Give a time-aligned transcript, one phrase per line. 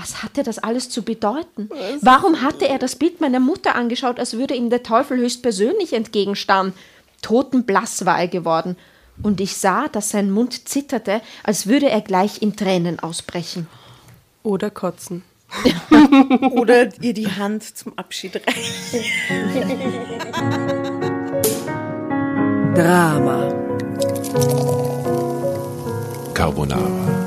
[0.00, 1.68] Was hatte das alles zu bedeuten?
[2.02, 6.72] Warum hatte er das Bild meiner Mutter angeschaut, als würde ihm der Teufel höchstpersönlich entgegenstarren?
[7.20, 8.76] Totenblass war er geworden.
[9.24, 13.66] Und ich sah, dass sein Mund zitterte, als würde er gleich in Tränen ausbrechen.
[14.44, 15.24] Oder kotzen.
[16.52, 19.04] Oder ihr die Hand zum Abschied reichen.
[22.76, 23.52] Drama.
[26.34, 27.17] Carbonara.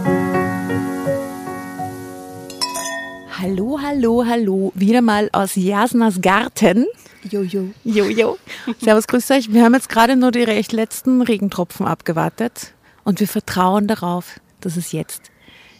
[3.41, 4.71] Hallo, hallo, hallo.
[4.75, 6.85] Wieder mal aus Jasnas Garten.
[7.27, 7.69] Jojo.
[7.83, 8.37] Jojo.
[8.79, 9.51] Servus, grüß euch.
[9.51, 12.73] Wir haben jetzt gerade nur die recht letzten Regentropfen abgewartet
[13.03, 15.31] und wir vertrauen darauf, dass es jetzt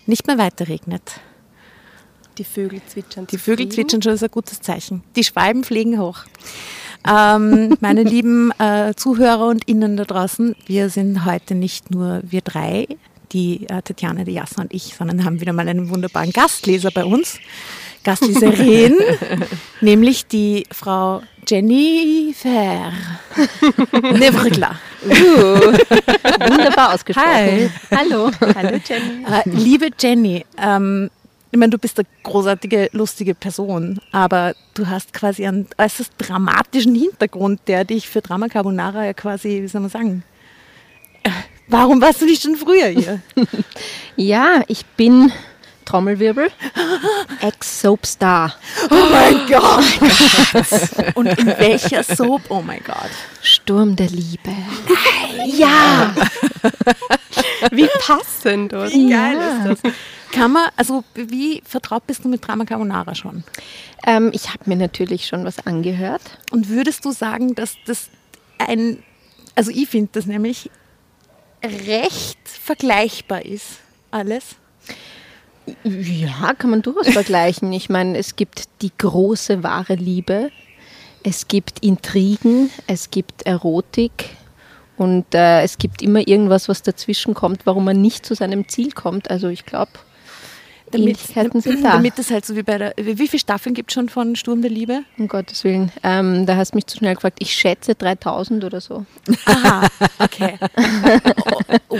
[0.08, 1.04] nicht mehr weiter regnet.
[2.40, 3.28] Die Vögel zwitschern.
[3.28, 5.04] Die Vögel zwitschern schon ist ein gutes Zeichen.
[5.16, 6.24] Die Schwalben fliegen hoch.
[7.08, 12.42] Ähm, meine lieben äh, Zuhörer und Innen da draußen, wir sind heute nicht nur wir
[12.42, 12.88] drei,
[13.32, 17.06] die äh, Tatjana, die Jasna und ich, sondern haben wieder mal einen wunderbaren Gastleser bei
[17.06, 17.40] uns.
[18.04, 18.96] Gastleserin,
[19.82, 22.92] nämlich die Frau Jennifer
[23.92, 24.80] Nevrigla.
[25.04, 25.10] Uh,
[26.50, 27.28] wunderbar ausgesprochen.
[27.28, 27.70] Hi.
[27.96, 28.32] Hallo.
[28.56, 29.26] Hallo Jenny.
[29.26, 31.10] Äh, liebe Jenny, ähm,
[31.52, 36.96] ich meine, du bist eine großartige, lustige Person, aber du hast quasi einen äußerst dramatischen
[36.96, 40.24] Hintergrund, der dich für Drama Carbonara ja quasi, wie soll man sagen,
[41.72, 43.22] warum warst du nicht schon früher hier?
[44.18, 45.32] Ja, ich bin
[45.86, 46.52] Trommelwirbel,
[47.42, 48.54] Ex-Soapstar.
[48.92, 51.16] Oh mein Gott!
[51.16, 52.44] Und in welcher Soap?
[52.50, 53.10] Oh mein Gott.
[53.42, 54.52] Sturm der Liebe.
[55.46, 56.14] Ja,
[57.72, 58.92] Wie passend, oder?
[58.92, 59.94] Wie geil ist das?
[60.32, 63.44] Kann man, also wie vertraut bist du mit Drama Carbonara schon?
[64.06, 66.22] ähm, ich habe mir natürlich schon was angehört.
[66.52, 68.10] Und würdest du sagen, dass das
[68.60, 69.02] ein,
[69.56, 70.70] also ich finde das nämlich
[71.64, 74.56] recht vergleichbar ist, alles?
[75.84, 77.72] Ja, kann man durchaus vergleichen.
[77.72, 80.52] Ich meine, es gibt die große wahre Liebe,
[81.24, 84.30] es gibt Intrigen, es gibt Erotik
[84.98, 88.92] und äh, es gibt immer irgendwas, was dazwischen kommt, warum man nicht zu seinem Ziel
[88.92, 89.30] kommt.
[89.30, 89.92] Also ich glaube,
[90.94, 91.94] Ähnlichkeiten sind da.
[91.94, 94.36] Damit es halt so wie bei der, wie wie viele Staffeln gibt es schon von
[94.36, 95.04] Sturm der Liebe?
[95.18, 95.92] Um Gottes Willen.
[96.04, 97.38] Ähm, da hast du mich zu schnell gefragt.
[97.40, 99.06] Ich schätze 3000 oder so.
[99.46, 99.88] Aha,
[100.20, 100.58] okay.
[101.90, 101.98] oh.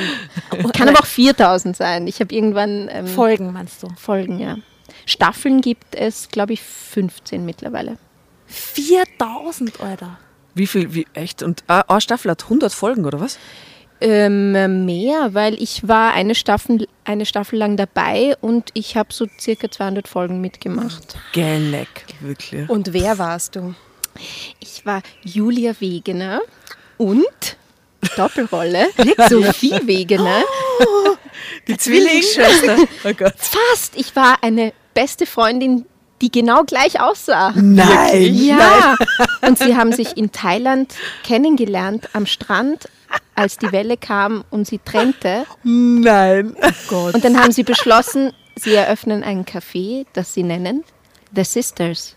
[0.74, 2.08] Kann aber auch 4000 sein.
[2.08, 3.90] Ich habe irgendwann ähm, Folgen, meinst du?
[3.98, 4.58] Folgen, ja.
[5.06, 7.98] Staffeln gibt es, glaube ich, 15 mittlerweile.
[8.48, 10.20] 4000, Alter.
[10.54, 11.44] Wie viel, wie, echt?
[11.44, 13.40] Und äh, eine Staffel hat 100 Folgen, oder was?
[14.04, 19.28] Ähm, mehr, weil ich war eine Staffel, eine Staffel lang dabei und ich habe so
[19.40, 21.18] circa 200 Folgen mitgemacht.
[21.34, 22.68] Geleck, wirklich.
[22.68, 23.76] Und wer warst du?
[24.60, 26.42] Ich war Julia Wegener
[26.98, 27.58] und
[28.16, 28.88] Doppelrolle
[29.30, 30.44] Sophie Wegener.
[31.68, 32.78] Die Zwillingsschwester.
[33.04, 33.34] Oh Gott.
[33.38, 35.86] Fast, ich war eine beste Freundin,
[36.22, 37.52] die genau gleich aussah.
[37.56, 38.36] Nein.
[38.36, 38.96] Ja,
[39.42, 42.90] und sie haben sich in Thailand kennengelernt am Strand,
[43.36, 45.46] als die Welle kam und sie trennte.
[45.64, 46.56] Nein.
[46.92, 50.84] Und dann haben sie beschlossen, sie eröffnen ein Café, das sie nennen
[51.36, 52.16] The Sisters.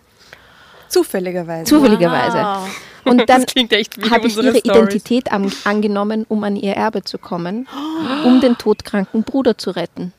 [0.89, 1.65] Zufälligerweise.
[1.65, 2.39] Zufälligerweise.
[2.39, 2.69] Wow.
[3.05, 3.43] Und dann
[4.11, 4.65] habe ich ihre Stories.
[4.65, 7.67] Identität am, angenommen, um an ihr Erbe zu kommen,
[8.25, 10.13] um den todkranken Bruder zu retten.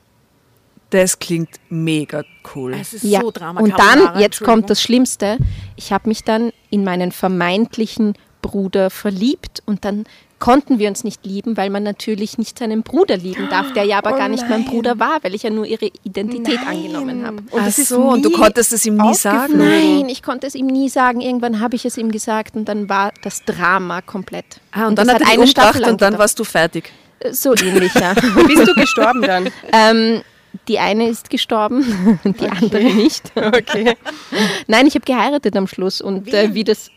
[0.91, 2.23] Das klingt mega
[2.55, 2.73] cool.
[2.79, 3.21] Es ist Ja.
[3.21, 4.81] so Drama Und dann, jetzt kommt das.
[4.81, 5.37] Schlimmste,
[5.75, 10.05] ich habe mich dann in meinen vermeintlichen Bruder verliebt und dann
[10.39, 13.97] konnten wir uns nicht lieben, weil man natürlich nicht seinen Bruder lieben darf, der ja
[13.99, 14.69] aber Oh gar nicht mein nein.
[14.69, 17.37] Bruder war, weil ich ja nur ihre Identität angenommen habe.
[17.37, 19.57] Und Ach das ist so, und du konntest es ihm nie sagen?
[19.57, 21.21] Nein, ich konnte es ihm nie sagen.
[21.21, 24.45] Irgendwann habe ich es ihm gesagt und dann war das Drama komplett.
[24.71, 26.91] Ah, und, dann das hat er umgebracht lang und dann warst du fertig.
[27.31, 28.13] so ähnlich, ja.
[28.47, 29.49] Bist du gestorben dann?
[29.71, 30.21] ähm,
[30.67, 33.31] die eine ist gestorben, die andere nicht.
[33.35, 33.95] Okay.
[34.67, 36.89] Nein, ich habe geheiratet am Schluss und äh, wie das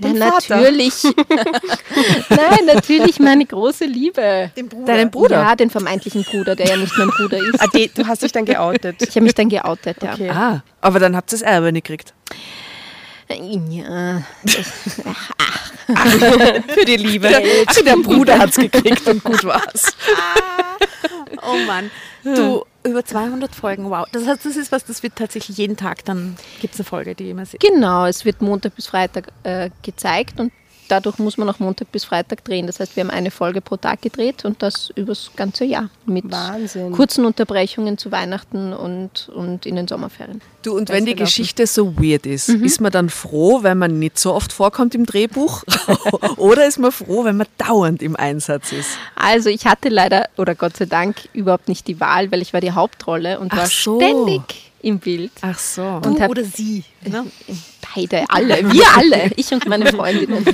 [0.00, 1.02] ja, natürlich.
[2.28, 4.50] Nein, natürlich meine große Liebe.
[4.56, 4.86] Den Bruder.
[4.86, 5.36] Deinen Bruder?
[5.36, 7.60] Ja, den vermeintlichen Bruder, der ja nicht mein Bruder ist.
[7.60, 9.02] Ah, die, du hast dich dann geoutet.
[9.02, 10.12] Ich habe mich dann geoutet, ja.
[10.12, 10.30] Okay.
[10.30, 12.14] Ah, aber dann habt ihr das Erbe nicht gekriegt.
[13.28, 14.22] Ja,
[16.68, 17.28] Für die Liebe.
[17.66, 19.96] Also der Bruder hat es gekriegt und gut war's.
[21.42, 21.90] Oh Mann.
[22.24, 24.06] Du, über 200 Folgen, wow.
[24.12, 27.14] Das heißt, das ist was, das wird tatsächlich jeden Tag, dann gibt es eine Folge,
[27.14, 27.60] die immer sieht.
[27.60, 28.06] genau.
[28.06, 30.52] Es wird Montag bis Freitag äh, gezeigt und
[30.88, 32.66] dadurch muss man auch Montag bis Freitag drehen.
[32.66, 36.30] Das heißt, wir haben eine Folge pro Tag gedreht und das übers ganze Jahr mit
[36.30, 36.92] Wahnsinn.
[36.92, 40.40] kurzen Unterbrechungen zu Weihnachten und, und in den Sommerferien.
[40.62, 41.26] Du, und wenn die gelaufen.
[41.26, 45.06] Geschichte so weird ist, ist man dann froh, wenn man nicht so oft vorkommt im
[45.06, 45.62] Drehbuch?
[46.36, 48.98] Oder ist man froh, wenn man dauernd im Einsatz ist?
[49.14, 52.60] Also ich hatte leider, oder Gott sei Dank, überhaupt nicht die Wahl, weil ich war
[52.60, 53.98] die Hauptrolle und Ach war so.
[54.00, 55.32] ständig im Bild.
[55.42, 56.00] Ach so.
[56.00, 56.84] Du Und hab- oder sie.
[57.04, 57.24] Ne?
[57.96, 60.44] Beide, alle, wir alle, ich und meine Freundinnen.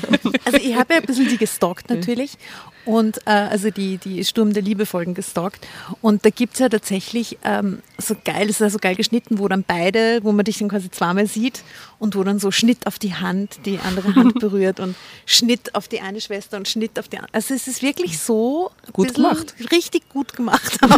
[0.45, 2.39] Also ich habe ja ein bisschen die gestalkt natürlich.
[2.85, 5.67] Und äh, also die, die Sturm der Liebe Folgen gestalkt.
[6.01, 9.39] Und da gibt es ja tatsächlich ähm, so geil, es ist ja so geil geschnitten,
[9.39, 11.63] wo dann beide, wo man dich dann quasi zweimal sieht
[12.01, 14.97] und wo dann so Schnitt auf die Hand, die andere Hand berührt und
[15.27, 17.33] Schnitt auf die eine Schwester und Schnitt auf die andere.
[17.33, 19.55] Also es ist wirklich so Gut gemacht.
[19.71, 20.79] Richtig gut gemacht.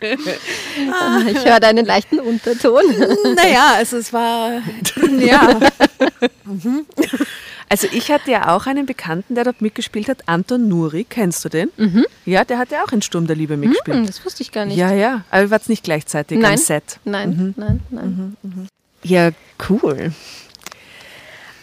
[0.00, 2.84] Ich höre einen leichten Unterton.
[3.34, 4.23] naja, also es war,
[5.18, 5.60] ja,
[7.68, 11.48] Also ich hatte ja auch einen Bekannten, der dort mitgespielt hat, Anton Nuri, kennst du
[11.48, 11.70] den?
[12.24, 13.96] Ja, der hat ja auch in Sturm der Liebe mitgespielt.
[13.96, 14.76] Hm, das wusste ich gar nicht.
[14.76, 16.52] Ja, ja, aber ihr wart nicht gleichzeitig Nein.
[16.52, 17.00] am Set.
[17.04, 18.36] Nein, nein, nein.
[19.02, 19.30] Ja,
[19.68, 20.12] cool.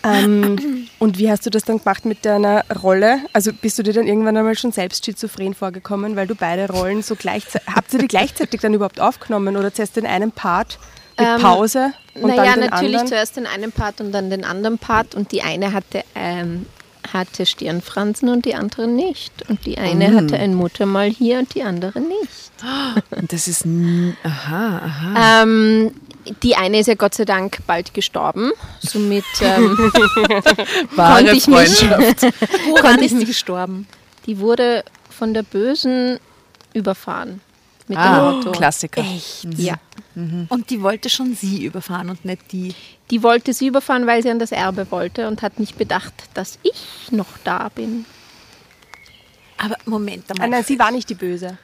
[0.04, 3.20] Ähm, und wie hast du das dann gemacht mit deiner Rolle?
[3.34, 7.04] Also bist du dir dann irgendwann einmal schon selbst schizophren vorgekommen, weil du beide Rollen
[7.04, 7.68] so gleichzeitig.
[7.68, 10.80] Habt ihr die gleichzeitig dann überhaupt aufgenommen oder zuerst den einen Part
[11.22, 13.08] mit Ähm, Pause und naja, dann den natürlich anderen?
[13.08, 15.16] zuerst den einen Part und dann den anderen Part.
[15.16, 16.66] Und die eine hatte, ähm,
[17.14, 19.32] hatte Stirnfransen und die andere nicht.
[19.50, 20.16] Und die eine Mm.
[20.18, 22.52] hatte ein Muttermal hier und die andere nicht.
[23.12, 25.44] Und das ist, n- aha, aha.
[25.44, 25.92] Ähm,
[26.44, 28.52] die eine ist ja Gott sei Dank bald gestorben.
[28.82, 29.92] Somit ähm,
[30.96, 33.88] konnte ich mich, woran konnte ich ist sie gestorben?
[34.28, 36.20] die wurde von der Bösen
[36.74, 37.42] überfahren
[37.92, 38.52] mit Ah, dem Auto.
[38.52, 39.02] Klassiker.
[39.02, 39.46] Echt?
[39.58, 39.76] Ja.
[40.50, 42.74] Und die wollte schon sie überfahren und nicht die.
[43.12, 46.58] Die wollte sie überfahren, weil sie an das Erbe wollte und hat nicht bedacht, dass
[46.64, 48.06] ich noch da bin.
[49.58, 50.50] Aber Moment Ah, einmal.
[50.50, 51.58] nein, sie war nicht die Böse.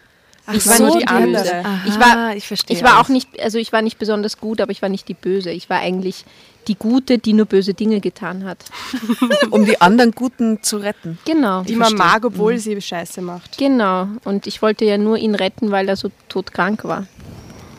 [0.53, 1.43] ich war war nur nicht die andere.
[1.43, 1.55] Böse.
[1.65, 2.77] Aha, Ich war- ich verstehe.
[2.77, 5.13] Ich war auch nicht, also ich war nicht besonders gut, aber ich war nicht die
[5.13, 5.49] Böse.
[5.51, 6.23] Ich war eigentlich
[6.67, 8.65] die Gute, die nur böse Dinge getan hat.
[9.51, 11.17] Um die anderen Guten zu retten.
[11.25, 11.63] Genau.
[11.63, 13.57] Die man mag, obwohl sie Scheiße macht.
[13.57, 14.07] Genau.
[14.23, 17.05] Und ich wollte ja nur ihn retten, weil er so todkrank war.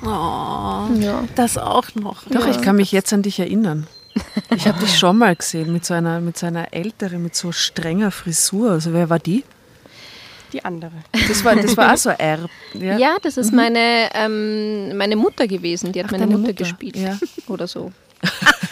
[0.02, 1.24] Oh, Ja.
[1.34, 2.22] das auch noch.
[2.30, 3.86] Doch, ich kann mich jetzt an dich erinnern.
[4.54, 7.52] Ich habe dich schon mal gesehen mit so einer, mit so einer älteren, mit so
[7.52, 8.70] strenger Frisur.
[8.72, 9.44] Also wer war die?
[10.52, 10.92] Die andere.
[11.28, 12.48] Das war, das war auch so R.
[12.74, 12.96] Ja.
[12.96, 15.92] Ja, das ist meine, ähm, meine Mutter gewesen.
[15.92, 16.64] Die hat meine deine Mutter, Mutter.
[16.64, 16.96] gespielt.
[16.96, 17.18] Ja.
[17.48, 17.92] Oder so.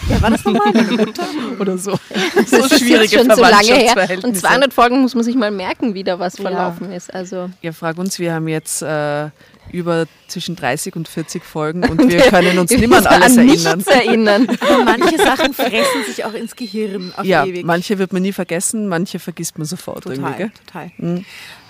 [0.08, 1.24] Ja, war das nochmal meine Mutter?
[1.58, 1.92] Oder so.
[2.34, 3.92] Das ist jetzt schon so lange her.
[3.92, 4.40] Und Verwandtschaftsverhältnisse.
[4.42, 7.12] 200 Folgen muss man sich mal merken, wie da was verlaufen ist.
[7.12, 9.28] Also Ja, frag uns, wir haben jetzt äh,
[9.72, 13.48] über zwischen 30 und 40 Folgen und wir können uns nicht mehr an alles an
[13.48, 13.84] erinnern.
[13.86, 14.48] erinnern.
[14.60, 17.64] Aber manche Sachen fressen sich auch ins Gehirn auf Ja, ewig.
[17.64, 20.22] manche wird man nie vergessen, manche vergisst man sofort irgendwie.
[20.22, 20.50] Total, Gell?
[21.00, 21.24] total.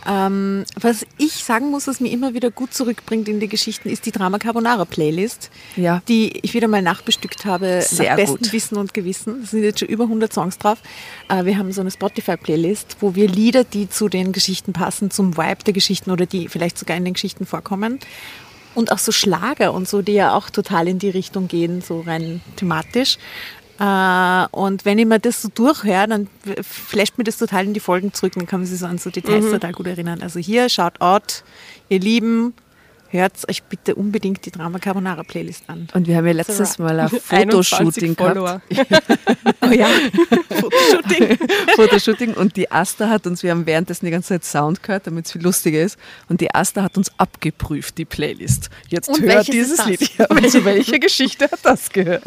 [0.09, 4.07] Ähm, was ich sagen muss, was mir immer wieder gut zurückbringt in die Geschichten, ist
[4.07, 6.01] die Drama Carbonara Playlist, Ja.
[6.07, 8.53] die ich wieder mal nachbestückt habe Sehr nach bestem gut.
[8.53, 9.41] Wissen und Gewissen.
[9.43, 10.79] Es sind jetzt schon über 100 Songs drauf.
[11.29, 15.37] Äh, wir haben so eine Spotify-Playlist, wo wir Lieder, die zu den Geschichten passen, zum
[15.37, 17.99] Vibe der Geschichten oder die vielleicht sogar in den Geschichten vorkommen.
[18.77, 22.03] Und auch so Schlager und so, die ja auch total in die Richtung gehen, so
[22.03, 23.19] rein thematisch.
[23.79, 26.29] Äh, und wenn ich mir das so durchhöre, dann
[26.63, 28.35] flasht mir das total in die Folgen zurück.
[28.35, 30.23] Dann kann man sich so an so Details total gut erinnern.
[30.23, 31.43] Also hier, schaut out,
[31.89, 32.55] ihr Lieben,
[33.11, 35.89] hört euch bitte unbedingt die Drama Carbonara Playlist an.
[35.95, 38.63] Und wir haben ja letztes Mal ein 21 Fotoshooting gehabt.
[39.63, 39.89] Oh ja,
[40.51, 41.39] Fotoshooting.
[41.77, 45.27] Fotoshooting und die Asta hat uns, wir haben währenddessen die ganze Zeit Sound gehört, damit
[45.27, 45.99] es viel lustiger ist.
[46.29, 48.71] Und die Asta hat uns abgeprüft, die Playlist.
[48.89, 49.85] Jetzt Und hört dieses?
[49.87, 50.11] Lied.
[50.19, 52.23] Ja, zu welcher Geschichte hat das gehört?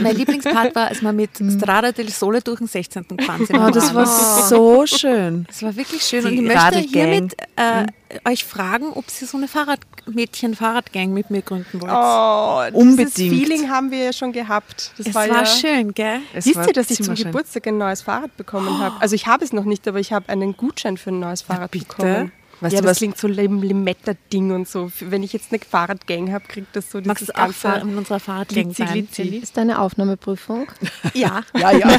[0.00, 3.04] mein Lieblingspart war, als wir mit Strada del Sole durch den 16.
[3.16, 3.58] gefahren sind.
[3.58, 4.06] Oh, das war
[4.48, 5.44] so schön.
[5.48, 6.22] Das war wirklich schön.
[6.22, 7.86] Die und ich möchte hiermit äh,
[8.24, 11.92] euch fragen, ob ihr so eine Fahrradmädchen-Fahrradgang mit mir gründen wollt.
[11.94, 13.14] Oh, dieses Unbedingt.
[13.14, 14.92] Feeling haben wir ja schon gehabt.
[14.98, 16.20] Das es war, war, ja schön, gell?
[16.34, 17.26] Es Wisst ihr, dass ich zum schön.
[17.26, 19.00] Geburtstag ein neues Fahrrad bekommen habe?
[19.00, 21.70] Also ich habe es noch nicht, aber ich habe einen Gutschein für ein neues Fahrrad
[21.70, 21.86] bitte?
[21.86, 22.32] bekommen.
[22.62, 24.90] Weißt ja, du das was- klingt so Lim Limetta-Ding und so.
[25.00, 27.54] Wenn ich jetzt eine Fahrradgang habe, kriegt das so dieses Magst du auch ganze...
[27.54, 29.22] fahren in unserer Fahrradgang Glitzi, sein, glitzi.
[29.42, 30.68] Ist deine Aufnahmeprüfung?
[31.14, 31.42] Ja.
[31.58, 31.96] Ja, ja.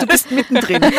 [0.00, 0.82] Du bist mittendrin.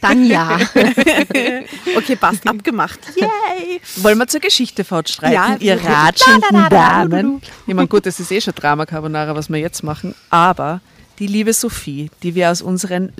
[0.00, 0.58] Dann ja.
[1.96, 2.98] Okay, passt, abgemacht.
[3.16, 3.80] Yay!
[3.96, 7.40] Wollen wir zur Geschichte fortschreiten, Ja, ihr ratschenden Damen?
[7.66, 10.80] Ich meine, gut, das ist eh schon Drama Carbonara, was wir jetzt machen, aber
[11.20, 13.12] die liebe Sophie, die wir aus unseren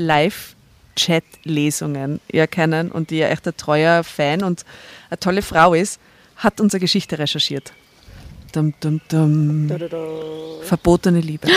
[0.94, 4.64] Live-Chat-Lesungen ja kennen und die ja echt ein treuer Fan und
[5.10, 6.00] eine tolle Frau ist,
[6.36, 7.72] hat unsere Geschichte recherchiert.
[8.52, 9.70] Dum, dum, dum.
[10.62, 11.48] Verbotene Liebe.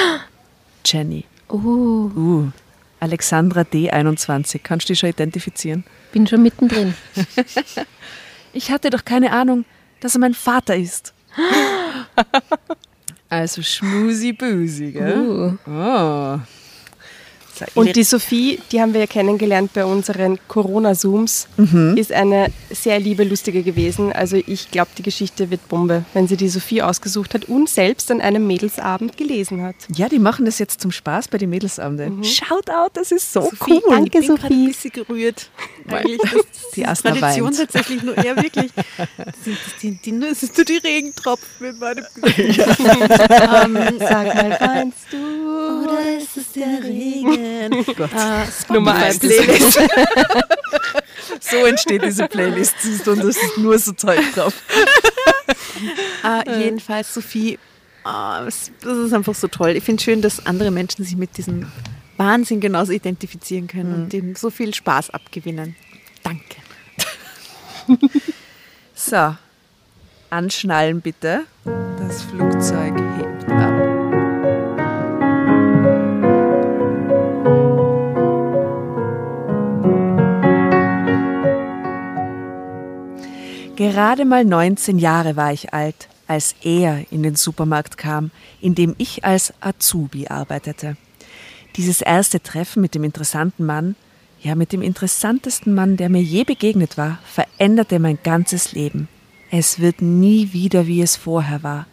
[0.85, 1.25] Jenny.
[1.49, 2.47] Uh, Uh.
[2.99, 4.59] Alexandra D21.
[4.63, 5.83] Kannst du dich schon identifizieren?
[6.11, 6.93] bin schon mittendrin.
[8.53, 9.65] Ich hatte doch keine Ahnung,
[9.99, 11.13] dass er mein Vater ist.
[13.29, 15.57] Also schmusi-busi, gell?
[15.67, 15.69] Uh.
[15.69, 16.39] Oh.
[17.75, 21.47] Und die Sophie, die haben wir ja kennengelernt bei unseren Corona-Zooms,
[21.95, 24.11] ist eine sehr liebe, lustige gewesen.
[24.11, 28.11] Also ich glaube, die Geschichte wird Bombe, wenn sie die Sophie ausgesucht hat und selbst
[28.11, 29.75] an einem Mädelsabend gelesen hat.
[29.95, 32.11] Ja, die machen das jetzt zum Spaß bei den Mädelsabende.
[32.23, 33.81] Shout out, das ist so Sophie, cool.
[33.89, 35.49] danke, ich bin gerade ein bisschen gerührt.
[35.89, 36.31] Eigentlich, das,
[36.75, 37.57] Die ist Asta Tradition weint.
[37.57, 38.71] tatsächlich nur, ja wirklich.
[39.79, 45.83] Sind die, das sind nur die Regentropfen mit meinem ähm, Sag mal, weinst du?
[45.83, 47.33] Oder ist es der Regen?
[47.43, 47.69] Äh,
[48.73, 49.19] Nummer Spotify eins.
[49.19, 49.79] Playlist.
[51.39, 52.75] So entsteht diese Playlist.
[52.81, 54.53] Siehst du, Und das ist nur so Zeug drauf.
[56.23, 57.59] Äh, jedenfalls, Sophie,
[58.47, 59.71] es- das ist einfach so toll.
[59.71, 61.69] Ich finde schön, dass andere Menschen sich mit diesem
[62.17, 65.75] Wahnsinn genauso identifizieren können und dem so viel Spaß abgewinnen.
[66.23, 66.57] Danke.
[68.99, 69.35] So,
[70.31, 71.43] anschnallen bitte.
[71.99, 73.77] Das Flugzeug hebt ab.
[83.75, 88.95] Gerade mal 19 Jahre war ich alt, als er in den Supermarkt kam, in dem
[88.97, 90.97] ich als Azubi arbeitete.
[91.77, 93.95] Dieses erste Treffen mit dem interessanten Mann,
[94.41, 99.07] ja mit dem interessantesten Mann, der mir je begegnet war, veränderte mein ganzes Leben.
[99.51, 101.85] Es wird nie wieder, wie es vorher war.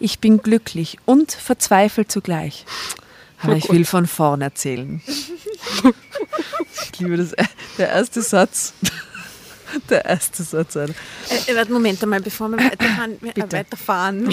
[0.00, 2.64] Ich bin glücklich und verzweifelt zugleich.
[3.42, 5.02] Aber ich will von vorn erzählen.
[6.92, 7.34] Ich liebe das.
[7.76, 8.72] Der erste Satz.
[9.90, 10.76] Der erste Satz.
[10.76, 10.94] Alter.
[11.46, 13.16] Äh, warte, Moment einmal, bevor wir weiterfahren.
[13.22, 14.28] äh, weiterfahren.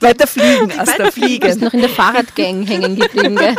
[0.00, 3.56] Weiter fliegen, Asta, Du bist noch in der Fahrradgang hängen geblieben, gell?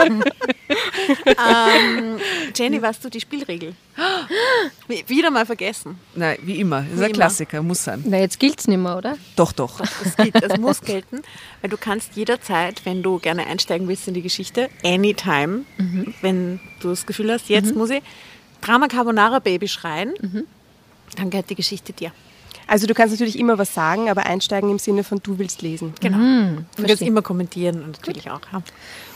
[1.26, 2.18] ähm,
[2.56, 3.74] Jenny, weißt du die Spielregel?
[4.88, 5.98] Wie- Wieder mal vergessen.
[6.16, 6.82] Nein, wie immer.
[6.82, 7.14] Das ist Wie ein immer.
[7.16, 8.04] Klassiker, muss sein.
[8.08, 9.18] Na, jetzt gilt's nicht mehr, oder?
[9.36, 9.80] Doch, doch.
[10.04, 11.22] Das, geht, das muss gelten,
[11.62, 15.64] weil du kannst jederzeit, wenn du gerne einsteigen willst in die Geschichte, anytime,
[16.22, 18.02] wenn du das Gefühl hast, jetzt muss ich
[18.62, 20.14] Drama Carbonara Baby schreien,
[21.16, 22.12] dann gehört die Geschichte dir.
[22.70, 25.94] Also du kannst natürlich immer was sagen, aber einsteigen im Sinne von du willst lesen.
[26.02, 26.18] Genau.
[26.76, 28.42] du kannst immer kommentieren und natürlich auch.
[28.54, 28.62] Ja.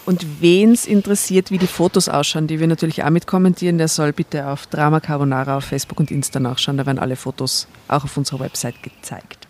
[0.06, 3.90] Und wen es interessiert, wie die Fotos ausschauen, die wir natürlich auch mit kommentieren, der
[3.90, 6.78] soll bitte auf Drama Carbonara auf Facebook und Insta nachschauen.
[6.78, 9.48] Da werden alle Fotos auch auf unserer Website gezeigt.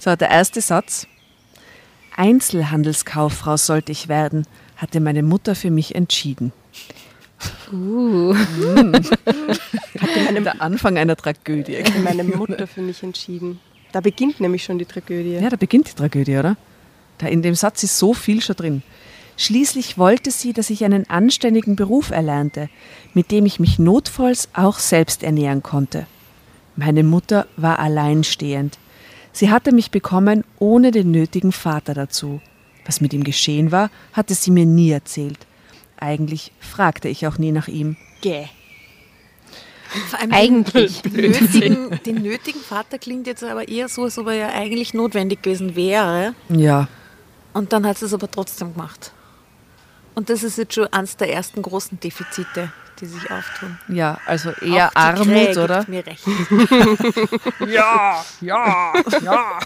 [0.00, 1.06] So, der erste Satz.
[2.16, 6.52] Einzelhandelskauffrau sollte ich werden, hatte meine Mutter für mich entschieden.
[7.72, 8.34] Uh.
[10.44, 11.82] Der Anfang einer Tragödie.
[11.82, 13.60] Hat meine Mutter für mich entschieden.
[13.92, 15.34] Da beginnt nämlich schon die Tragödie.
[15.34, 16.56] Ja, da beginnt die Tragödie, oder?
[17.18, 18.82] Da in dem Satz ist so viel schon drin.
[19.36, 22.70] Schließlich wollte sie, dass ich einen anständigen Beruf erlernte,
[23.12, 26.06] mit dem ich mich notfalls auch selbst ernähren konnte.
[26.74, 28.78] Meine Mutter war alleinstehend.
[29.32, 32.40] Sie hatte mich bekommen ohne den nötigen Vater dazu.
[32.86, 35.38] Was mit ihm geschehen war, hatte sie mir nie erzählt.
[35.98, 37.96] Eigentlich fragte ich auch nie nach ihm.
[38.20, 38.46] Gäh.
[40.10, 41.00] Vor allem Eigentlich.
[41.02, 44.92] Den nötigen, den nötigen Vater klingt jetzt aber eher so, als ob er ja eigentlich
[44.94, 46.34] notwendig gewesen wäre.
[46.48, 46.88] Ja,
[47.54, 49.12] Und dann hat sie es aber trotzdem gemacht.
[50.14, 53.78] Und das ist jetzt schon eines der ersten großen Defizite, die sich auftun.
[53.88, 55.84] ja, also eher Auch die Armut, Krähe oder?
[55.84, 56.24] Gibt mir recht.
[57.68, 59.58] Ja, ja, ja.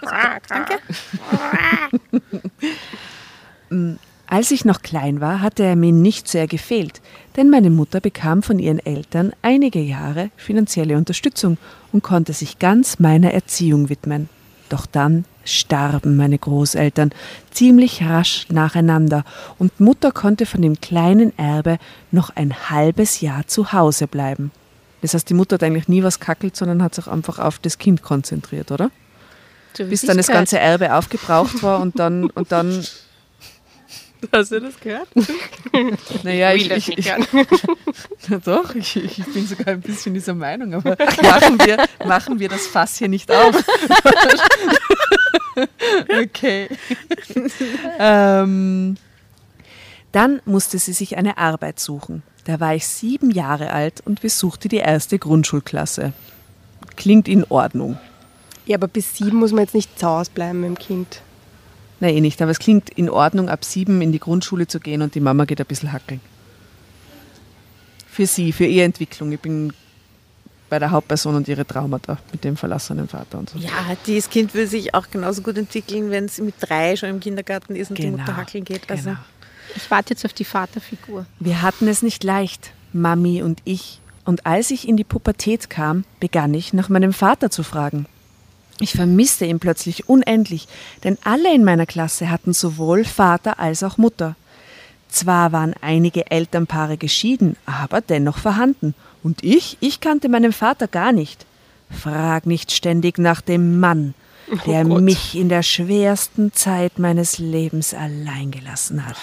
[0.48, 0.78] Danke.
[4.30, 7.00] Als ich noch klein war, hatte er mir nicht sehr gefehlt,
[7.36, 11.56] denn meine Mutter bekam von ihren Eltern einige Jahre finanzielle Unterstützung
[11.92, 14.28] und konnte sich ganz meiner Erziehung widmen.
[14.68, 17.10] Doch dann starben meine Großeltern
[17.50, 19.24] ziemlich rasch nacheinander
[19.58, 21.78] und Mutter konnte von dem kleinen Erbe
[22.10, 24.50] noch ein halbes Jahr zu Hause bleiben.
[25.00, 27.78] Das heißt, die Mutter hat eigentlich nie was kackelt, sondern hat sich einfach auf das
[27.78, 28.90] Kind konzentriert, oder?
[29.78, 32.84] Bis dann das ganze Erbe aufgebraucht war und dann, und dann
[34.32, 35.08] Hast du das gehört?
[36.24, 37.26] Naja, ich, will das ich, nicht ich, hören.
[38.28, 42.48] Ja, doch, ich, ich bin sogar ein bisschen dieser Meinung, aber machen wir, machen wir
[42.48, 43.54] das Fass hier nicht auf.
[46.22, 46.68] okay.
[47.98, 48.96] ähm,
[50.12, 52.22] dann musste sie sich eine Arbeit suchen.
[52.44, 56.12] Da war ich sieben Jahre alt und besuchte die erste Grundschulklasse.
[56.96, 57.98] Klingt in Ordnung.
[58.66, 61.20] Ja, aber bis sieben muss man jetzt nicht zu Hause bleiben mit dem Kind.
[62.00, 65.02] Nein, eh nicht, aber es klingt in Ordnung, ab sieben in die Grundschule zu gehen
[65.02, 66.20] und die Mama geht ein bisschen hackeln.
[68.08, 69.32] Für sie, für ihre Entwicklung.
[69.32, 69.72] Ich bin
[70.68, 73.58] bei der Hauptperson und ihre Traumata mit dem verlassenen Vater und so.
[73.58, 73.70] Ja,
[74.06, 77.74] dieses Kind will sich auch genauso gut entwickeln, wenn es mit drei schon im Kindergarten
[77.74, 78.90] ist und die Genau, Mutter hackeln geht.
[78.90, 79.18] Also, genau.
[79.76, 81.26] Ich warte jetzt auf die Vaterfigur.
[81.40, 84.00] Wir hatten es nicht leicht, Mami und ich.
[84.24, 88.06] Und als ich in die Pubertät kam, begann ich nach meinem Vater zu fragen.
[88.80, 90.68] Ich vermisste ihn plötzlich unendlich,
[91.04, 94.36] denn alle in meiner Klasse hatten sowohl Vater als auch Mutter.
[95.08, 98.94] Zwar waren einige Elternpaare geschieden, aber dennoch vorhanden.
[99.22, 101.46] Und ich, ich kannte meinen Vater gar nicht.
[101.90, 104.14] Frag nicht ständig nach dem Mann,
[104.66, 109.16] der mich in der schwersten Zeit meines Lebens allein gelassen hat.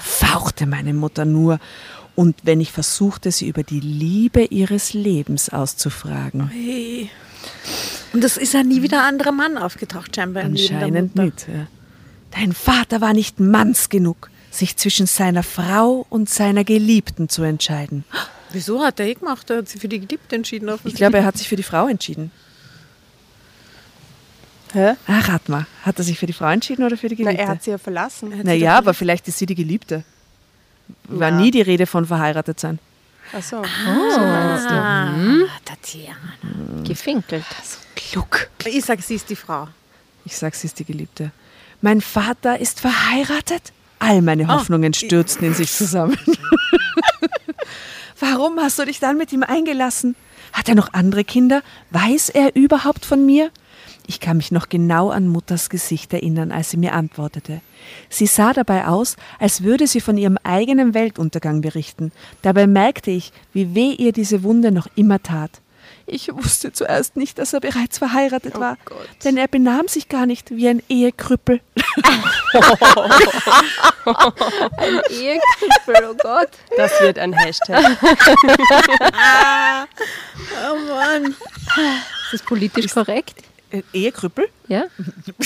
[0.00, 1.58] Fauchte meine Mutter nur.
[2.14, 6.48] Und wenn ich versuchte, sie über die Liebe ihres Lebens auszufragen.
[6.48, 7.10] Hey.
[8.14, 10.44] Und es ist ja nie wieder ein anderer Mann aufgetaucht, scheinbar.
[10.44, 11.46] Anscheinend nicht.
[11.48, 11.66] Ja.
[12.30, 18.04] Dein Vater war nicht manns genug, sich zwischen seiner Frau und seiner Geliebten zu entscheiden.
[18.52, 19.50] Wieso hat er eh gemacht?
[19.50, 20.70] Er hat sich für die Geliebte entschieden.
[20.84, 22.30] Ich glaube, er hat sich für die Frau entschieden.
[24.72, 24.94] Hä?
[25.06, 25.66] Ah, rat mal.
[25.82, 27.42] Hat er sich für die Frau entschieden oder für die Na, Geliebte?
[27.42, 28.32] er hat sie ja verlassen.
[28.42, 30.04] naja, aber vielleicht ist sie die Geliebte.
[31.04, 31.36] War Ja.
[31.36, 32.78] nie die Rede von verheiratet sein.
[33.36, 33.56] Ach so.
[33.58, 35.08] Ah,
[35.64, 36.82] Tatjana.
[36.86, 37.44] Gefinkelt.
[38.10, 38.48] Klug.
[38.64, 39.68] Ich sag, sie ist die Frau.
[40.24, 41.32] Ich sag, sie ist die Geliebte.
[41.80, 43.72] Mein Vater ist verheiratet?
[43.98, 46.16] All meine Hoffnungen stürzten in sich zusammen.
[48.20, 50.16] Warum hast du dich dann mit ihm eingelassen?
[50.52, 51.62] Hat er noch andere Kinder?
[51.90, 53.50] Weiß er überhaupt von mir?
[54.06, 57.60] Ich kann mich noch genau an Mutters Gesicht erinnern, als sie mir antwortete.
[58.10, 62.12] Sie sah dabei aus, als würde sie von ihrem eigenen Weltuntergang berichten.
[62.42, 65.60] Dabei merkte ich, wie weh ihr diese Wunde noch immer tat.
[66.06, 68.76] Ich wusste zuerst nicht, dass er bereits verheiratet war,
[69.24, 71.60] denn er benahm sich gar nicht wie ein Ehekrüppel.
[75.10, 76.48] Ehekrüppel, oh Gott.
[76.76, 77.96] Das wird ein Hashtag.
[80.70, 81.24] Oh Mann.
[81.26, 81.36] Ist
[82.32, 83.34] das politisch korrekt?
[83.70, 84.46] Äh, Ehekrüppel?
[84.68, 84.84] Ja?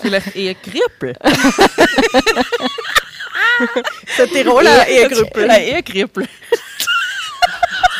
[0.00, 1.14] Vielleicht Ehekrüppel.
[4.18, 5.50] Der Tiroler Ehegrüppel.
[5.50, 5.62] Ein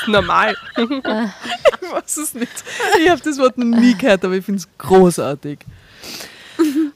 [0.07, 0.57] Normal.
[1.85, 2.51] Ich weiß es nicht.
[2.99, 5.59] Ich habe das Wort noch nie gehört, aber ich finde es großartig.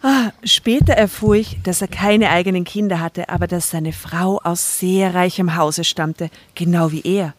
[0.02, 4.78] Ah, später erfuhr ich, dass er keine eigenen Kinder hatte, aber dass seine Frau aus
[4.78, 7.34] sehr reichem Hause stammte, genau wie er.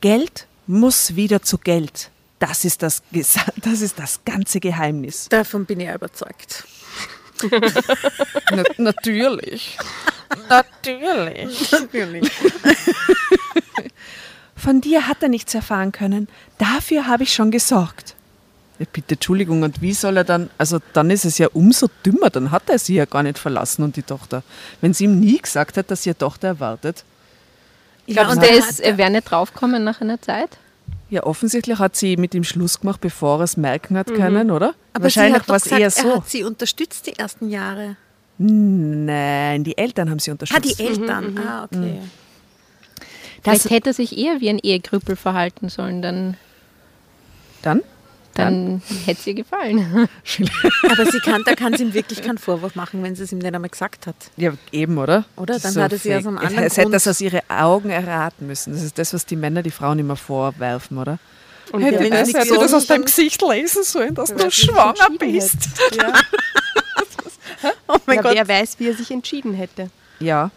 [0.00, 2.10] Geld muss wieder zu Geld.
[2.38, 3.02] Das ist das,
[3.62, 5.28] das, ist das ganze Geheimnis.
[5.28, 6.64] Davon bin ich überzeugt.
[8.50, 9.78] Na, natürlich.
[10.48, 11.70] Natürlich.
[11.70, 12.30] Natürlich.
[14.62, 16.28] Von dir hat er nichts erfahren können.
[16.58, 18.14] Dafür habe ich schon gesorgt.
[18.78, 22.30] Ja, bitte, Entschuldigung, und wie soll er dann, also dann ist es ja umso dümmer,
[22.30, 24.42] dann hat er sie ja gar nicht verlassen und die Tochter.
[24.80, 27.04] Wenn sie ihm nie gesagt hat, dass sie eine Tochter erwartet.
[28.06, 30.50] Ich glaube, und der dann ist, hat er wäre nicht draufgekommen nach einer Zeit.
[31.10, 34.74] Ja, offensichtlich hat sie mit ihm Schluss gemacht, bevor er es merken hat können, oder?
[34.92, 36.16] Aber Wahrscheinlich war es doch eher gesagt, er so.
[36.22, 37.96] hat sie unterstützt die ersten Jahre.
[38.38, 40.78] Nein, die Eltern haben sie Ah, unterstützt.
[40.78, 41.38] die Eltern.
[41.38, 41.98] Ah, okay.
[42.00, 42.21] Das-
[43.42, 46.36] Vielleicht hätte er sich eher wie ein Ehekrüppel verhalten sollen, dann,
[47.62, 47.82] Dann?
[48.34, 50.08] dann hätte es ihr gefallen.
[50.90, 53.38] Aber sie kann, da kann sie ihm wirklich keinen Vorwurf machen, wenn sie es ihm
[53.38, 54.16] nicht einmal gesagt hat.
[54.36, 55.24] Ja, eben, oder?
[55.36, 55.58] Oder?
[55.58, 58.46] Dann so hat er sie aus einem anderen Es hätte das aus ihren Augen erraten
[58.46, 58.72] müssen.
[58.72, 61.18] Das ist das, was die Männer die Frauen immer vorwerfen, oder?
[61.72, 64.40] Und Hätte das weiß, nicht wer gesagt, das aus deinem Gesicht lesen sollen, dass sich
[64.40, 65.58] entschieden hätte.
[65.96, 66.12] Ja.
[67.86, 68.34] Oh mein Ja, Gott.
[68.34, 69.90] wer weiß, wie er sich entschieden hätte.
[70.18, 70.50] Ja.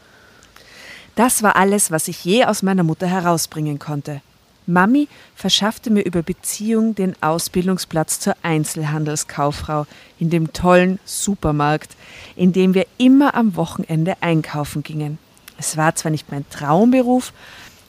[1.15, 4.21] Das war alles, was ich je aus meiner Mutter herausbringen konnte.
[4.67, 9.85] Mami verschaffte mir über Beziehung den Ausbildungsplatz zur Einzelhandelskauffrau
[10.19, 11.95] in dem tollen Supermarkt,
[12.35, 15.19] in dem wir immer am Wochenende einkaufen gingen.
[15.57, 17.31] Es war zwar nicht mein Traumberuf,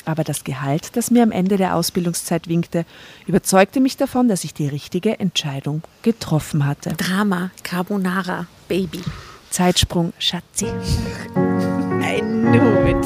[0.05, 2.85] aber das Gehalt, das mir am Ende der Ausbildungszeit winkte,
[3.27, 6.91] überzeugte mich davon, dass ich die richtige Entscheidung getroffen hatte.
[6.91, 9.03] Drama, Carbonara, Baby.
[9.51, 10.67] Zeitsprung, Schatzi.
[12.07, 13.05] I knew it.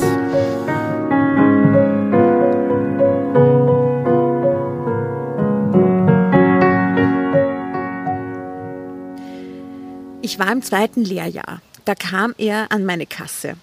[10.23, 11.61] Ich war im zweiten Lehrjahr.
[11.85, 13.57] Da kam er an meine Kasse.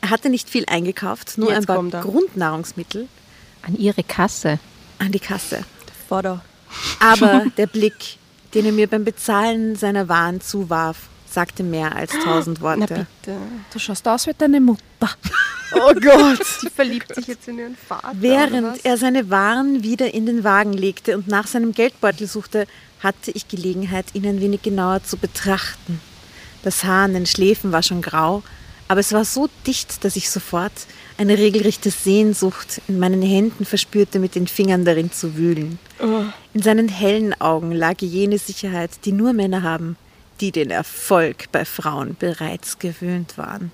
[0.00, 2.02] Er hatte nicht viel eingekauft, nur Jetzt ein paar.
[2.02, 3.06] Grundnahrungsmittel
[3.62, 4.58] An ihre Kasse.
[4.98, 5.64] an die Kasse.
[6.08, 6.42] Vater.
[7.00, 8.16] Aber der Blick,
[8.54, 13.06] den er mir beim Bezahlen seiner Waren zuwarf, sagte mehr als tausend Na Worte.
[13.22, 13.36] bitte.
[13.72, 14.82] Du schaust aus wie deine Mutter.
[15.72, 16.44] Oh Gott!
[16.60, 18.10] Sie verliebt sich jetzt in ihren Vater.
[18.14, 22.66] Während er seine Waren wieder in den Wagen legte und nach seinem Geldbeutel suchte,
[22.98, 26.00] hatte ich Gelegenheit, ihn ein wenig genauer zu betrachten.
[26.64, 28.42] Das Haar an den Schläfen war schon grau,
[28.88, 30.72] aber es war so dicht, dass ich sofort
[31.18, 35.78] eine regelrechte Sehnsucht in meinen Händen verspürte, mit den Fingern darin zu wühlen.
[36.52, 39.96] In seinen hellen Augen lag jene Sicherheit, die nur Männer haben,
[40.40, 43.72] die den Erfolg bei Frauen bereits gewöhnt waren.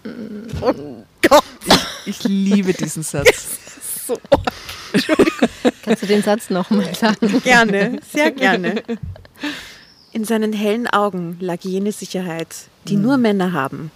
[0.60, 1.44] Oh Gott!
[2.06, 3.58] Ich liebe diesen Satz.
[5.82, 7.40] Kannst du den Satz nochmal sagen?
[7.42, 8.82] Gerne, sehr gerne.
[10.12, 12.48] In seinen hellen Augen lag jene Sicherheit,
[12.88, 13.90] die nur Männer haben,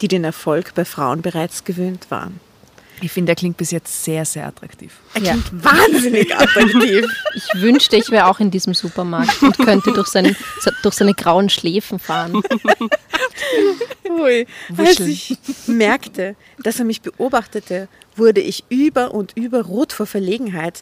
[0.00, 2.40] die den Erfolg bei Frauen bereits gewöhnt waren.
[3.00, 4.92] Ich finde, er klingt bis jetzt sehr, sehr attraktiv.
[5.14, 5.32] Er Ja.
[5.32, 7.06] klingt wahnsinnig attraktiv.
[7.34, 10.36] Ich wünschte, ich wäre auch in diesem Supermarkt und könnte durch, seinen,
[10.82, 12.40] durch seine grauen Schläfen fahren.
[14.08, 14.46] Ui.
[14.76, 20.80] Als ich merkte, dass er mich beobachtete, wurde ich über und über rot vor Verlegenheit.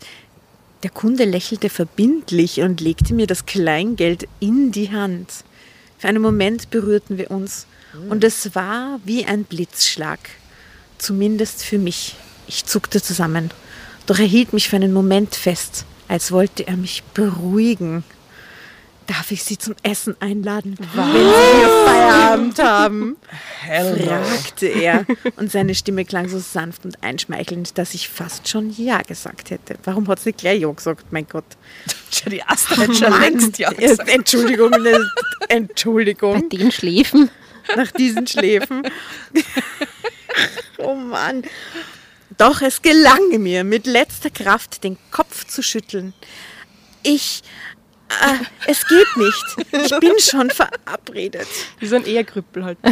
[0.83, 5.31] Der Kunde lächelte verbindlich und legte mir das Kleingeld in die Hand.
[5.98, 7.66] Für einen Moment berührten wir uns
[8.11, 10.18] und es war wie ein Blitzschlag.
[11.03, 12.15] Zumindest für mich.
[12.47, 13.51] Ich zuckte zusammen.
[14.07, 18.05] Doch er hielt mich für einen Moment fest, als wollte er mich beruhigen.
[19.09, 23.17] Darf ich Sie zum Essen einladen, wenn Sie hier Feierabend haben?
[23.67, 25.05] fragte er.
[25.35, 29.75] Und seine Stimme klang so sanft und einschmeichelnd, dass ich fast schon Ja gesagt hätte.
[29.83, 31.07] Warum hat sie nicht gleich Ja gesagt?
[31.11, 31.45] Mein Gott.
[32.31, 35.01] Die Astrid hat schon längst ja Ja, Entschuldigung, ne,
[35.41, 37.29] Bei Entschuldigung, den Schläfen.
[37.77, 38.83] nach diesen Schläfen.
[40.83, 41.42] Oh Mann.
[42.38, 46.14] Doch es gelang mir, mit letzter Kraft den Kopf zu schütteln.
[47.03, 47.42] Ich.
[48.09, 49.45] Äh, es geht nicht.
[49.85, 51.49] Ich bin schon verabredet.
[51.79, 52.79] Wie so ein Ehegrüppel halt.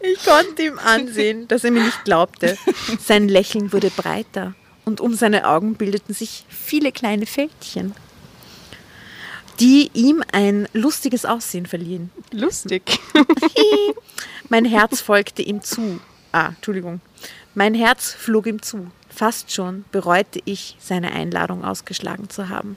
[0.00, 2.56] Ich konnte ihm ansehen, dass er mir nicht glaubte.
[3.04, 7.94] Sein Lächeln wurde breiter und um seine Augen bildeten sich viele kleine Fältchen,
[9.60, 12.10] die ihm ein lustiges Aussehen verliehen.
[12.32, 12.98] Lustig.
[14.48, 16.00] Mein Herz folgte ihm zu.
[16.32, 17.00] Ah, Entschuldigung.
[17.54, 18.90] Mein Herz flog ihm zu.
[19.08, 22.76] Fast schon bereute ich, seine Einladung ausgeschlagen zu haben.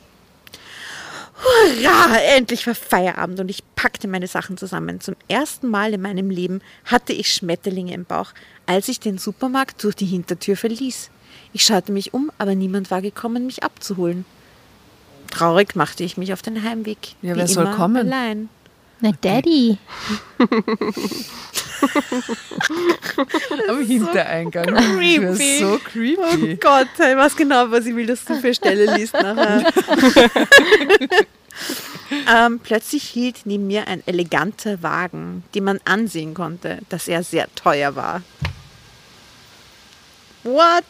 [1.36, 2.18] Hurra!
[2.36, 5.00] Endlich war Feierabend und ich packte meine Sachen zusammen.
[5.00, 8.34] Zum ersten Mal in meinem Leben hatte ich Schmetterlinge im Bauch,
[8.66, 11.10] als ich den Supermarkt durch die Hintertür verließ.
[11.54, 14.26] Ich schaute mich um, aber niemand war gekommen, mich abzuholen.
[15.34, 17.16] Traurig machte ich mich auf den Heimweg.
[17.24, 18.06] Ja, wie wer soll immer kommen?
[18.06, 18.50] Allein.
[19.00, 19.80] Na, Daddy.
[23.68, 24.66] Am Hintereingang.
[24.66, 25.26] creepy.
[25.26, 26.54] Das so creepy.
[26.54, 29.74] Oh Gott, ich weiß genau, was ich will, dass du für Stelle liest nachher.
[32.32, 37.48] ähm, plötzlich hielt neben mir ein eleganter Wagen, den man ansehen konnte, dass er sehr
[37.56, 38.22] teuer war.
[40.44, 40.86] What?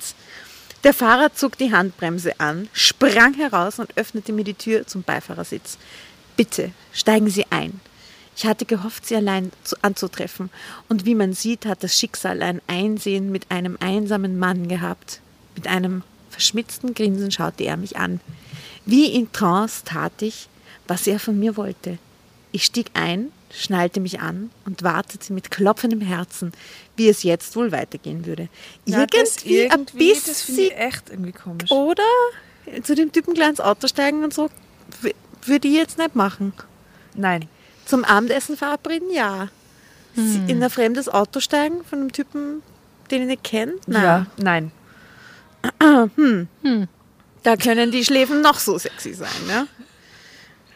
[0.84, 5.78] Der Fahrer zog die Handbremse an, sprang heraus und öffnete mir die Tür zum Beifahrersitz.
[6.36, 7.80] Bitte, steigen Sie ein.
[8.36, 10.50] Ich hatte gehofft, sie allein zu, anzutreffen,
[10.90, 15.22] und wie man sieht, hat das Schicksal ein Einsehen mit einem einsamen Mann gehabt.
[15.56, 18.20] Mit einem verschmitzten Grinsen schaute er mich an.
[18.86, 20.50] Wie in Trance tat ich,
[20.88, 22.00] was er von mir wollte.
[22.52, 26.52] Ich stieg ein, schnallte mich an und wartete mit klopfendem Herzen,
[26.96, 28.50] wie es jetzt wohl weitergehen würde.
[28.86, 31.72] Ja, das irgendwie, ein irgendwie, das bisschen, finde ich echt irgendwie komisch.
[31.72, 32.04] oder
[32.84, 34.50] zu dem Typen gleich ins Auto steigen und so,
[35.46, 36.54] würde ich jetzt nicht machen.
[37.16, 37.48] Nein.
[37.86, 39.50] Zum Abendessen verabreden, ja.
[40.16, 40.48] Hm.
[40.48, 42.64] In ein fremdes Auto steigen von einem Typen,
[43.12, 43.74] den ich nicht kenne?
[43.88, 44.72] Ja, nein.
[47.44, 49.68] Da können die Schläfen noch so sexy sein, ne?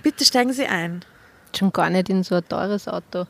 [0.04, 1.06] Bitte steigen Sie ein.
[1.56, 3.26] Schon gar nicht in so ein teures Auto.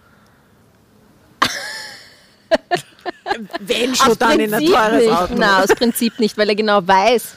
[3.60, 5.12] Wenn schon dann in ein teures nicht.
[5.12, 5.36] Auto.
[5.36, 7.36] Nein, aus Prinzip nicht, weil er genau weiß,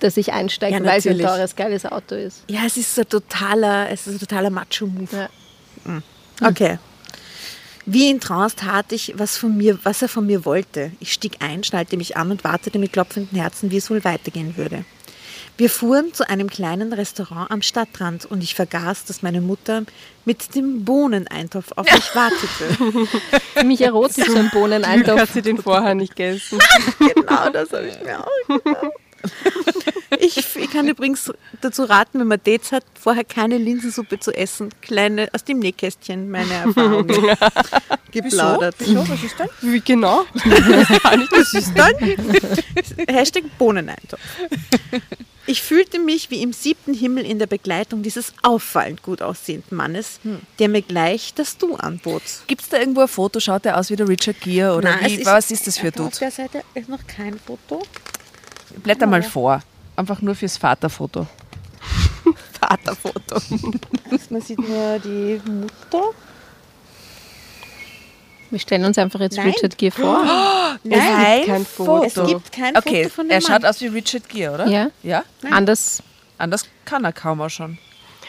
[0.00, 2.44] dass ich einsteige, Ja, weil es ein teures, geiles Auto ist.
[2.48, 5.28] Ja, es ist ein totaler, es ist ein totaler Macho-Move.
[5.86, 6.02] Ja.
[6.46, 6.78] Okay.
[7.86, 10.92] Wie in Trance tat ich, was, von mir, was er von mir wollte.
[11.00, 14.56] Ich stieg ein, schnallte mich an und wartete mit klopfenden Herzen, wie es wohl weitergehen
[14.56, 14.84] würde.
[15.56, 19.82] Wir fuhren zu einem kleinen Restaurant am Stadtrand und ich vergaß, dass meine Mutter
[20.24, 23.08] mit dem Bohneneintopf auf mich wartete.
[23.56, 25.32] Ziemlich erotisch, so ein Hat Bohneneintopf.
[25.32, 26.58] sie den vorher nicht gegessen.
[26.98, 28.92] genau, das habe ich mir auch gedacht.
[30.20, 34.70] Ich, ich kann übrigens dazu raten, wenn man Dates hat, vorher keine Linsensuppe zu essen.
[34.82, 37.06] Kleine, aus dem Nähkästchen meine Erfahrungen
[38.10, 38.74] geplaudert.
[38.80, 39.08] Wieso?
[39.08, 39.48] Was ist denn?
[39.62, 40.26] Wie genau?
[41.30, 41.94] Das ist dann
[43.08, 44.20] Hashtag Bohneneintopf.
[45.46, 50.20] Ich fühlte mich wie im siebten Himmel in der Begleitung dieses auffallend gut aussehenden Mannes,
[50.58, 52.22] der mir gleich das Du anbot.
[52.46, 53.40] Gibt es da irgendwo ein Foto?
[53.40, 54.74] Schaut der aus wie der Richard Gere?
[54.76, 56.16] Oder Nein, es was ist das für ein Auf Dude?
[56.18, 57.82] der Seite ist noch kein Foto.
[58.82, 59.62] Blätter mal vor.
[59.96, 61.26] Einfach nur fürs Vaterfoto.
[62.60, 63.40] Vaterfoto.
[64.30, 66.10] Man sieht nur die Mutter.
[68.54, 69.48] Wir stellen uns einfach jetzt Nein.
[69.50, 70.24] Richard Gere vor.
[70.84, 72.04] Nein, kein Foto.
[72.04, 73.50] es gibt kein Okay, Foto von dem er Mann.
[73.50, 74.66] schaut aus wie Richard Gere, oder?
[74.68, 74.90] Ja.
[75.02, 75.24] Ja?
[75.50, 76.04] Anders.
[76.38, 77.78] Anders kann er kaum auch schon.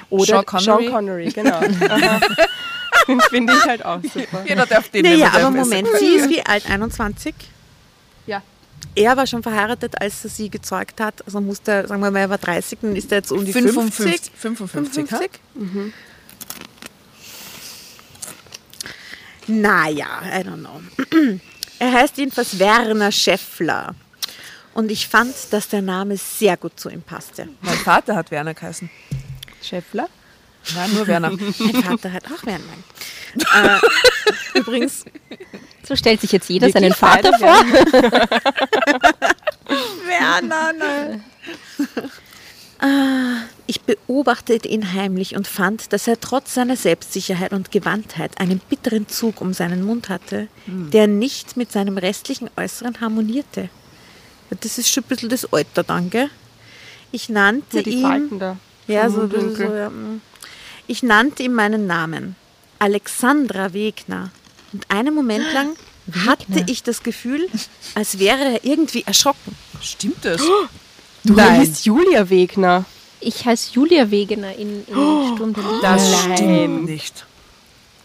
[0.10, 0.90] Oder Sean Sean Connery.
[0.90, 1.60] Connery, genau.
[3.30, 4.44] Finde ich halt auch super.
[4.48, 6.68] Jeder darf den Naja, aber Moment, sie ist wie alt?
[6.68, 7.36] 21?
[8.26, 8.42] Ja.
[8.96, 11.24] Er war schon verheiratet, als er sie gezeugt hat.
[11.28, 14.32] Also musste, sagen wir mal, er war 30, dann ist er jetzt um die 55.
[14.32, 14.34] 50.
[14.36, 15.06] 55.
[15.54, 15.94] 55.
[19.48, 20.82] Naja, I don't know.
[21.80, 23.96] Er heißt jedenfalls Werner Scheffler.
[24.74, 27.50] Und ich fand, dass der Name sehr gut zu ihm passte.
[27.62, 28.90] Mein Vater hat Werner geheißen.
[29.62, 30.08] Schäffler?
[30.74, 31.32] Nein, nur Werner.
[31.60, 32.64] Mein Vater hat auch Werner.
[34.54, 35.04] äh, übrigens,
[35.88, 37.64] So stellt sich jetzt jeder seinen Vater vor.
[40.08, 40.74] Werner,
[42.82, 43.50] nein.
[43.68, 49.08] Ich beobachtete ihn heimlich und fand, dass er trotz seiner Selbstsicherheit und Gewandtheit einen bitteren
[49.08, 53.70] Zug um seinen Mund hatte, der nicht mit seinem restlichen Äußeren harmonierte.
[54.62, 56.30] Das ist schon ein bisschen das Alter dann, gell?
[57.12, 58.02] Ich nannte Ja, die ihn...
[58.02, 58.58] Falten da.
[58.88, 59.90] Ja, so so, ja.
[59.90, 60.22] mm.
[60.86, 62.36] Ich nannte ihm meinen Namen.
[62.78, 64.30] Alexandra Wegner.
[64.74, 65.76] Und einen Moment lang
[66.28, 67.48] hatte ich das Gefühl,
[67.96, 69.56] als wäre er irgendwie erschrocken.
[69.82, 70.42] Stimmt das?
[71.28, 71.62] Du Nein.
[71.62, 72.86] heißt Julia Wegner.
[73.20, 75.80] Ich heiße Julia Wegener in, in Sturm der Liebe.
[75.82, 77.26] Das stimmt nicht.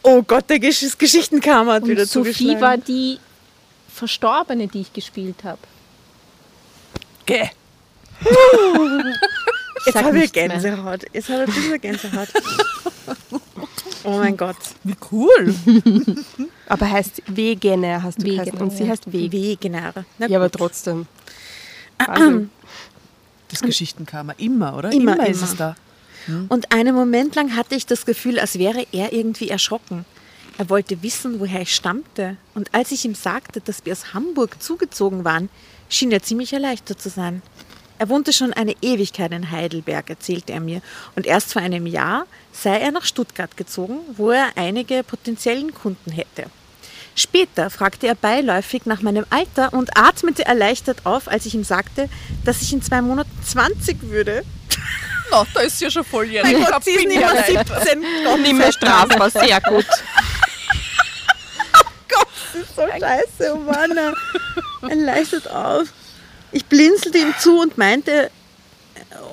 [0.03, 2.61] Oh Gott, der Gesch das Geschichtenkammer hat wieder Und Sophie zugeschlagen.
[2.61, 3.19] war die
[3.93, 5.59] Verstorbene, die ich gespielt habe.
[7.27, 7.51] Geh.
[9.87, 10.49] Jetzt habe ich mehr.
[10.49, 11.05] Gänsehaut.
[11.13, 12.29] Jetzt habe ich ein bisschen Gänsehaut.
[14.05, 14.57] oh mein Gott.
[14.85, 15.55] Wie cool.
[16.69, 18.61] Aber heißt Wegener hast du Wegener.
[18.61, 19.33] Und sie heißt Weg.
[19.33, 19.93] Wegener.
[20.19, 21.07] Ja, aber trotzdem.
[21.99, 22.51] Wahnsinn.
[23.51, 24.39] Das Geschichtenkammer.
[24.39, 24.93] Immer, oder?
[24.93, 25.51] Immer, ist immer.
[25.51, 25.77] es da.
[26.49, 30.05] Und einen Moment lang hatte ich das Gefühl, als wäre er irgendwie erschrocken.
[30.59, 32.37] Er wollte wissen, woher ich stammte.
[32.55, 35.49] Und als ich ihm sagte, dass wir aus Hamburg zugezogen waren,
[35.89, 37.43] schien er ziemlich erleichtert zu sein.
[37.99, 40.81] Er wohnte schon eine Ewigkeit in Heidelberg, erzählte er mir.
[41.17, 46.11] Und erst vor einem Jahr sei er nach Stuttgart gezogen, wo er einige potenziellen Kunden
[46.11, 46.47] hätte.
[47.15, 52.09] Später fragte er beiläufig nach meinem Alter und atmete erleichtert auf, als ich ihm sagte,
[52.45, 54.45] dass ich in zwei Monaten 20 würde.
[55.31, 56.59] No, da ist ja schon volljährig.
[56.59, 58.05] Mein Gott, sie ist nicht mehr 17.
[58.25, 59.87] Gott, Nicht mehr strafbar, sehr gut.
[62.77, 63.97] so scheiße, oh Mann.
[64.89, 65.89] Er leistet auf.
[66.53, 68.31] Ich blinzelte ihm zu und meinte,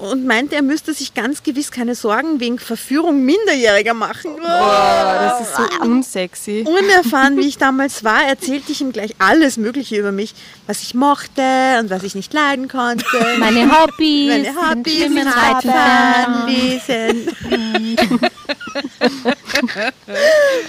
[0.01, 4.35] und meinte, er müsste sich ganz gewiss keine Sorgen wegen Verführung Minderjähriger machen.
[4.37, 6.65] Boah, das ist so unsexy.
[6.65, 10.33] Unerfahren, wie ich damals war, erzählte ich ihm gleich alles Mögliche über mich,
[10.65, 11.41] was ich mochte
[11.79, 13.05] und was ich nicht leiden konnte.
[13.39, 16.47] Meine Hobbys, Meine Hobbys, Radfahren.
[16.47, 17.29] Lesen.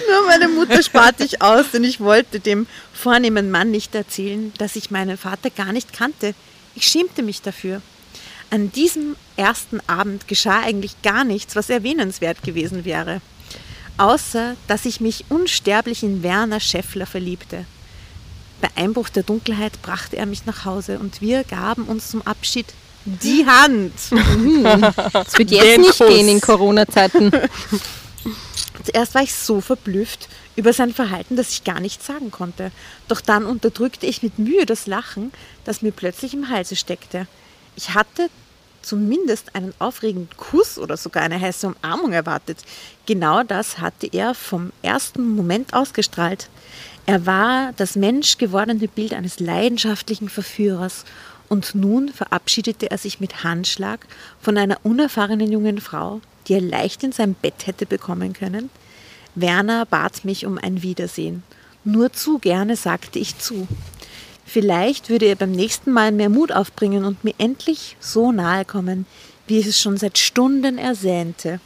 [0.09, 4.77] Nur meine Mutter sparte ich aus, denn ich wollte dem vornehmen Mann nicht erzählen, dass
[4.77, 6.35] ich meinen Vater gar nicht kannte.
[6.75, 7.83] Ich schämte mich dafür.
[8.51, 13.21] An diesem ersten Abend geschah eigentlich gar nichts, was erwähnenswert gewesen wäre.
[13.99, 17.67] Außer, dass ich mich unsterblich in Werner Scheffler verliebte.
[18.61, 22.67] Bei Einbruch der Dunkelheit brachte er mich nach Hause und wir gaben uns zum Abschied
[23.05, 23.93] die Hand.
[25.13, 26.09] Das wird jetzt Den nicht Kuss.
[26.09, 27.31] gehen in Corona-Zeiten.
[28.85, 32.71] Zuerst war ich so verblüfft über sein Verhalten, dass ich gar nichts sagen konnte.
[33.07, 35.33] Doch dann unterdrückte ich mit Mühe das Lachen,
[35.65, 37.27] das mir plötzlich im Halse steckte.
[37.79, 38.29] Ich hatte
[38.83, 42.59] zumindest einen aufregenden Kuss oder sogar eine heiße Umarmung erwartet.
[43.07, 46.49] Genau das hatte er vom ersten Moment ausgestrahlt.
[47.07, 51.05] Er war das menschgewordene Bild eines leidenschaftlichen Verführers
[51.49, 54.05] und nun verabschiedete er sich mit Handschlag
[54.41, 58.71] von einer unerfahrenen jungen Frau, die er leicht in sein Bett hätte bekommen können.
[59.37, 61.45] Werner bat mich um ein Wiedersehen.
[61.85, 63.69] Nur zu gerne sagte ich zu.
[64.49, 69.05] Vielleicht würde er beim nächsten Mal mehr Mut aufbringen und mir endlich so nahe kommen,
[69.47, 71.61] wie ich es schon seit Stunden ersehnte.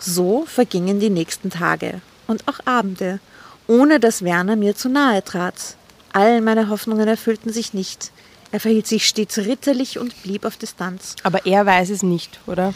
[0.00, 3.20] So vergingen die nächsten Tage und auch Abende,
[3.68, 5.76] ohne dass Werner mir zu nahe trat.
[6.12, 8.10] All meine Hoffnungen erfüllten sich nicht.
[8.50, 11.14] Er verhielt sich stets ritterlich und blieb auf Distanz.
[11.22, 12.74] Aber er weiß es nicht, oder?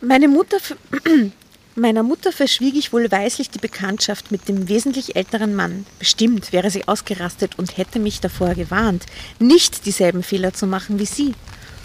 [0.00, 0.58] Meine Mutter,
[1.74, 5.86] meiner Mutter verschwieg ich wohl weislich die Bekanntschaft mit dem wesentlich älteren Mann.
[5.98, 9.06] Bestimmt wäre sie ausgerastet und hätte mich davor gewarnt,
[9.38, 11.34] nicht dieselben Fehler zu machen wie sie.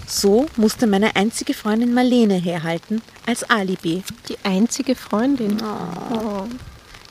[0.08, 5.62] So musste meine einzige Freundin Marlene herhalten als Alibi, Die einzige Freundin.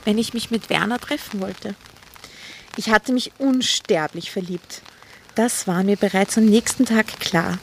[0.05, 1.75] wenn ich mich mit Werner treffen wollte.
[2.77, 4.83] Ich hatte mich unsterblich verliebt.
[5.35, 7.59] Das war mir bereits am nächsten Tag klar.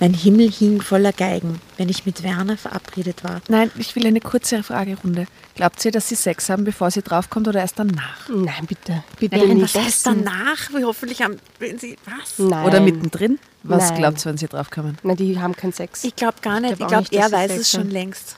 [0.00, 3.40] Mein Himmel hing voller Geigen, wenn ich mit Werner verabredet war.
[3.48, 5.26] Nein, ich will eine kurze Fragerunde.
[5.56, 8.28] Glaubt ihr, dass sie Sex haben, bevor sie draufkommt oder erst danach?
[8.28, 9.02] Nein, bitte.
[9.18, 9.74] Bitte nicht.
[9.74, 10.70] was heißt danach?
[10.72, 12.38] Wie hoffentlich haben wenn sie was?
[12.38, 12.64] Nein.
[12.64, 13.40] Oder mittendrin?
[13.64, 13.98] Was Nein.
[13.98, 14.98] glaubt ihr, wenn sie draufkommen?
[15.02, 16.04] Na, die haben keinen Sex.
[16.04, 16.72] Ich glaube gar nicht.
[16.72, 17.90] Ich glaub glaube, dass er weiß Sex es schon haben.
[17.90, 18.36] längst.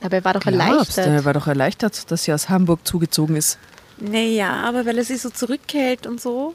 [0.00, 0.60] Aber er war doch Glaubst
[0.96, 1.06] erleichtert.
[1.06, 3.58] Er war doch erleichtert, dass sie aus Hamburg zugezogen ist.
[3.98, 6.54] Naja, aber weil er sie so zurückhält und so.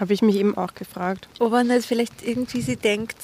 [0.00, 1.28] Habe ich mich eben auch gefragt.
[1.38, 3.16] Ob er nicht vielleicht irgendwie sie denkt.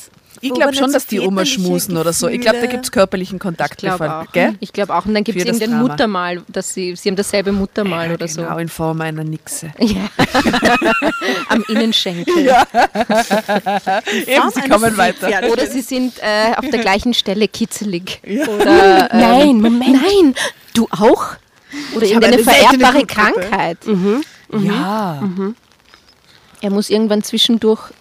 [0.42, 2.28] Ich glaube schon, dass die Oma schmusen oder so.
[2.28, 3.74] Ich glaube, da gibt es körperlichen Kontakt.
[3.74, 4.26] Ich glaube auch.
[4.60, 5.06] Ich glaube auch.
[5.06, 5.88] Und dann gibt es irgendein Drama.
[5.88, 8.58] Muttermal, dass sie, sie haben dasselbe Muttermal Ja, oder genau, so.
[8.58, 9.72] in Form einer Nixe.
[9.80, 10.08] Ja.
[11.48, 12.36] Am Innenschenkel.
[14.26, 15.50] Eben, sie kommen weiter.
[15.50, 18.20] Oder sie sind äh, auf der gleichen Stelle kitzelig.
[18.24, 20.02] Oder, ähm, Nein, Moment.
[20.02, 20.34] Nein,
[20.74, 21.36] du auch?
[21.94, 23.06] Oder habe irgendeine vererbbare.
[23.06, 23.78] Krankheit.
[24.52, 25.22] Ja.
[26.66, 27.92] Er muss irgendwann zwischendurch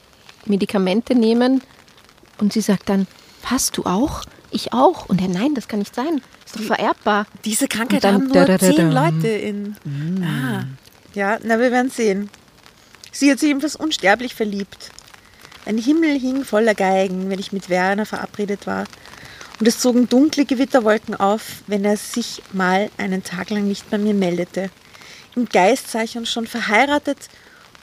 [0.47, 1.61] Medikamente nehmen
[2.39, 3.05] und sie sagt dann,
[3.43, 4.23] hast du auch?
[4.49, 5.05] Ich auch.
[5.05, 6.19] Und er, nein, das kann nicht sein.
[6.43, 7.27] Ist doch vererbbar.
[7.45, 9.75] Diese Krankheit dann haben nur zehn Leute in.
[10.23, 10.63] Ah.
[11.13, 12.31] Ja, na, wir werden sehen.
[13.11, 14.89] Sie hat sich ebenfalls unsterblich verliebt.
[15.67, 18.85] Ein Himmel hing voller Geigen, wenn ich mit Werner verabredet war.
[19.59, 23.99] Und es zogen dunkle Gewitterwolken auf, wenn er sich mal einen Tag lang nicht bei
[23.99, 24.71] mir meldete.
[25.35, 27.29] Im Geist sah ich uns schon verheiratet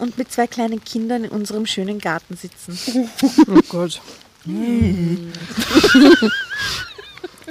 [0.03, 2.77] und mit zwei kleinen Kindern in unserem schönen Garten sitzen.
[3.47, 4.01] Oh Gott.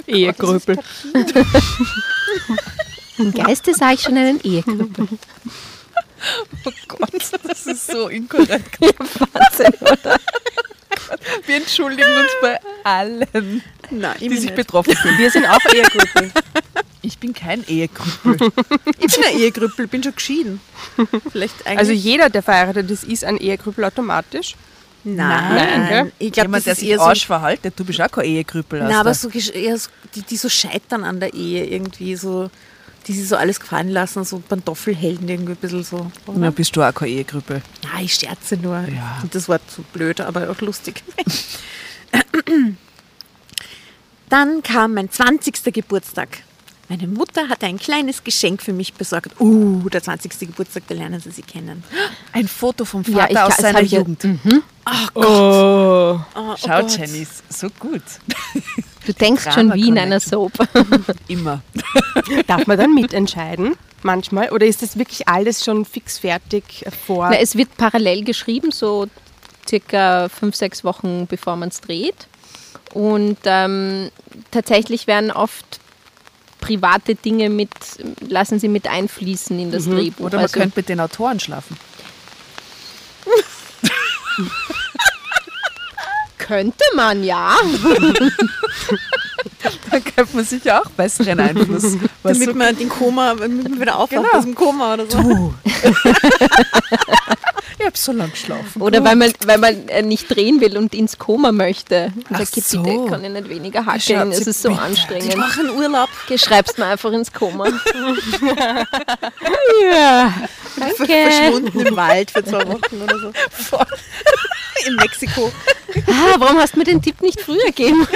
[0.06, 0.78] Ehegröpel.
[3.16, 5.08] Im Geiste sah ich schon einen Ehekrüppel.
[6.66, 8.78] Oh Gott, das ist so inkorrekt.
[9.32, 10.20] Wahnsinn, oder?
[11.46, 15.18] Wir entschuldigen uns bei allen, Nein, die sich betroffen fühlen.
[15.18, 16.32] Wir sind auch Ehegröpel.
[17.02, 18.52] Ich bin kein Ehekrüppel.
[18.98, 20.60] Ich bin ein Ehegrüppel, bin schon geschieden.
[21.32, 21.78] Vielleicht eigentlich.
[21.78, 24.54] Also jeder, der verheiratet ist, ist ein Ehegröpel automatisch.
[25.04, 26.12] Nein, Nein, gell?
[26.20, 28.80] ich glaube, das der ist sich eher so Arsch verhaltet, du bist auch kein Ehekrüppel.
[28.80, 29.00] Na, Asta.
[29.00, 32.50] aber so, eher so die, die so scheitern an der Ehe irgendwie, so,
[33.06, 36.10] die sich so alles gefallen lassen, so Pantoffelhelden irgendwie ein bisschen so.
[36.26, 36.50] Na, Oder?
[36.50, 37.62] bist du auch kein Ehekrüppel.
[37.82, 38.80] Nein, ich scherze nur.
[38.80, 39.22] Ja.
[39.30, 41.02] Das Wort so blöd, aber auch lustig.
[44.28, 45.74] Dann kam mein 20.
[45.74, 46.38] Geburtstag.
[46.92, 49.40] Meine Mutter hatte ein kleines Geschenk für mich besorgt.
[49.40, 50.38] Uh, der 20.
[50.40, 51.82] Geburtstag, da lernen Sie sie kennen.
[52.34, 54.22] Ein Foto vom Ja, Vater ich- aus seiner hab ich ja- Jugend.
[55.14, 55.22] Oh.
[55.24, 56.98] Oh, Schau, Gott.
[56.98, 58.02] Jenny, so gut.
[59.06, 60.20] Du denkst Drama schon wie in einer.
[60.20, 60.52] Soap.
[61.28, 61.62] Immer.
[62.46, 63.74] Darf man dann mitentscheiden?
[64.02, 64.50] Manchmal?
[64.50, 67.30] Oder ist das wirklich alles schon fix fertig vor?
[67.30, 69.06] Na, es wird parallel geschrieben, so
[69.66, 72.26] circa fünf, sechs Wochen bevor man es dreht.
[72.92, 74.10] Und ähm,
[74.50, 75.80] tatsächlich werden oft
[76.62, 77.68] private Dinge mit,
[78.26, 80.24] lassen sie mit einfließen in das Drehbuch.
[80.26, 81.76] Oder man Also- könnte mit den Autoren schlafen.
[86.38, 87.56] könnte man ja.
[89.90, 91.96] Da könnte man sicher auch besseren Einfluss.
[92.22, 94.36] Was Damit so man den Koma, damit man wieder aufwacht Genau.
[94.38, 95.54] aus dem Koma oder so.
[97.78, 98.80] ich hab so lang geschlafen.
[98.82, 102.12] Oder weil man, weil man äh, nicht drehen will und ins Koma möchte.
[102.16, 103.06] Und Ach sagt, bitte, so.
[103.06, 104.82] kann ich nicht weniger hackeln, es ist so bitte.
[104.82, 105.36] anstrengend.
[105.36, 106.08] Mach einen Urlaub.
[106.24, 107.66] Okay, schreib's mir einfach ins Koma.
[109.82, 110.32] ja,
[110.76, 110.96] danke.
[111.06, 113.32] Verschwunden im Wald für zwei Wochen oder so.
[114.86, 115.52] In Mexiko.
[116.08, 118.06] Ah, warum hast du mir den Tipp nicht früher gegeben?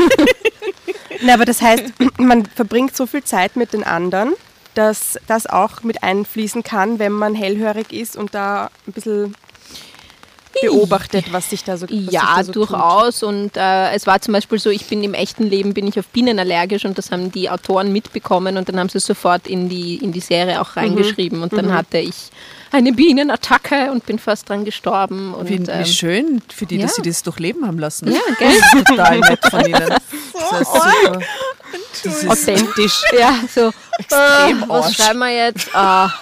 [1.23, 1.85] Na, aber das heißt,
[2.19, 4.35] man verbringt so viel Zeit mit den anderen,
[4.75, 9.35] dass das auch mit einfließen kann, wenn man hellhörig ist und da ein bisschen
[10.63, 12.71] beobachtet, was sich da so was Ja, da so tut.
[12.71, 13.23] durchaus.
[13.23, 16.07] Und äh, es war zum Beispiel so, ich bin im echten Leben bin ich auf
[16.09, 19.69] Bienen allergisch und das haben die Autoren mitbekommen und dann haben sie es sofort in
[19.69, 21.43] die, in die Serie auch reingeschrieben.
[21.43, 22.31] Und dann hatte ich
[22.77, 25.35] eine Bienenattacke und bin fast dran gestorben.
[25.35, 27.03] Und, Wie, ähm, wie schön für die, dass ja.
[27.03, 28.11] sie das durchleben haben lassen.
[28.13, 28.49] Ja, gell?
[28.61, 29.89] Das ist total nett von ihnen.
[29.89, 31.21] Das ist super.
[32.05, 33.03] Das ist authentisch.
[33.19, 33.73] Ja, so.
[33.99, 35.69] Extrem äh, was schreiben wir jetzt?
[35.75, 36.13] Ah,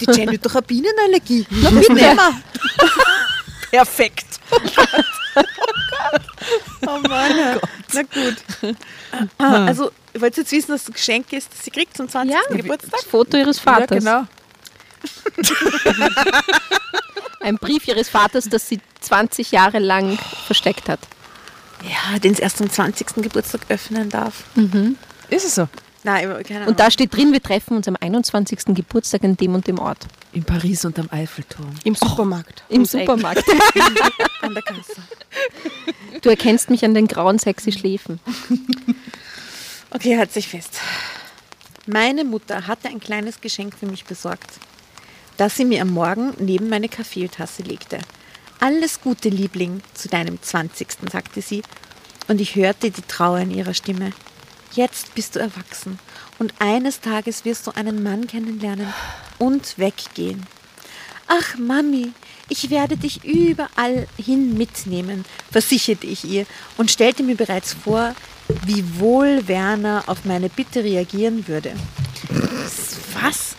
[0.00, 1.46] Die Jenny hat doch eine Bienenallergie.
[1.50, 2.18] Na, mitnehmen.
[3.70, 4.26] perfekt.
[6.86, 7.60] Oh Mann.
[7.92, 8.76] Na gut.
[9.38, 12.32] Ah, Also, ich wollte jetzt wissen, dass das Geschenk ist, das sie kriegt zum 20.
[12.34, 12.90] ja, Geburtstag.
[12.92, 13.98] das Foto ihres Ja, Vaters.
[13.98, 14.24] genau.
[17.40, 21.00] Ein Brief ihres Vaters, das sie 20 Jahre lang versteckt hat.
[21.82, 23.16] Ja, den es erst am 20.
[23.16, 24.44] Geburtstag öffnen darf.
[25.28, 25.68] Ist es so?
[26.04, 26.68] Nein, keine Ahnung.
[26.68, 28.74] Und da steht drin, wir treffen uns am 21.
[28.74, 30.06] Geburtstag an dem und dem Ort.
[30.32, 31.74] In Paris unterm Eiffelturm.
[31.84, 32.62] Im Supermarkt.
[32.68, 32.92] Im Ums.
[32.92, 33.44] Supermarkt.
[34.42, 35.02] an der Kasse.
[36.20, 38.20] Du erkennst mich an den grauen, sexy Schläfen.
[39.90, 40.80] Okay, halt sich fest.
[41.86, 44.50] Meine Mutter hatte ein kleines Geschenk für mich besorgt,
[45.36, 47.98] das sie mir am Morgen neben meine Kaffeetasse legte.
[48.60, 50.88] Alles Gute, Liebling, zu deinem 20.
[51.10, 51.62] sagte sie,
[52.28, 54.12] und ich hörte die Trauer in ihrer Stimme.
[54.72, 55.98] Jetzt bist du erwachsen
[56.38, 58.92] und eines Tages wirst du einen Mann kennenlernen
[59.38, 60.46] und weggehen.
[61.26, 62.12] Ach, Mami,
[62.48, 68.14] ich werde dich überall hin mitnehmen, versicherte ich ihr und stellte mir bereits vor,
[68.66, 71.74] wie wohl Werner auf meine Bitte reagieren würde.
[73.20, 73.56] Was?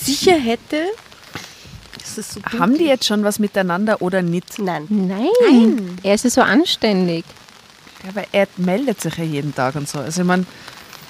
[0.00, 0.86] Sicher hätte
[2.12, 2.60] Es ist so dunkel.
[2.60, 4.58] Haben die jetzt schon was miteinander oder nicht?
[4.58, 4.86] Nein.
[4.88, 7.24] Nein, er ist ja so anständig.
[8.04, 9.98] Ja, weil er meldet sich ja jeden Tag und so.
[10.00, 10.44] Also ich meine,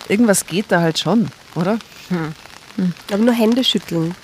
[0.08, 1.78] irgendwas geht da halt schon, oder?
[3.08, 4.14] Aber nur Hände schütteln.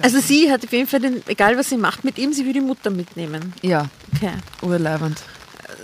[0.00, 2.52] Also sie hat auf jeden Fall, den, egal was sie macht mit ihm, sie will
[2.52, 3.52] die Mutter mitnehmen.
[3.62, 4.32] Ja, Okay.
[4.62, 5.18] urleibend.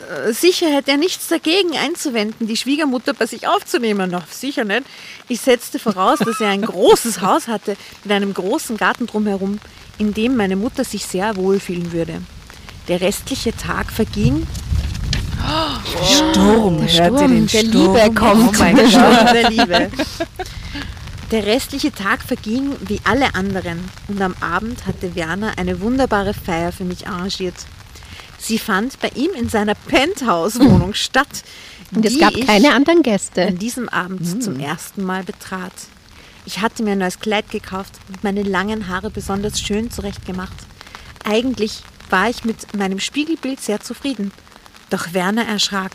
[0.09, 4.11] Äh, Sicher hätte er nichts dagegen einzuwenden, die Schwiegermutter bei sich aufzunehmen.
[4.11, 4.85] Noch sicher nicht.
[5.29, 9.59] Ich setzte voraus, dass er ein großes Haus hatte mit einem großen Garten drumherum,
[9.99, 12.21] in dem meine Mutter sich sehr wohlfühlen würde.
[12.89, 14.47] Der restliche Tag verging.
[16.05, 17.95] Sturm, hört den der Sturm?
[17.97, 18.61] Liebe kommt.
[18.61, 18.89] Oh Der.
[18.89, 19.91] Sturm der Liebe.
[21.31, 26.71] Der restliche Tag verging wie alle anderen und am Abend hatte Werner eine wunderbare Feier
[26.71, 27.55] für mich arrangiert.
[28.45, 31.45] Sie fand bei ihm in seiner Penthouse-Wohnung statt,
[31.95, 33.47] Und es die gab ich keine anderen Gäste.
[33.47, 35.73] an diesem Abend zum ersten Mal betrat.
[36.45, 40.53] Ich hatte mir ein neues Kleid gekauft und meine langen Haare besonders schön zurechtgemacht.
[41.25, 44.31] Eigentlich war ich mit meinem Spiegelbild sehr zufrieden.
[44.91, 45.93] Doch Werner erschrak,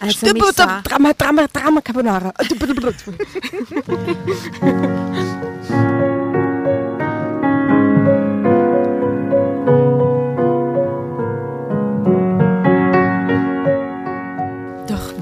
[0.00, 0.80] als er mich sah.
[0.80, 2.32] Drama, Drama, Drama Carbonara.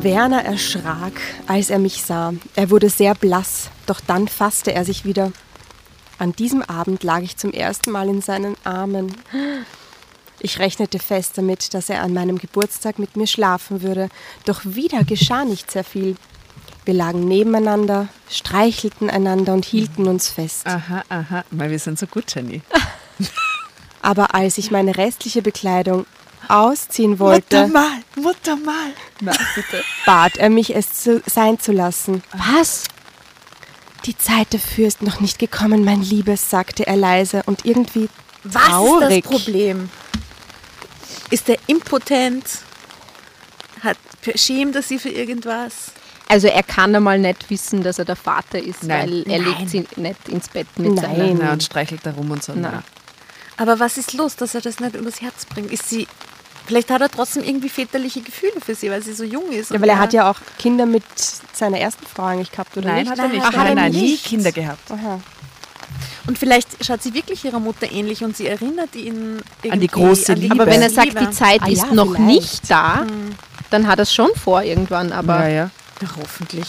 [0.03, 2.33] Werner erschrak, als er mich sah.
[2.55, 5.33] Er wurde sehr blass, doch dann fasste er sich wieder.
[6.19, 9.17] An diesem Abend lag ich zum ersten Mal in seinen Armen.
[10.39, 14.09] Ich rechnete fest damit, dass er an meinem Geburtstag mit mir schlafen würde,
[14.45, 16.15] doch wieder geschah nicht sehr viel.
[16.85, 20.65] Wir lagen nebeneinander, streichelten einander und hielten uns fest.
[20.67, 22.63] Aha, aha, weil wir sind so gut, Jenny.
[24.01, 26.07] Aber als ich meine restliche Bekleidung
[26.51, 28.93] ausziehen wollte, mal, Mutter mal.
[29.21, 29.83] Na, bitte.
[30.07, 32.23] bat er mich, es zu, sein zu lassen.
[32.33, 32.85] Was?
[34.05, 38.09] Die Zeit dafür ist noch nicht gekommen, mein Liebes, sagte er leise und irgendwie
[38.45, 39.25] Was traurig.
[39.25, 39.91] ist das Problem?
[41.31, 42.45] Ist er impotent?
[43.83, 43.99] Hat,
[44.35, 45.93] schämt er sie für irgendwas?
[46.29, 49.11] Also er kann einmal nicht wissen, dass er der Vater ist, Nein.
[49.11, 51.05] weil er legt sie nicht ins Bett mit Nein.
[51.05, 51.35] seiner...
[51.35, 52.53] Na, und streichelt da rum und so.
[52.55, 52.83] Na.
[53.57, 55.73] Aber was ist los, dass er das nicht übers Herz bringt?
[55.73, 56.07] Ist sie.
[56.69, 59.71] Vielleicht hat er trotzdem irgendwie väterliche Gefühle für sie, weil sie so jung ist.
[59.71, 61.03] Ja, weil er hat ja auch Kinder mit
[61.55, 63.11] seiner ersten Frau eigentlich gehabt, oder Nein, nicht?
[63.11, 63.43] hat er nicht.
[63.43, 64.27] Nein, nein, hat er nein, nie nicht.
[64.27, 64.91] Kinder gehabt.
[64.91, 65.19] Aha.
[66.27, 70.41] Und vielleicht schaut sie wirklich ihrer Mutter ähnlich und sie erinnert ihn irgendwie große an
[70.41, 70.63] die Liebe.
[70.63, 72.27] Aber wenn er sagt, die Zeit Ah ist ja, noch vielleicht.
[72.27, 73.07] nicht da,
[73.71, 75.71] dann hat er es schon vor irgendwann, aber ja, ja.
[76.03, 76.67] Na, hoffentlich.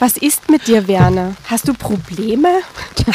[0.00, 1.34] Was ist mit dir, Werner?
[1.48, 2.62] Hast du Probleme?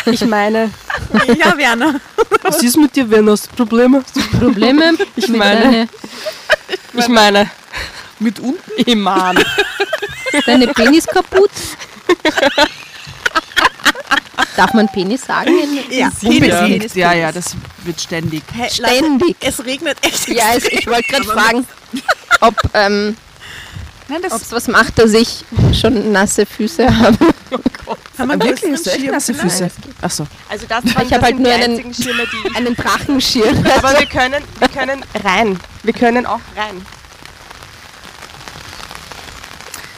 [0.05, 0.69] Ich meine,
[1.39, 1.99] Ja, Werner.
[2.43, 3.31] was ist mit dir, Werner?
[3.33, 4.03] Hast du Probleme?
[4.39, 5.87] Probleme Ich meine-
[6.93, 7.49] Ich meine,
[8.19, 8.59] Mit unten?
[8.89, 9.37] Iman.
[10.45, 11.51] deine Penis kaputt.
[14.55, 15.51] Darf man Penis sagen?
[15.59, 16.95] In, Ja, Unbedingt.
[16.95, 18.43] Ja, ja, das wird ständig.
[18.53, 19.35] Hey, Ständig.
[19.41, 20.27] Es regnet echt.
[20.29, 21.67] Ja, also ich wollte gerade fragen,
[22.41, 23.17] ob ähm,
[24.07, 25.43] Nein, das es was macht, dass ich
[25.73, 27.17] schon nasse Füße habe.
[28.17, 29.33] Haben wir wirklich das hast du echt Schirm nasse?
[29.33, 29.71] Füße.
[30.01, 30.27] Ach so.
[30.49, 33.65] Also das, Ich hab halt nur einen- Schirme, die ich Einen Drachenschirm.
[33.77, 35.59] Aber wir können, wir können rein.
[35.83, 36.85] Wir können auch rein.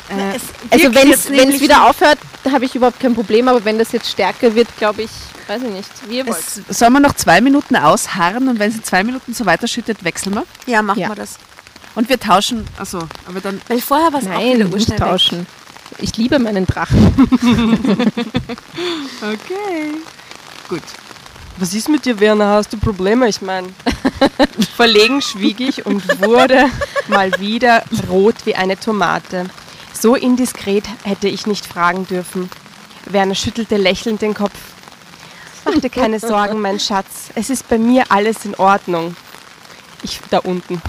[0.10, 0.42] Na, es
[0.72, 1.12] Also wenn
[1.52, 4.70] es wieder aufhört, da habe ich überhaupt kein Problem, aber wenn das jetzt stärker wird,
[4.78, 5.10] glaube ich,
[5.48, 6.38] weiß ich nicht, wie ihr wollt.
[6.38, 10.36] Es, sollen wir noch zwei Minuten ausharren und wenn sie zwei Minuten so weiterschüttet, wechseln
[10.36, 10.44] wir?
[10.66, 11.10] Ja, machen Ja.
[11.10, 11.38] wir das.
[11.98, 12.64] Und wir tauschen.
[12.78, 13.60] Achso, aber dann.
[13.68, 15.08] Weil vorher war es auch Nein, wieder nicht urschnell weg.
[15.08, 15.48] tauschen.
[15.98, 17.14] Ich liebe meinen Drachen.
[19.20, 19.96] Okay.
[20.70, 20.84] Gut.
[21.58, 22.50] Was ist mit dir, Werner?
[22.50, 23.28] Hast du Probleme?
[23.28, 23.70] Ich meine,
[24.76, 26.66] verlegen schwieg ich und wurde
[27.08, 29.46] mal wieder rot wie eine Tomate.
[30.00, 32.48] So indiskret hätte ich nicht fragen dürfen.
[33.06, 34.54] Werner schüttelte lächelnd den Kopf.
[35.66, 37.32] Mach dir keine Sorgen, mein Schatz.
[37.34, 39.16] Es ist bei mir alles in Ordnung.
[40.04, 40.80] Ich da unten.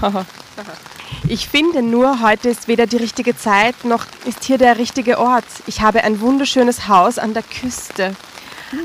[1.28, 5.44] Ich finde nur, heute ist weder die richtige Zeit, noch ist hier der richtige Ort.
[5.66, 8.14] Ich habe ein wunderschönes Haus an der Küste.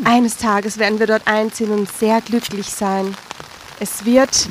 [0.04, 3.16] Eines Tages werden wir dort einziehen und sehr glücklich sein.
[3.80, 4.48] Es wird.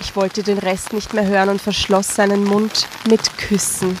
[0.00, 3.98] Ich wollte den Rest nicht mehr hören und verschloss seinen Mund mit Küssen.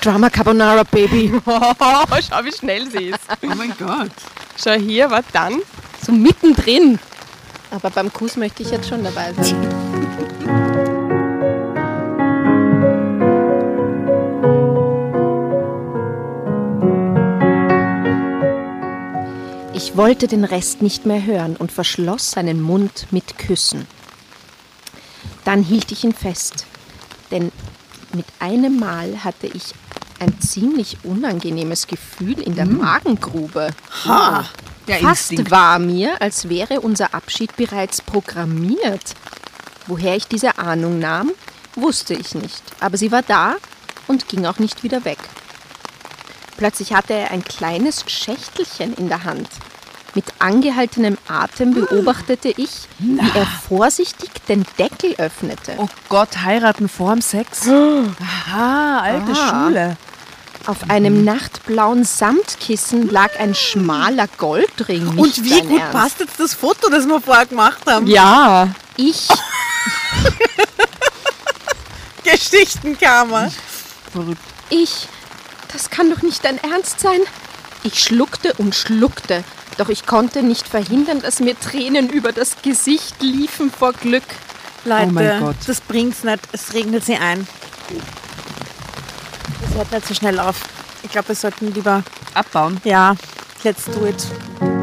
[0.00, 1.32] Drama Carbonara, Baby.
[1.46, 3.20] Schau, wie schnell sie ist.
[3.42, 4.12] Oh mein Gott.
[4.62, 5.62] Schau hier, was dann?
[6.04, 6.98] So mittendrin.
[7.70, 10.54] Aber beim Kuss möchte ich jetzt schon dabei sein.
[19.88, 23.86] Ich wollte den Rest nicht mehr hören und verschloss seinen Mund mit Küssen.
[25.44, 26.66] Dann hielt ich ihn fest,
[27.30, 27.50] denn
[28.12, 29.72] mit einem Mal hatte ich
[30.20, 33.70] ein ziemlich unangenehmes Gefühl in der Magengrube.
[34.86, 35.50] Ja, Fast Instinkt.
[35.50, 39.14] war mir, als wäre unser Abschied bereits programmiert.
[39.86, 41.32] Woher ich diese Ahnung nahm,
[41.76, 42.62] wusste ich nicht.
[42.80, 43.56] Aber sie war da
[44.06, 45.18] und ging auch nicht wieder weg.
[46.58, 49.48] Plötzlich hatte er ein kleines Schächtelchen in der Hand.
[50.18, 55.74] Mit angehaltenem Atem beobachtete ich, wie er vorsichtig den Deckel öffnete.
[55.78, 57.68] Oh Gott, heiraten vorm Sex?
[57.68, 59.64] Aha, alte Ah.
[59.64, 59.96] Schule.
[60.66, 65.06] Auf einem nachtblauen Samtkissen lag ein schmaler Goldring.
[65.16, 65.92] Und wie gut Ernst.
[65.92, 68.08] passt jetzt das Foto, das wir vorher gemacht haben?
[68.08, 68.70] Ja.
[68.96, 69.28] Ich
[72.24, 73.52] Geschichtenkammer.
[74.70, 75.06] Ich.
[75.72, 77.20] Das kann doch nicht dein Ernst sein.
[77.84, 79.44] Ich schluckte und schluckte,
[79.78, 84.24] doch ich konnte nicht verhindern, dass mir Tränen über das Gesicht liefen vor Glück.
[84.84, 85.56] Leute, Oh mein Gott.
[85.66, 86.40] das bringt's nicht.
[86.52, 87.46] Es regnet sie ein.
[89.62, 90.56] Das hört nicht so schnell auf.
[91.02, 92.02] Ich glaube, wir sollten lieber.
[92.34, 92.80] Abbauen.
[92.84, 93.14] Ja,
[93.64, 94.77] let's do it.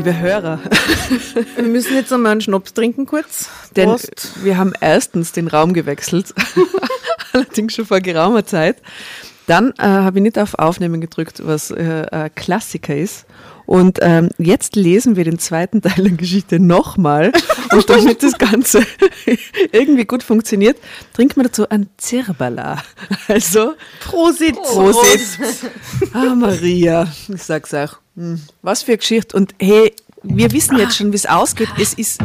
[0.00, 0.58] Liebe Hörer,
[1.56, 3.50] Wir müssen jetzt einmal einen Schnaps trinken kurz.
[3.76, 4.42] denn Prost.
[4.42, 6.32] wir haben erstens den Raum gewechselt,
[7.34, 8.78] allerdings schon vor geraumer Zeit.
[9.46, 13.26] Dann äh, habe ich nicht auf Aufnehmen gedrückt, was äh, Klassiker ist.
[13.66, 17.32] Und ähm, jetzt lesen wir den zweiten Teil der Geschichte nochmal.
[17.72, 18.84] Und damit das Ganze
[19.72, 20.76] irgendwie gut funktioniert,
[21.12, 22.82] trinken wir dazu ein Zirbala.
[23.28, 24.56] Also Prosit.
[24.56, 25.20] Prosit.
[26.12, 27.98] Ah, Maria, ich sag's auch.
[28.16, 29.36] Hm, Was für eine Geschichte.
[29.36, 31.68] Und hey, wir wissen jetzt schon, wie es ausgeht.
[31.78, 32.20] Es ist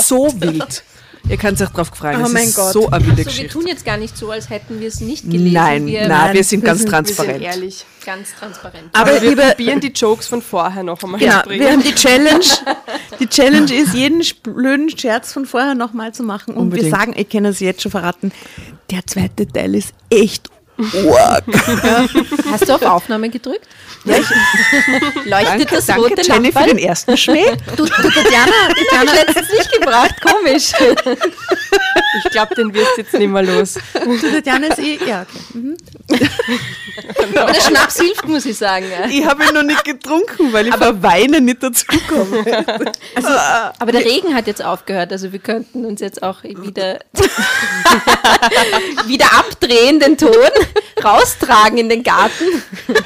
[0.00, 0.84] so wild.
[1.28, 2.20] Ihr könnt euch drauf freuen.
[2.22, 2.72] Oh es mein ist Gott.
[2.72, 5.24] so eine wilde So, wir tun jetzt gar nicht so, als hätten wir es nicht
[5.30, 5.52] gelesen.
[5.52, 7.42] Nein, wir nein, wir sind wir ganz sind- wir sind transparent.
[7.42, 7.84] Ehrlich.
[8.04, 8.84] ganz transparent.
[8.92, 11.66] Aber Aber wir liebe, probieren die Jokes von vorher noch einmal genau, herzubringen.
[11.66, 12.44] wir haben die Challenge.
[13.20, 16.54] Die Challenge ist, jeden blöden Scherz von vorher nochmal zu machen.
[16.54, 16.90] Und Unbedingt.
[16.90, 18.32] wir sagen, ich kann es jetzt schon verraten,
[18.90, 20.48] der zweite Teil ist echt
[20.84, 21.44] arg.
[22.50, 23.66] Hast du auf Aufnahme gedrückt?
[24.04, 24.30] Leuchtet
[25.30, 26.66] Danke, das danke rote Jenny, für Lamperl?
[26.68, 27.44] den ersten Schmäh.
[27.76, 28.52] Du, du Tatjana,
[28.90, 30.14] Tatjana hat letztens nicht gebracht.
[30.22, 30.72] Komisch.
[32.24, 33.78] Ich glaube, den wirst du jetzt nicht mehr los.
[34.32, 35.38] Tatjana ist eh, ja, okay.
[35.58, 35.76] Mhm.
[37.36, 38.86] Aber der Schnaps hilft, muss ich sagen.
[39.10, 42.64] Ich habe ihn noch nicht getrunken, weil ich vor Weinen nicht dazukomme.
[43.78, 47.00] Aber der Regen hat jetzt aufgehört, also wir könnten uns jetzt auch wieder,
[49.06, 50.30] wieder abdrehen, den Ton,
[51.04, 52.44] raustragen in den Garten.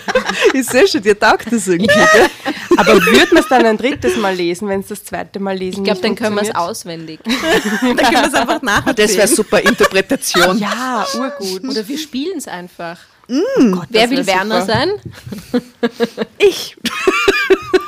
[0.53, 1.87] Ich sehe schon, dir taugt das irgendwie.
[1.87, 2.29] gell?
[2.77, 5.81] Aber würde man es dann ein drittes Mal lesen, wenn es das zweite Mal lesen
[5.81, 7.21] Ich glaube, dann können wir es auswendig.
[7.25, 10.59] Dann können wir es einfach nachher Das wäre super Interpretation.
[10.59, 11.65] Ja, urgut.
[11.65, 12.99] Oder wir spielen es einfach.
[13.29, 14.73] Oh Wer will Werner super.
[14.73, 14.91] sein?
[16.39, 16.77] Ich.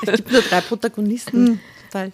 [0.06, 1.60] es gibt nur drei Protagonisten.
[1.90, 2.12] Total.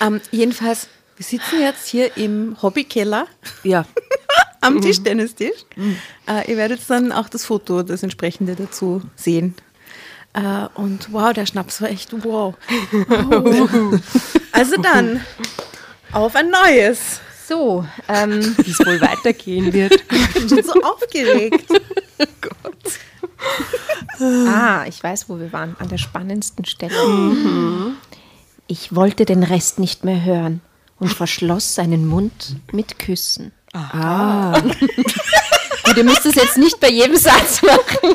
[0.00, 3.26] Ähm, jedenfalls, wir sitzen jetzt hier im Hobbykeller
[3.62, 3.86] Ja.
[4.64, 5.64] Am Tischtennistisch.
[6.28, 9.54] Äh, ihr werdet dann auch das Foto, das entsprechende dazu sehen.
[10.32, 12.54] Äh, und wow, der Schnaps war echt wow.
[14.52, 15.20] also dann,
[16.12, 17.20] auf ein neues.
[17.46, 19.92] So, ähm, Wie es wohl weitergehen wird.
[20.10, 21.70] Ich bin schon so aufgeregt.
[24.48, 26.94] ah, ich weiß, wo wir waren, an der spannendsten Stelle.
[28.66, 30.62] Ich wollte den Rest nicht mehr hören
[30.98, 33.52] und verschloss seinen Mund mit Küssen.
[33.74, 34.60] Ah.
[35.84, 38.14] Gut, ihr müsst es jetzt nicht bei jedem Satz machen.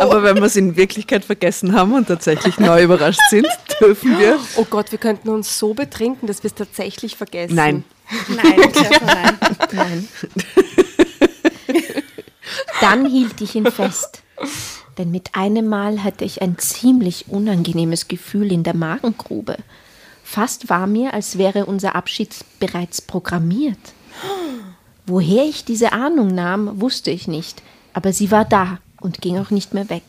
[0.00, 3.46] Aber wenn wir es in Wirklichkeit vergessen haben und tatsächlich neu überrascht sind,
[3.80, 4.38] dürfen wir.
[4.56, 7.54] Oh Gott, wir könnten uns so betrinken, dass wir es tatsächlich vergessen.
[7.54, 7.84] Nein.
[8.28, 8.72] Nein,
[9.04, 9.38] nein.
[9.72, 10.08] Nein.
[12.80, 14.22] Dann hielt ich ihn fest.
[14.98, 19.56] Denn mit einem Mal hatte ich ein ziemlich unangenehmes Gefühl in der Magengrube.
[20.22, 23.78] Fast war mir, als wäre unser Abschied bereits programmiert.
[25.06, 29.50] Woher ich diese Ahnung nahm, wusste ich nicht, aber sie war da und ging auch
[29.50, 30.02] nicht mehr weg.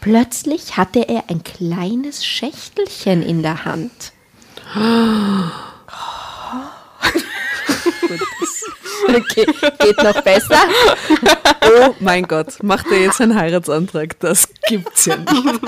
[0.00, 4.12] Plötzlich hatte er ein kleines Schächtelchen in der Hand.
[8.00, 9.46] Gut, das okay,
[9.78, 10.58] geht noch besser.
[11.62, 14.18] Oh mein Gott, macht er jetzt einen Heiratsantrag?
[14.20, 15.60] Das gibt's ja nicht.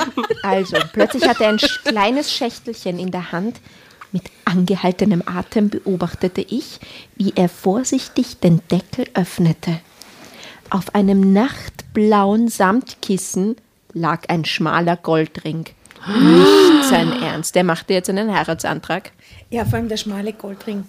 [0.43, 3.61] Also, plötzlich hatte er ein kleines Schächtelchen in der Hand.
[4.13, 6.81] Mit angehaltenem Atem beobachtete ich,
[7.17, 9.81] wie er vorsichtig den Deckel öffnete.
[10.69, 13.57] Auf einem nachtblauen Samtkissen
[13.95, 15.65] lag ein schmaler Goldring.
[16.07, 17.55] Nicht sein Ernst.
[17.55, 19.13] Der machte jetzt einen Heiratsantrag.
[19.51, 20.85] Ja, vor allem der schmale Goldring.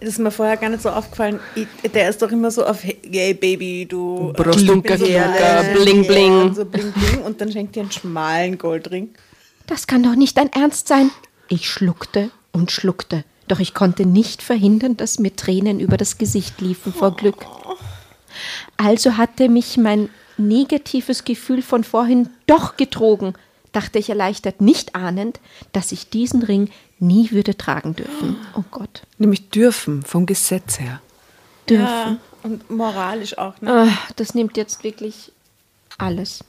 [0.00, 1.40] Das ist mir vorher gar nicht so aufgefallen.
[1.54, 5.06] Ich, der ist doch immer so auf Hey Baby, du Prostituierte.
[5.06, 6.40] Perle, bling, bling.
[6.42, 7.22] Und so bling bling.
[7.22, 9.14] Und dann schenkt dir einen schmalen Goldring.
[9.66, 11.10] Das kann doch nicht dein Ernst sein.
[11.48, 16.60] Ich schluckte und schluckte, doch ich konnte nicht verhindern, dass mir Tränen über das Gesicht
[16.60, 17.46] liefen vor Glück.
[18.76, 23.34] Also hatte mich mein negatives Gefühl von vorhin doch getrogen,
[23.72, 25.40] dachte ich erleichtert, nicht ahnend,
[25.72, 28.36] dass ich diesen Ring nie würde tragen dürfen.
[28.54, 29.02] Oh Gott.
[29.18, 31.00] Nämlich dürfen, vom Gesetz her.
[31.68, 31.84] Dürfen.
[31.84, 33.60] Ja, und moralisch auch.
[33.60, 33.70] Ne?
[33.70, 35.32] Ah, das nimmt jetzt wirklich
[35.98, 36.44] alles.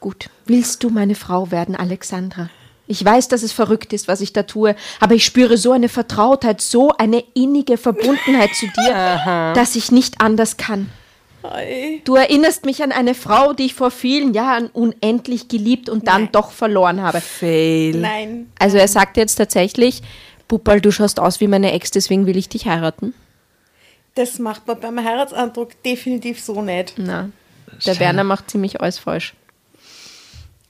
[0.00, 2.50] Gut, willst du meine Frau werden, Alexandra?
[2.90, 5.88] Ich weiß, dass es verrückt ist, was ich da tue, aber ich spüre so eine
[5.88, 10.90] Vertrautheit, so eine innige Verbundenheit zu dir, dass ich nicht anders kann.
[12.04, 16.24] Du erinnerst mich an eine Frau, die ich vor vielen Jahren unendlich geliebt und dann
[16.24, 16.32] Nein.
[16.32, 17.20] doch verloren habe.
[17.20, 17.96] Fail.
[17.96, 18.50] Nein.
[18.58, 20.02] Also er sagt jetzt tatsächlich,
[20.48, 23.14] Puppal, du schaust aus wie meine Ex, deswegen will ich dich heiraten.
[24.16, 26.94] Das macht man beim Heiratsantrag definitiv so nicht.
[26.96, 27.30] Na,
[27.86, 29.34] der Werner macht ziemlich alles falsch.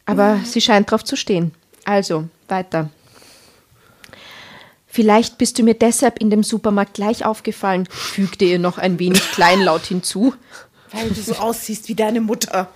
[0.04, 1.52] Aber sie scheint drauf zu stehen.
[1.84, 2.90] Also, weiter.
[4.86, 9.30] Vielleicht bist du mir deshalb in dem Supermarkt gleich aufgefallen, fügte ihr noch ein wenig
[9.30, 10.34] kleinlaut hinzu.
[10.90, 12.68] Weil du so aussiehst wie deine Mutter.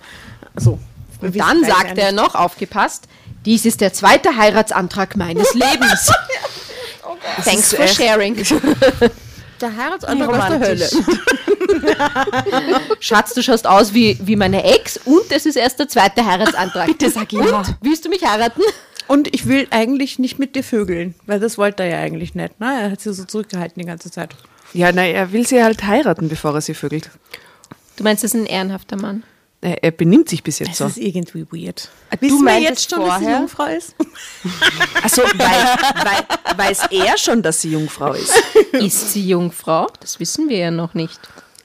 [0.55, 0.79] So.
[1.19, 3.09] Und dann sagte er noch, aufgepasst,
[3.45, 6.11] dies ist der zweite Heiratsantrag meines Lebens.
[7.43, 8.35] Thanks for sharing.
[9.61, 10.91] Der Heiratsantrag aus der romantisch.
[10.93, 11.15] Hölle.
[12.99, 16.87] Schatz, du schaust aus wie, wie meine Ex und es ist erst der zweite Heiratsantrag.
[16.87, 17.63] Bitte sag ja.
[17.81, 18.61] Willst du mich heiraten?
[19.07, 22.59] Und ich will eigentlich nicht mit dir vögeln, weil das wollte er ja eigentlich nicht.
[22.59, 22.81] Ne?
[22.83, 24.35] Er hat sie so zurückgehalten die ganze Zeit.
[24.73, 27.09] Ja, na, er will sie halt heiraten, bevor er sie vögelt.
[27.97, 29.23] Du meinst, das ist ein ehrenhafter Mann.
[29.61, 30.85] Er, er benimmt sich bis jetzt Das so.
[30.87, 31.89] ist irgendwie weird.
[32.11, 33.95] Du Wissen wir meintest jetzt schon, dass sie vorher- Jungfrau ist?
[35.03, 35.37] Achso, weil,
[36.03, 38.33] weil, weiß er schon, dass sie Jungfrau ist.
[38.73, 39.87] Ist sie Jungfrau?
[39.99, 41.19] Das wissen wir ja noch nicht.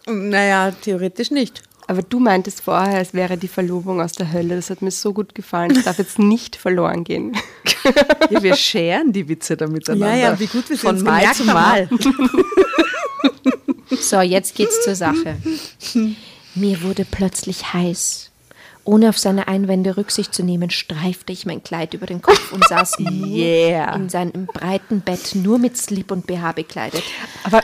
[0.07, 1.63] Naja, theoretisch nicht.
[1.91, 4.55] Aber du meintest vorher, es wäre die Verlobung aus der Hölle.
[4.55, 5.75] Das hat mir so gut gefallen.
[5.75, 7.37] Das darf jetzt nicht verloren gehen.
[8.31, 10.15] Ja, wir scheren die Witze da miteinander.
[10.15, 11.45] Ja, ja, wie gut wir sie Von uns Mal zu.
[11.47, 11.89] Mal.
[14.01, 15.35] So, jetzt geht's zur Sache.
[16.55, 18.31] Mir wurde plötzlich heiß.
[18.85, 22.65] Ohne auf seine Einwände Rücksicht zu nehmen, streifte ich mein Kleid über den Kopf und
[22.69, 23.97] saß Yeah.
[23.97, 27.03] in seinem breiten Bett, nur mit Slip und BH bekleidet.
[27.43, 27.63] Aber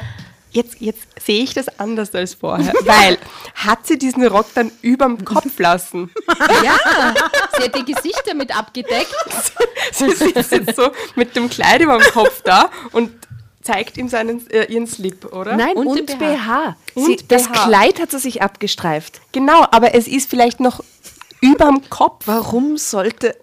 [0.56, 2.74] jetzt, jetzt sehe ich das anders als vorher.
[2.84, 3.18] Weil,
[3.54, 6.10] hat sie diesen Rock dann überm Kopf lassen?
[6.64, 7.14] Ja,
[7.56, 9.14] sie hat ihr Gesicht damit abgedeckt.
[9.92, 13.10] Sie sitzt jetzt so mit dem Kleid überm Kopf da und
[13.62, 15.56] zeigt ihm seinen, äh, ihren Slip, oder?
[15.56, 16.76] Nein, Und und, den BH.
[16.94, 17.66] Und Sie, das BH.
[17.66, 19.20] Kleid hat sie sich abgestreift.
[19.32, 20.82] Genau, aber es ist vielleicht noch
[21.40, 23.36] überm Kopf, Warum sollte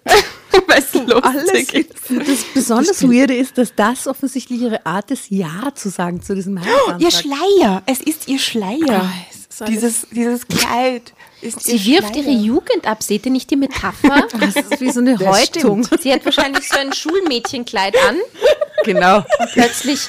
[0.66, 2.28] weil es lustig ist.
[2.28, 6.60] Das besonders Weirde ist, dass das offensichtlich ihre Art ist, Ja zu sagen zu diesem
[6.60, 7.00] Heiratsantrag.
[7.00, 8.78] Ihr Schleier, es ist ihr Schleier.
[8.88, 13.02] Alles- dieses, dieses Kleid ist Sie wirft ihre Jugend ab.
[13.04, 14.26] Seht ihr nicht die Metapher?
[14.40, 15.86] Das ist wie so eine Das Häutung.
[16.00, 18.16] Sie hat wahrscheinlich so ein Schulmädchenkleid an.
[18.84, 19.24] Genau.
[19.52, 20.00] Plötzlich,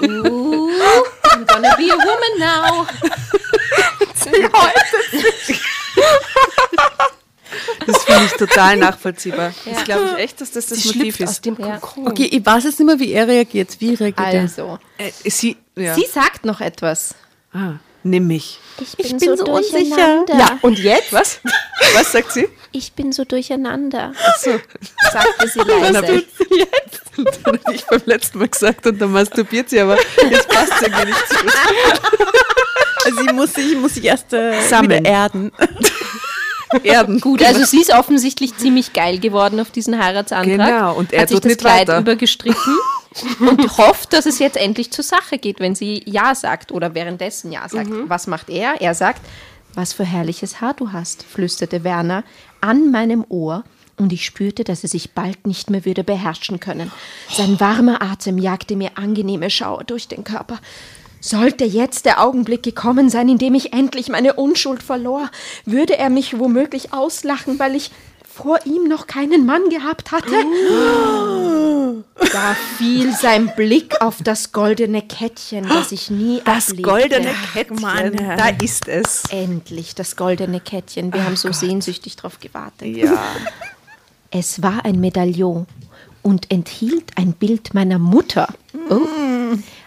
[0.00, 0.70] ooh,
[1.24, 2.86] I'm gonna be a woman now.
[7.86, 9.52] Das finde ich total nachvollziehbar.
[9.64, 11.44] Das glaube ich echt, dass das das Sie Motiv schlüpft aus ist.
[11.46, 11.80] dem Ja.
[12.04, 13.76] Okay, ich weiß jetzt nicht mehr, wie er reagiert.
[13.80, 15.94] Wie reagiert Also, Äh, sie, ja.
[15.94, 17.14] sie sagt noch etwas.
[17.52, 18.58] ah, nimm mich.
[18.80, 19.78] Ich bin bin so so unsicher.
[19.80, 20.38] durcheinander.
[20.38, 21.12] Ja, und jetzt?
[21.12, 21.40] Was?
[21.94, 22.48] Was sagt sie?
[22.70, 24.60] Ich bin so durcheinander, Achso,
[25.12, 26.22] sagte sie leise.
[27.46, 29.96] habe ich beim letzten Mal gesagt und dann masturbiert sie, aber
[30.30, 31.36] jetzt passt es irgendwie nicht zu.
[33.04, 35.00] Also ich muss sich, muss sich erst äh, Sammeln.
[35.00, 35.50] wieder erden.
[36.82, 37.20] Erden.
[37.20, 40.68] Gut, also sie ist offensichtlich ziemlich geil geworden auf diesen Heiratsantrag.
[40.68, 41.98] Genau, und er hat sich das Kleid weiter.
[42.00, 42.76] übergestrichen
[43.40, 47.52] und hofft, dass es jetzt endlich zur Sache geht, wenn sie Ja sagt oder währenddessen
[47.52, 47.90] Ja sagt.
[48.08, 48.80] Was macht er?
[48.80, 49.22] Er sagt,
[49.74, 52.24] was für herrliches Haar du hast, flüsterte Werner
[52.60, 53.64] an meinem Ohr
[53.96, 56.92] und ich spürte, dass er sich bald nicht mehr würde beherrschen können.
[57.30, 60.60] Sein warmer Atem jagte mir angenehme Schauer durch den Körper.
[61.20, 65.30] Sollte jetzt der Augenblick gekommen sein, in dem ich endlich meine Unschuld verlor,
[65.64, 67.90] würde er mich womöglich auslachen, weil ich
[68.24, 70.32] vor ihm noch keinen Mann gehabt hatte.
[72.32, 76.82] Da fiel sein Blick auf das goldene Kettchen, das ich nie Das ablegte.
[76.90, 78.16] goldene Kettchen, Mann.
[78.16, 79.24] da ist es.
[79.30, 81.12] Endlich das goldene Kettchen.
[81.12, 82.96] Wir haben so sehnsüchtig drauf gewartet.
[82.96, 83.20] Ja.
[84.30, 85.66] Es war ein Medaillon
[86.22, 88.46] und enthielt ein Bild meiner Mutter.
[88.90, 89.00] Oh.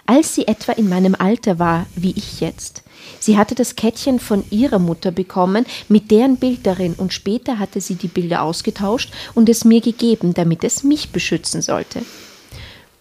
[0.05, 2.83] Als sie etwa in meinem Alter war, wie ich jetzt.
[3.19, 7.81] Sie hatte das Kettchen von ihrer Mutter bekommen, mit deren Bild darin, und später hatte
[7.81, 12.01] sie die Bilder ausgetauscht und es mir gegeben, damit es mich beschützen sollte.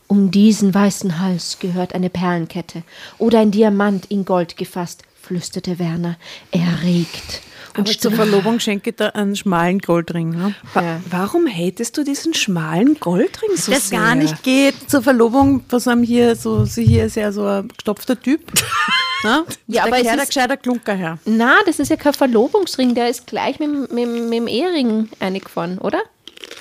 [0.06, 2.82] Um diesen weißen Hals gehört eine Perlenkette
[3.18, 6.16] oder ein Diamant in Gold gefasst, flüsterte Werner,
[6.50, 7.42] erregt
[7.76, 10.30] Und zur Verlobung schenke ich da einen schmalen Goldring.
[10.30, 10.54] Ne?
[10.74, 13.98] Wa warum hatest du diesen schmalen Goldring so Das sehr?
[13.98, 14.90] gar nicht geht.
[14.90, 18.40] Zur Verlobung, was haben hier so, sie hier ist ja so ein gestopfter Typ.
[19.24, 19.44] ne?
[19.68, 21.18] Ja, aber es ist- gescheiter Klunker her.
[21.24, 25.08] Na, das ist ja kein Verlobungsring, der ist gleich mit, dem- mit, mit dem Ehering
[25.20, 26.00] eingefahren, oder?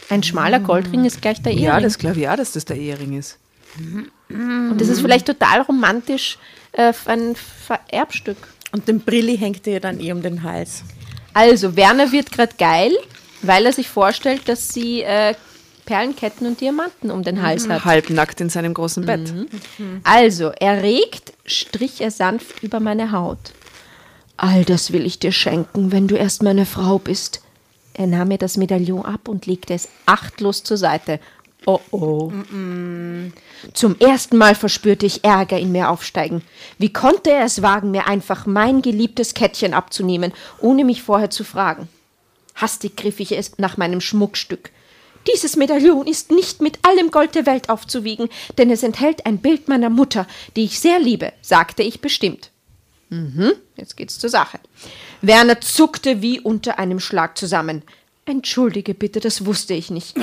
[0.10, 1.66] Ein schmaler Goldring ist gleich der Ehering.
[1.66, 3.38] Ja, das glaube ich auch, dass das der Ehering ist.
[4.30, 6.38] Und das ist vielleicht total romantisch
[6.72, 8.38] äh, ein Vererbstück.
[8.72, 10.84] Und den Brilli hängt ihr dann eh um den Hals.
[11.39, 12.91] Also, Werner wird gerade geil,
[13.43, 15.35] weil er sich vorstellt, dass sie äh,
[15.85, 17.85] Perlenketten und Diamanten um den Hals hat.
[17.85, 19.33] Halbnackt in seinem großen Bett.
[20.03, 23.53] Also, erregt strich er sanft über meine Haut.
[24.35, 27.41] All das will ich dir schenken, wenn du erst meine Frau bist.
[27.93, 31.21] Er nahm mir das Medaillon ab und legte es achtlos zur Seite.
[31.66, 32.32] Oh oh.
[33.74, 36.41] Zum ersten Mal verspürte ich Ärger in mir aufsteigen.
[36.78, 41.43] Wie konnte er es wagen, mir einfach mein geliebtes Kettchen abzunehmen, ohne mich vorher zu
[41.43, 41.89] fragen?
[42.55, 44.72] Hastig griff ich es nach meinem Schmuckstück.
[45.34, 49.68] Dieses Medaillon ist nicht mit allem Gold der Welt aufzuwiegen, denn es enthält ein Bild
[49.68, 52.51] meiner Mutter, die ich sehr liebe, sagte ich bestimmt.
[53.10, 54.60] Mhm, jetzt geht's zur Sache.
[55.22, 57.84] Werner zuckte wie unter einem Schlag zusammen.
[58.30, 60.15] Entschuldige bitte, das wusste ich nicht.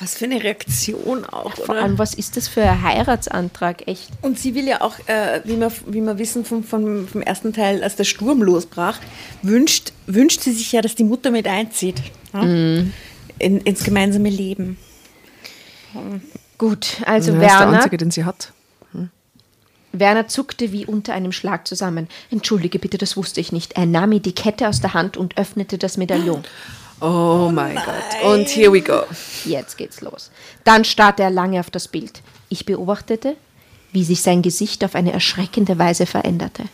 [0.00, 4.10] Was für eine Reaktion auch, Vor allem, was ist das für ein Heiratsantrag, echt?
[4.22, 7.52] Und sie will ja auch, äh, wie, wir, wie wir wissen vom, vom, vom ersten
[7.52, 8.98] Teil, als der Sturm losbrach,
[9.42, 12.02] wünscht, wünscht sie sich ja, dass die Mutter mit einzieht.
[12.32, 12.42] Ja?
[12.42, 12.92] In,
[13.38, 14.76] ins gemeinsame Leben.
[16.58, 18.52] Gut, also Ja, ist der Werner, einzige, den sie hat.
[19.92, 22.08] Werner zuckte wie unter einem Schlag zusammen.
[22.30, 23.72] Entschuldige bitte, das wusste ich nicht.
[23.72, 26.42] Er nahm mir die Kette aus der Hand und öffnete das Medaillon.
[27.00, 28.24] Oh, mein Gott.
[28.24, 29.02] Und here we go.
[29.44, 30.30] Jetzt geht's los.
[30.64, 32.22] Dann starrte er lange auf das Bild.
[32.48, 33.36] Ich beobachtete,
[33.92, 36.64] wie sich sein Gesicht auf eine erschreckende Weise veränderte.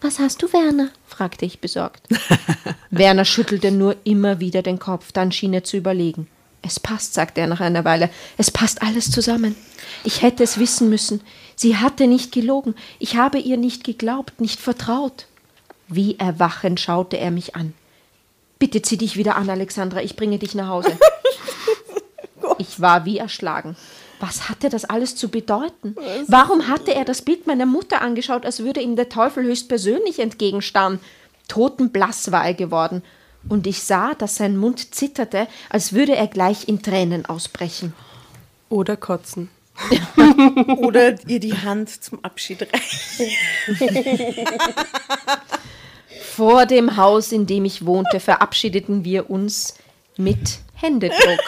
[0.00, 0.90] Was hast du, Werner?
[1.06, 2.02] fragte ich besorgt.
[2.90, 6.28] Werner schüttelte nur immer wieder den Kopf, dann schien er zu überlegen.
[6.62, 8.10] Es passt, sagte er nach einer Weile.
[8.36, 9.56] Es passt alles zusammen.
[10.04, 11.22] Ich hätte es wissen müssen.
[11.56, 12.74] Sie hatte nicht gelogen.
[12.98, 15.26] Ich habe ihr nicht geglaubt, nicht vertraut.
[15.88, 17.72] Wie erwachend schaute er mich an.
[18.58, 20.02] Bitte zieh dich wieder an, Alexandra.
[20.02, 20.98] Ich bringe dich nach Hause.
[22.60, 23.76] Ich war wie erschlagen.
[24.18, 25.94] Was hatte das alles zu bedeuten?
[26.26, 30.98] Warum hatte er das Bild meiner Mutter angeschaut, als würde ihm der Teufel höchstpersönlich entgegenstarren?
[31.46, 33.02] Totenblass war er geworden,
[33.48, 37.94] und ich sah, dass sein Mund zitterte, als würde er gleich in Tränen ausbrechen.
[38.68, 39.48] Oder kotzen.
[40.78, 43.30] Oder ihr die Hand zum Abschied reichen.
[46.38, 49.74] Vor dem Haus, in dem ich wohnte, verabschiedeten wir uns
[50.16, 51.40] mit Händedruck.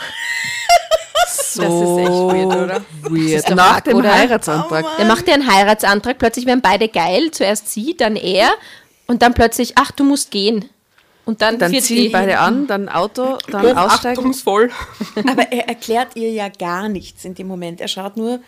[1.29, 2.81] So Das ist echt weird, oder?
[3.03, 3.51] weird.
[3.55, 4.13] Nach arg, dem oder?
[4.13, 4.85] Heiratsantrag.
[4.99, 8.51] Er machte einen Heiratsantrag, plötzlich werden beide geil, zuerst sie, dann er,
[9.07, 10.69] und dann plötzlich, ach, du musst gehen.
[11.25, 14.19] Und dann, Dann ziehen die- beide an, dann Auto, dann aussteigen.
[14.19, 14.71] Achtungsvoll.
[15.31, 17.81] Aber er erklärt ihr ja gar nichts in dem Moment.
[17.81, 18.41] Er schaut nur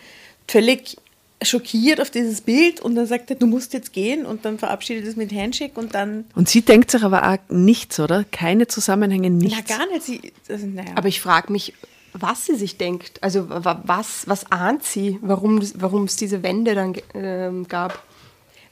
[0.49, 0.97] völlig
[1.45, 5.05] schockiert auf dieses Bild und dann sagt er, du musst jetzt gehen und dann verabschiedet
[5.05, 8.23] es mit Handshake und dann, Und sie denkt sich aber auch nichts, oder?
[8.31, 9.63] Keine Zusammenhänge, nichts.
[9.67, 10.91] na gar nicht, sie, also, naja.
[10.95, 11.73] Aber ich frage mich,
[12.13, 13.21] was sie sich denkt.
[13.23, 15.59] Also wa- was, was ahnt sie, warum,
[16.05, 18.03] es diese Wände dann ähm, gab?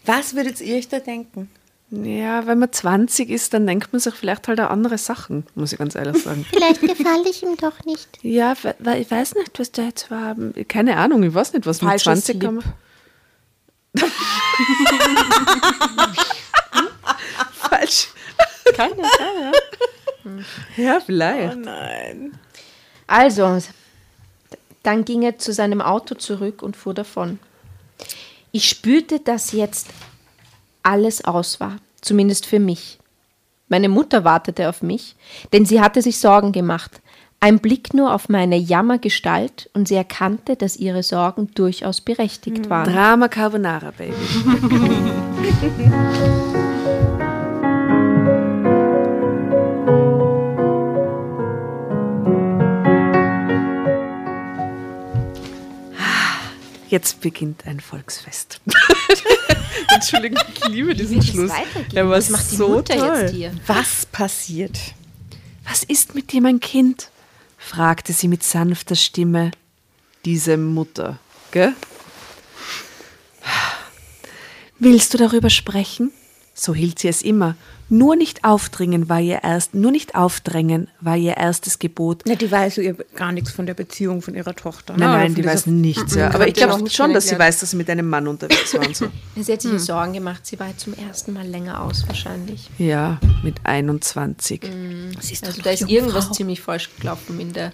[0.05, 1.49] was würdet ihr euch da denken?
[1.91, 5.73] Ja, wenn man 20 ist, dann denkt man sich vielleicht halt auch andere Sachen, muss
[5.73, 6.45] ich ganz ehrlich sagen.
[6.53, 8.07] Vielleicht gefalle ich ihm doch nicht.
[8.21, 10.35] ja, we- we- ich weiß nicht, was da jetzt war.
[10.69, 12.63] Keine Ahnung, ich weiß nicht, was mit Falscher 20 kann man.
[17.53, 18.07] Falsch.
[18.75, 19.51] Keine, keine.
[20.77, 21.57] Ja, vielleicht.
[21.57, 22.37] Nein.
[23.07, 23.59] Also,
[24.83, 27.39] dann ging er zu seinem Auto zurück und fuhr davon.
[28.51, 29.87] Ich spürte, dass jetzt
[30.83, 32.99] alles aus war, zumindest für mich.
[33.67, 35.15] Meine Mutter wartete auf mich,
[35.53, 37.01] denn sie hatte sich Sorgen gemacht.
[37.39, 42.91] Ein Blick nur auf meine Jammergestalt und sie erkannte, dass ihre Sorgen durchaus berechtigt waren.
[42.91, 44.13] Drama Carbonara, Baby.
[56.91, 58.59] Jetzt beginnt ein Volksfest.
[59.93, 61.51] Entschuldigung, ich liebe diesen Schluss.
[61.93, 63.17] Der war Was macht die so Mutter toll.
[63.21, 63.51] jetzt hier?
[63.67, 64.77] Was passiert?
[65.67, 67.09] Was ist mit dir, mein Kind?
[67.57, 69.51] fragte sie mit sanfter Stimme.
[70.25, 71.19] Diese Mutter,
[71.51, 71.73] gell?
[74.79, 76.11] Willst du darüber sprechen?
[76.55, 77.55] So hielt sie es immer.
[77.93, 82.25] Nur nicht aufdringen war ihr erst, nur nicht aufdrängen war ihr erstes Gebot.
[82.25, 84.93] Ja, die weiß ihr gar nichts von der Beziehung von ihrer Tochter.
[84.95, 85.17] Nein, ne?
[85.17, 86.15] nein, die weiß nichts.
[86.15, 86.33] Ja.
[86.33, 88.95] Aber ich glaube schon, dass sie weiß, dass sie mit einem Mann unterwegs war und
[88.95, 89.07] so.
[89.35, 92.69] Sie hat sich Sorgen gemacht, sie war halt zum ersten Mal länger aus wahrscheinlich.
[92.77, 94.61] Ja, mit 21.
[95.19, 97.73] Sie ist Also da ist irgendwas ziemlich falsch gelaufen in der,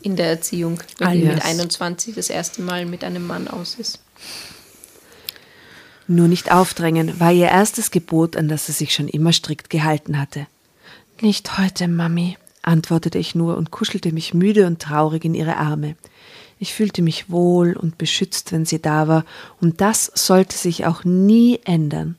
[0.00, 1.44] in der Erziehung, wenn die mit Alles.
[1.44, 3.98] 21 das erste Mal mit einem Mann aus ist.
[6.08, 10.18] Nur nicht aufdrängen war ihr erstes Gebot, an das sie sich schon immer strikt gehalten
[10.18, 10.46] hatte.
[11.20, 15.96] Nicht heute, Mami, antwortete ich nur und kuschelte mich müde und traurig in ihre Arme.
[16.58, 19.24] Ich fühlte mich wohl und beschützt, wenn sie da war,
[19.60, 22.16] und das sollte sich auch nie ändern.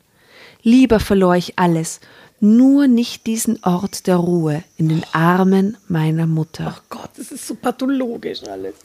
[0.63, 2.01] Lieber verlor ich alles,
[2.39, 6.75] nur nicht diesen Ort der Ruhe in den Armen meiner Mutter.
[6.77, 8.75] Oh Gott, das ist so pathologisch alles.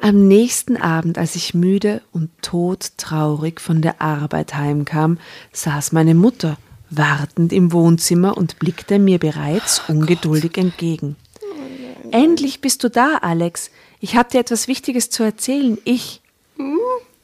[0.00, 5.18] Am nächsten Abend, als ich müde und todtraurig von der Arbeit heimkam,
[5.52, 6.58] saß meine Mutter
[6.90, 11.16] wartend im Wohnzimmer und blickte mir bereits ungeduldig entgegen.
[12.10, 13.70] Endlich bist du da, Alex.
[14.00, 15.78] Ich habe dir etwas Wichtiges zu erzählen.
[15.84, 16.20] Ich.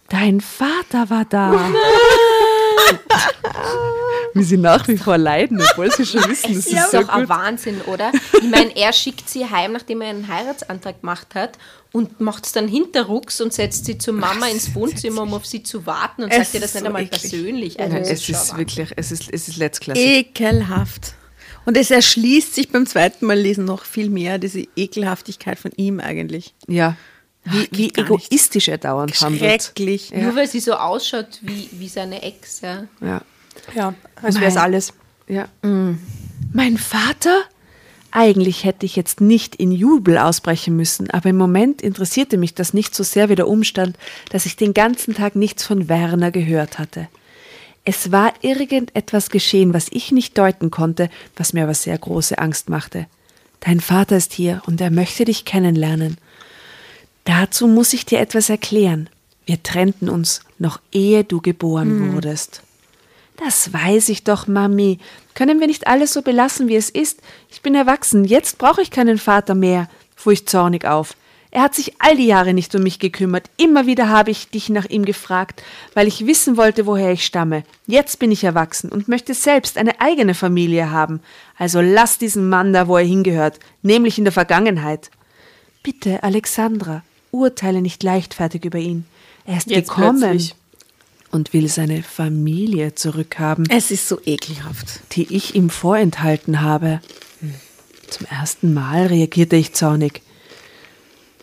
[0.08, 1.70] Dein Vater war da.
[4.38, 7.00] Wie sie nach wie vor leiden, obwohl sie schon wissen, das Das ist ist so
[7.02, 7.28] doch ein gut.
[7.28, 8.12] Wahnsinn, oder?
[8.34, 11.58] Ich meine, er schickt sie heim, nachdem er einen Heiratsantrag gemacht hat
[11.92, 15.62] und macht es dann hinterrucks und setzt sie zur Mama ins Wohnzimmer, um auf sie
[15.62, 17.20] zu warten und Es sagt ihr das ist nicht so einmal eklig.
[17.22, 17.80] persönlich.
[17.80, 18.58] Also, Ja, es ist Wahnsinn.
[18.58, 20.04] wirklich, es ist, es ist letztklassig.
[20.04, 21.14] Ekelhaft.
[21.64, 25.98] Und es erschließt sich beim zweiten Mal lesen noch viel mehr, diese Ekelhaftigkeit von ihm
[25.98, 26.54] eigentlich.
[26.68, 26.96] Ja.
[27.44, 28.30] Wie, Ach, wie gar nicht.
[28.30, 29.62] egoistisch er dauernd handelt.
[29.62, 30.12] Schrecklich.
[30.12, 32.60] Nur weil sie so ausschaut wie, wie seine Ex.
[32.60, 32.84] Ja.
[33.00, 33.22] Ja.
[33.74, 34.92] Ja, als wäre es alles.
[35.28, 35.48] ja.
[36.52, 37.42] Mein Vater?
[38.12, 42.72] Eigentlich hätte ich jetzt nicht in Jubel ausbrechen müssen, aber im Moment interessierte mich das
[42.72, 43.98] nicht so sehr wie der Umstand,
[44.30, 47.08] dass ich den ganzen Tag nichts von Werner gehört hatte.
[47.84, 52.70] Es war irgendetwas geschehen, was ich nicht deuten konnte, was mir aber sehr große Angst
[52.70, 53.06] machte.
[53.60, 56.16] Dein Vater ist hier und er möchte dich kennenlernen.
[57.24, 59.10] Dazu muss ich dir etwas erklären.
[59.44, 62.62] Wir trennten uns, noch ehe du geboren wurdest.
[63.36, 64.98] Das weiß ich doch, Mami.
[65.34, 67.20] Können wir nicht alles so belassen, wie es ist?
[67.50, 71.14] Ich bin erwachsen, jetzt brauche ich keinen Vater mehr, fuhr ich zornig auf.
[71.50, 73.48] Er hat sich all die Jahre nicht um mich gekümmert.
[73.56, 75.62] Immer wieder habe ich dich nach ihm gefragt,
[75.94, 77.62] weil ich wissen wollte, woher ich stamme.
[77.86, 81.20] Jetzt bin ich erwachsen und möchte selbst eine eigene Familie haben.
[81.56, 85.10] Also lass diesen Mann da, wo er hingehört, nämlich in der Vergangenheit.
[85.82, 89.06] Bitte, Alexandra, urteile nicht leichtfertig über ihn.
[89.46, 90.54] Er ist Jetzt gekommen plötzlich.
[91.36, 95.00] Und will seine Familie zurückhaben Es ist so ekelhaft.
[95.12, 97.00] die ich ihm vorenthalten habe.
[98.08, 100.22] Zum ersten Mal reagierte ich zornig.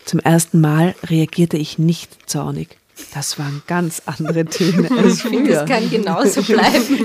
[0.04, 2.76] Zum ersten Mal reagierte ich nicht zornig.
[3.14, 5.46] Das waren ganz andere Töne als früher.
[5.48, 7.04] Das kann genauso bleiben.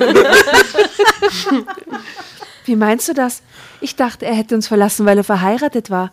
[2.65, 3.41] Wie meinst du das?
[3.81, 6.11] Ich dachte, er hätte uns verlassen, weil er verheiratet war.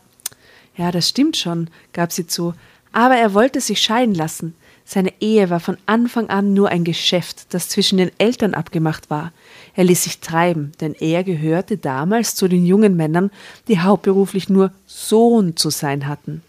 [0.77, 2.55] Ja, das stimmt schon, gab sie zu.
[2.93, 4.55] Aber er wollte sich scheiden lassen.
[4.89, 9.33] Seine Ehe war von Anfang an nur ein Geschäft, das zwischen den Eltern abgemacht war.
[9.75, 13.33] Er ließ sich treiben, denn er gehörte damals zu den jungen Männern,
[13.67, 16.41] die hauptberuflich nur Sohn zu sein hatten.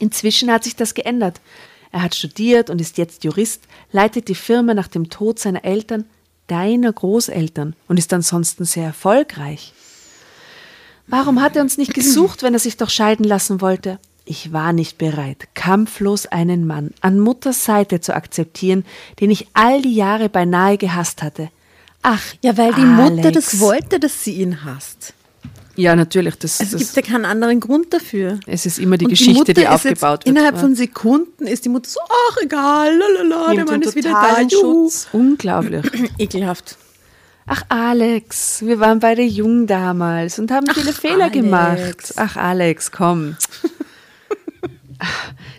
[0.00, 1.40] Inzwischen hat sich das geändert.
[1.92, 3.62] Er hat studiert und ist jetzt Jurist,
[3.92, 6.06] leitet die Firma nach dem Tod seiner Eltern,
[6.48, 9.74] deiner Großeltern, und ist ansonsten sehr erfolgreich.
[11.06, 14.00] Warum hat er uns nicht gesucht, wenn er sich doch scheiden lassen wollte?
[14.24, 18.84] Ich war nicht bereit, kampflos einen Mann an Mutters Seite zu akzeptieren,
[19.20, 21.50] den ich all die Jahre beinahe gehasst hatte.
[22.02, 23.16] Ach, Ja, weil die Alex.
[23.16, 25.14] Mutter das wollte, dass sie ihn hasst.
[25.76, 26.34] Ja, natürlich.
[26.36, 28.38] Das, Es das, gibt ja keinen anderen Grund dafür.
[28.46, 30.26] es ist immer die Und Geschichte, die ist aufgebaut jetzt, wird.
[30.26, 30.60] Innerhalb Ja.
[30.60, 32.00] von Sekunden ist die Mutter so,
[32.30, 34.48] ach egal, lalala, der Mann ist wieder da.
[34.50, 35.08] Schutz.
[35.12, 35.84] Unglaublich.
[36.18, 36.76] Ekelhaft.
[37.46, 41.32] Ach, Alex, wir waren beide jung damals und haben viele Fehler Alex.
[41.34, 42.12] gemacht.
[42.16, 43.36] Ach, Alex, komm.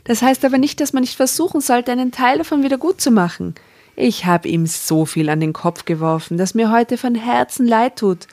[0.04, 3.12] Das heißt aber nicht, dass man nicht versuchen sollte, einen Teil davon wieder gut zu
[3.12, 3.56] machen.
[3.96, 7.98] Ich habe ihm so viel an den Kopf geworfen, dass mir heute von Herzen leid
[7.98, 8.28] tut.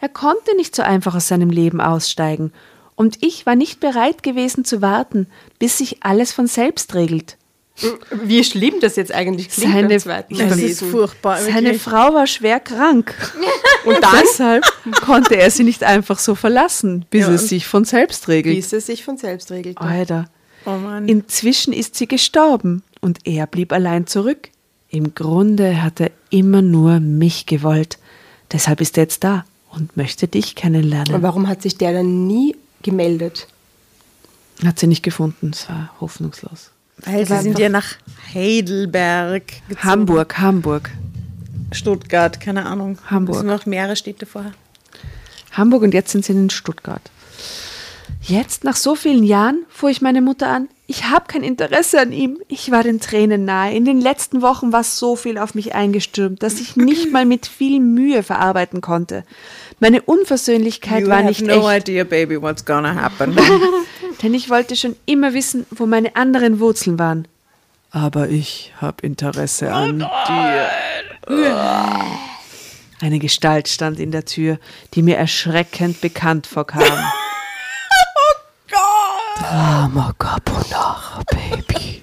[0.00, 2.52] Er konnte nicht so einfach aus seinem Leben aussteigen.
[2.96, 5.26] Und ich war nicht bereit gewesen zu warten,
[5.58, 7.36] bis sich alles von selbst regelt.
[8.24, 11.38] Wie schlimm das jetzt eigentlich klingt Seine- beim zweiten Das Das ist furchtbar.
[11.42, 11.82] Seine wirklich.
[11.82, 13.14] Frau war schwer krank.
[13.84, 14.64] Und deshalb
[15.02, 18.56] konnte er sie nicht einfach so verlassen, bis Ja, es sich von selbst regelt.
[18.56, 19.78] Bis es sich von selbst regelt.
[19.78, 20.24] Alter.
[20.66, 21.08] Oh Mann.
[21.08, 24.48] Inzwischen ist sie gestorben und er blieb allein zurück.
[24.90, 27.98] Im Grunde hat er immer nur mich gewollt.
[28.52, 31.22] Deshalb ist er jetzt da und möchte dich Und kennenlernen.
[31.22, 33.48] warum hat sich der dann nie gemeldet?
[34.64, 36.70] Hat sie nicht gefunden, es war hoffnungslos.
[37.04, 37.96] Weil sie sind ja nach
[38.32, 39.84] Heidelberg gezogen.
[39.84, 40.90] Hamburg, Hamburg.
[41.72, 42.98] Stuttgart, keine Ahnung.
[43.06, 43.36] Hamburg.
[43.36, 44.52] Es sind noch mehrere Städte vorher.
[45.52, 47.02] Hamburg und jetzt sind sie in Stuttgart.
[48.28, 50.68] Jetzt, nach so vielen Jahren, fuhr ich meine Mutter an.
[50.88, 52.38] Ich habe kein Interesse an ihm.
[52.48, 53.72] Ich war den Tränen nahe.
[53.72, 57.46] In den letzten Wochen war so viel auf mich eingestürmt, dass ich nicht mal mit
[57.46, 59.22] viel Mühe verarbeiten konnte.
[59.78, 63.36] Meine Unversöhnlichkeit You war have nicht no echt, idea, baby, what's gonna happen.
[64.22, 67.28] denn ich wollte schon immer wissen, wo meine anderen Wurzeln waren.
[67.92, 70.68] Aber ich habe Interesse an dir.
[73.00, 74.58] Eine Gestalt stand in der Tür,
[74.94, 76.82] die mir erschreckend bekannt vorkam.
[79.38, 82.02] Drama Carbonara, Baby.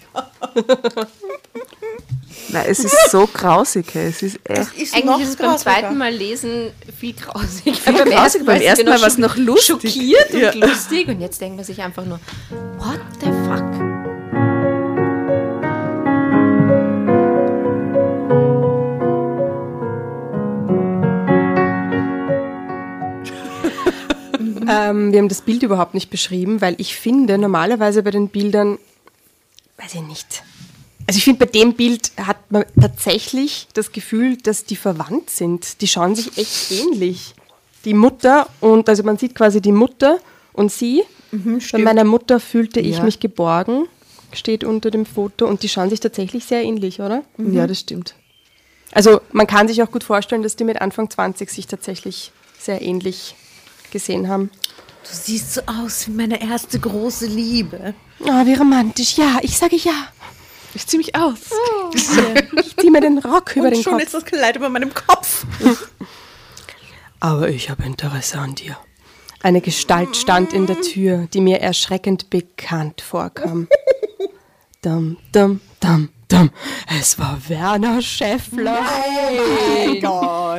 [2.50, 4.74] Na, es ist so grausig, es ist echt.
[4.78, 7.76] ist Eigentlich noch ist es beim zweiten Mal lesen viel grausiger.
[7.76, 8.46] Viel grausiger.
[8.46, 9.66] Beim ersten Mal war es noch lustig.
[9.94, 10.52] Schockiert Ja.
[10.52, 12.20] und lustig und jetzt denkt man sich einfach nur,
[12.78, 13.93] what the fuck?
[24.70, 28.78] Ähm, wir haben das Bild überhaupt nicht beschrieben, weil ich finde, normalerweise bei den Bildern,
[29.78, 30.44] weiß ich nicht.
[31.08, 35.82] Also ich finde, bei dem Bild hat man tatsächlich das Gefühl, dass die verwandt sind.
[35.82, 37.36] Die schauen sich echt ähnlich.
[37.86, 40.20] Die Mutter und, also man sieht quasi die Mutter
[40.54, 41.04] und sie.
[41.72, 43.04] bei meiner Mutter fühlte ich Ja.
[43.04, 43.86] mich geborgen,
[44.32, 47.24] steht unter dem Foto und die schauen sich tatsächlich sehr ähnlich, oder?
[47.38, 48.16] Ja, das stimmt.
[48.92, 52.82] Also man kann sich auch gut vorstellen, dass die mit Anfang 20 sich tatsächlich sehr
[52.82, 53.36] ähnlich
[53.94, 54.52] gesehen haben.
[55.04, 57.94] Du siehst so aus wie meine erste große Liebe.
[58.20, 59.18] Oh, wie romantisch.
[59.18, 60.08] Ja, ich sage ja.
[60.74, 61.38] Ich zieh mich aus.
[61.94, 64.04] Ich ziehe mir den Rock über Und den schon Kopf.
[64.04, 65.46] ist das Kleid über meinem Kopf.
[67.20, 68.76] Aber ich habe Interesse an dir.
[69.44, 73.68] Eine Gestalt stand in der Tür, die mir erschreckend bekannt vorkam.
[74.82, 76.50] Dum, dum, dum, dum.
[77.00, 78.80] Es war Werner Schäffler.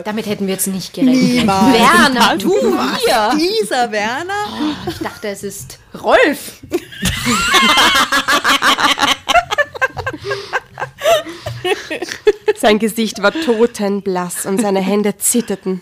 [0.05, 1.47] Damit hätten wir jetzt nicht gerechnet.
[1.47, 2.55] Werner, du
[2.99, 3.33] hier!
[3.39, 4.47] Dieser Werner?
[4.87, 6.61] Ich dachte, es ist Rolf.
[12.57, 15.81] Sein Gesicht war totenblass und seine Hände zitterten.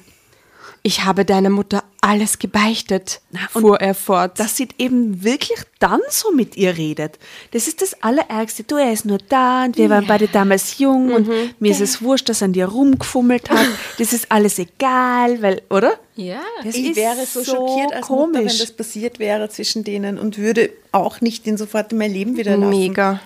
[0.84, 3.20] Ich habe deiner Mutter alles gebeichtet,
[3.54, 4.40] und fuhr er fort.
[4.40, 7.20] Dass sie eben wirklich dann so mit ihr redet.
[7.52, 8.64] Das ist das Allerärgste.
[8.64, 12.02] Du, er ist nur da und wir waren beide damals jung und mir ist es
[12.02, 13.66] wurscht, dass er an dir rumgefummelt hat.
[13.98, 15.98] Das ist alles egal, weil, oder?
[16.16, 16.42] Ja.
[16.64, 18.58] Das Ich wäre so, schockiert als Mutter, wenn komisch.
[18.58, 22.56] das passiert wäre zwischen denen und würde auch nicht den sofort in mein Leben wieder
[22.56, 22.70] lassen.
[22.70, 23.20] Mega.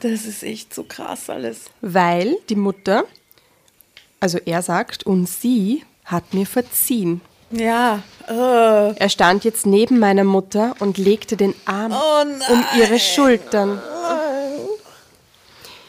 [0.00, 1.62] Das ist echt so krass alles.
[1.80, 3.04] Weil die Mutter,
[4.20, 5.82] also er sagt, und sie
[6.12, 7.20] hat mir verziehen.
[7.50, 8.02] Ja.
[8.28, 8.94] äh.
[8.96, 13.80] Er stand jetzt neben meiner Mutter und legte den Arm Oh um ihre Schultern.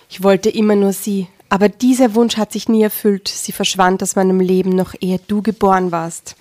[0.09, 3.27] Ich wollte immer nur sie, aber dieser Wunsch hat sich nie erfüllt.
[3.27, 6.35] Sie verschwand aus meinem Leben, noch ehe du geboren warst.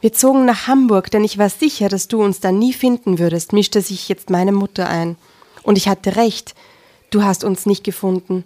[0.00, 3.52] Wir zogen nach Hamburg, denn ich war sicher, dass du uns da nie finden würdest,
[3.52, 5.16] mischte sich jetzt meine Mutter ein.
[5.62, 6.54] Und ich hatte recht,
[7.10, 8.44] du hast uns nicht gefunden.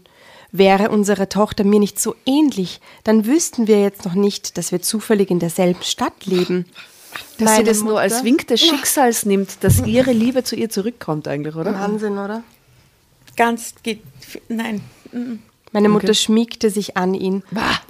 [0.58, 4.80] Wäre unsere Tochter mir nicht so ähnlich, dann wüssten wir jetzt noch nicht, dass wir
[4.82, 6.66] zufällig in derselben Stadt leben.
[7.38, 10.54] Dass sie Meine das nur als Mutter- Wink des Schicksals nimmt, dass ihre Liebe zu
[10.56, 11.72] ihr zurückkommt eigentlich, oder?
[11.74, 12.42] Wahnsinn, oder?
[13.36, 14.02] Ganz geht.
[14.48, 14.82] Nein.
[15.76, 17.42] Meine Mutter schmiegte sich an ihn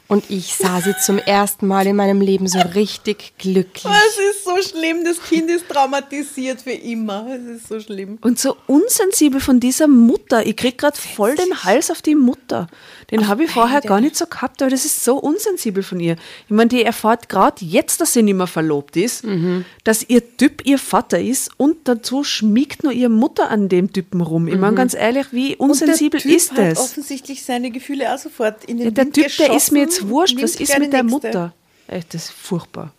[0.08, 3.84] und ich sah sie zum ersten Mal in meinem Leben so richtig glücklich.
[4.08, 7.28] Es ist so schlimm, das Kind ist traumatisiert für immer.
[7.28, 8.18] Es ist so schlimm.
[8.22, 10.44] Und so unsensibel von dieser Mutter.
[10.44, 12.66] Ich krieg gerade voll den Hals auf die Mutter.
[13.12, 16.16] Den habe ich vorher gar nicht so gehabt, aber das ist so unsensibel von ihr.
[16.46, 19.24] Ich meine, die erfahrt gerade jetzt, dass sie nicht mehr verlobt ist,
[19.84, 24.20] dass ihr Typ ihr Vater ist und dazu schmiegt nur ihre Mutter an dem Typen
[24.20, 24.48] rum.
[24.48, 26.78] Ich meine, ganz ehrlich, wie unsensibel und der typ ist hat das?
[26.78, 30.08] offensichtlich seine Gefühle auch sofort in den Ja, der Wind Typ, der ist mir jetzt
[30.08, 30.36] wurscht.
[30.40, 31.28] Was ist mit der nächste.
[31.28, 31.54] Mutter?
[31.88, 32.92] Echt, das ist furchtbar.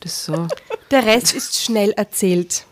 [0.00, 0.48] Das ist so.
[0.90, 2.64] Der Rest ist schnell erzählt.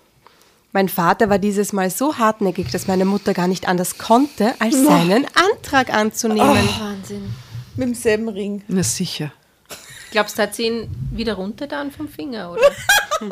[0.72, 4.74] Mein Vater war dieses Mal so hartnäckig, dass meine Mutter gar nicht anders konnte, als
[4.82, 6.68] seinen Antrag anzunehmen.
[6.80, 7.30] Wahnsinn.
[7.76, 8.62] Mit demselben Ring.
[8.68, 9.32] Na sicher.
[10.10, 12.62] Glaubst du, hat sie ihn wieder runtergetan vom Finger, oder?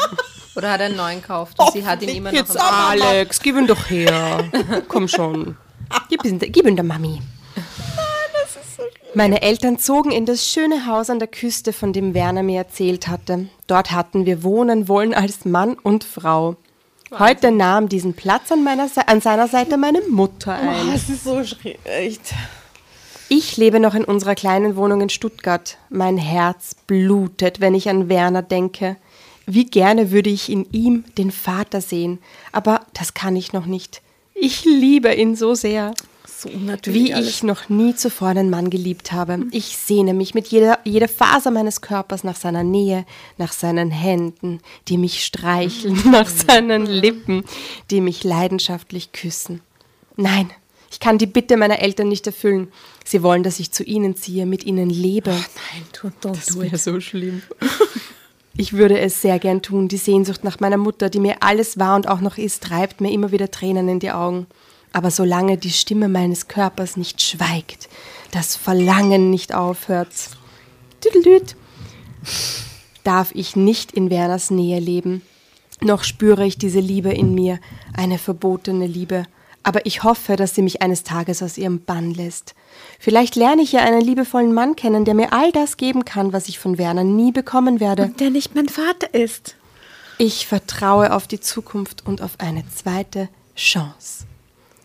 [0.56, 2.56] oder hat er einen neuen gekauft und sie hat ihn immer noch Jetzt?
[2.56, 4.44] Alex, gib ihn doch her.
[4.88, 5.56] Komm schon.
[6.08, 7.20] Gib ihn, gib ihn der Mami.
[9.16, 13.08] Meine Eltern zogen in das schöne Haus an der Küste, von dem Werner mir erzählt
[13.08, 13.48] hatte.
[13.66, 16.56] Dort hatten wir wohnen wollen als Mann und Frau.
[17.18, 20.92] Heute nahm diesen Platz an, meiner Se an seiner Seite meine Mutter ein.
[20.92, 21.78] Das ist so schräg.
[21.84, 22.34] Echt.
[23.30, 25.78] Ich lebe noch in unserer kleinen Wohnung in Stuttgart.
[25.88, 28.96] Mein Herz blutet, wenn ich an Werner denke.
[29.46, 32.18] Wie gerne würde ich in ihm den Vater sehen,
[32.52, 34.02] aber das kann ich noch nicht.
[34.34, 35.94] Ich liebe ihn so sehr.
[36.38, 37.28] So natürlich Wie alles.
[37.28, 39.46] ich noch nie zuvor einen Mann geliebt habe.
[39.52, 43.06] Ich sehne mich mit jeder, jeder Faser meines Körpers nach seiner Nähe,
[43.38, 47.44] nach seinen Händen, die mich streicheln, nach seinen Lippen,
[47.90, 49.62] die mich leidenschaftlich küssen.
[50.16, 50.50] Nein,
[50.90, 52.68] ich kann die Bitte meiner Eltern nicht erfüllen.
[53.04, 55.30] Sie wollen, dass ich zu ihnen ziehe, mit ihnen lebe.
[55.30, 56.78] Nein, du, don't do it.
[56.78, 57.42] so schlimm.
[58.58, 59.88] Ich würde es sehr gern tun.
[59.88, 63.12] Die Sehnsucht nach meiner Mutter, die mir alles war und auch noch ist, treibt mir
[63.12, 64.46] immer wieder Tränen in die Augen.
[64.96, 67.90] Aber solange die Stimme meines Körpers nicht schweigt,
[68.30, 70.08] das Verlangen nicht aufhört,
[73.04, 75.20] darf ich nicht in Werners Nähe leben.
[75.82, 77.58] Noch spüre ich diese Liebe in mir,
[77.94, 79.24] eine verbotene Liebe.
[79.62, 82.54] Aber ich hoffe, dass sie mich eines Tages aus ihrem Bann lässt.
[82.98, 86.48] Vielleicht lerne ich ja einen liebevollen Mann kennen, der mir all das geben kann, was
[86.48, 88.14] ich von Werner nie bekommen werde.
[88.18, 89.56] Der nicht mein Vater ist.
[90.16, 94.24] Ich vertraue auf die Zukunft und auf eine zweite Chance.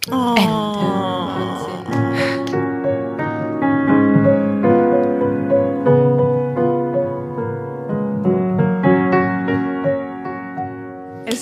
[0.09, 0.35] 어...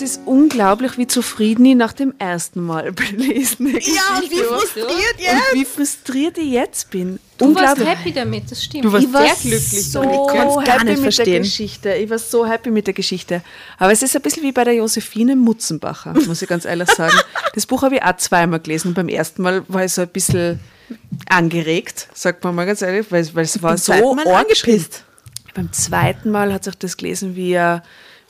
[0.01, 5.33] Es ist unglaublich, wie zufrieden ich nach dem ersten Mal belesen Ja, wie frustriert jetzt.
[5.33, 7.19] Und wie frustriert ich jetzt bin.
[7.37, 7.87] Du warst Unglaublich.
[7.89, 8.85] happy damit, das stimmt.
[8.85, 10.19] Du warst ich war sehr glücklich so damit.
[10.29, 11.25] kann's gar happy nicht mit verstehen.
[11.33, 11.93] der Geschichte.
[11.95, 13.41] Ich war so happy mit der Geschichte.
[13.77, 17.17] Aber es ist ein bisschen wie bei der Josephine Mutzenbacher, muss ich ganz ehrlich sagen.
[17.53, 18.93] Das Buch habe ich auch zweimal gelesen.
[18.93, 20.61] Beim ersten Mal war ich so ein bisschen
[21.27, 25.03] angeregt, sagt man mal ganz ehrlich, weil, weil es war so angepisst.
[25.55, 27.81] Beim zweiten Mal hat sich das gelesen wie ein,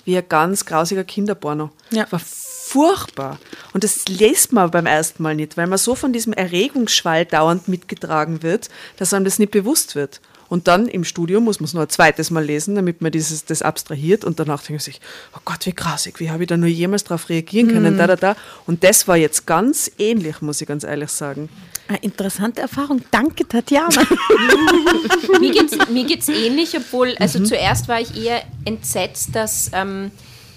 [0.09, 1.69] wie ein ganz grausiger Kinderporno.
[1.91, 2.11] Ja.
[2.11, 3.39] War furchtbar.
[3.73, 7.67] Und das liest man beim ersten Mal nicht, weil man so von diesem Erregungsschwall dauernd
[7.67, 10.19] mitgetragen wird, dass einem das nicht bewusst wird.
[10.49, 13.45] Und dann im Studium muss man es noch ein zweites Mal lesen, damit man dieses,
[13.45, 14.99] das abstrahiert und danach denkt man sich,
[15.35, 18.15] oh Gott, wie grausig, wie habe ich da nur jemals darauf reagieren können, da, da,
[18.15, 18.35] da.
[18.65, 21.49] Und das war jetzt ganz ähnlich, muss ich ganz ehrlich sagen.
[21.87, 23.01] Eine interessante Erfahrung.
[23.11, 23.89] Danke, Tatjana.
[25.39, 30.11] mir geht's, mir geht's ähnlich, obwohl, also zuerst war ich eher entsetzt, dass ähm,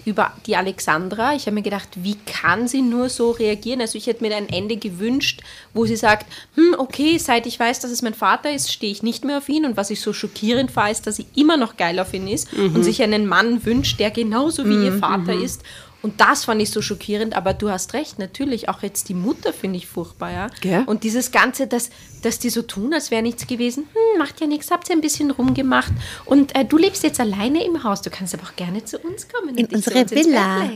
[0.04, 3.80] über die Alexandra, ich habe mir gedacht, wie kann sie nur so reagieren?
[3.80, 5.42] Also ich hätte mir ein Ende gewünscht,
[5.74, 9.02] wo sie sagt, hm, okay, seit ich weiß, dass es mein Vater ist, stehe ich
[9.02, 11.76] nicht mehr auf ihn und was ich so schockierend war, ist, dass sie immer noch
[11.76, 15.62] geil auf ihn ist und sich einen Mann wünscht, der genauso wie ihr Vater ist.
[16.02, 19.52] Und das fand ich so schockierend, aber du hast recht, natürlich, auch jetzt die Mutter
[19.52, 20.46] finde ich furchtbar, ja.
[20.60, 20.82] Gell?
[20.86, 21.90] Und dieses Ganze, dass,
[22.22, 25.00] dass die so tun, als wäre nichts gewesen, hm, macht ja nichts, habt ihr ein
[25.00, 25.92] bisschen rumgemacht
[26.24, 29.28] und äh, du lebst jetzt alleine im Haus, du kannst aber auch gerne zu uns
[29.28, 29.56] kommen.
[29.56, 30.70] In unsere Villa.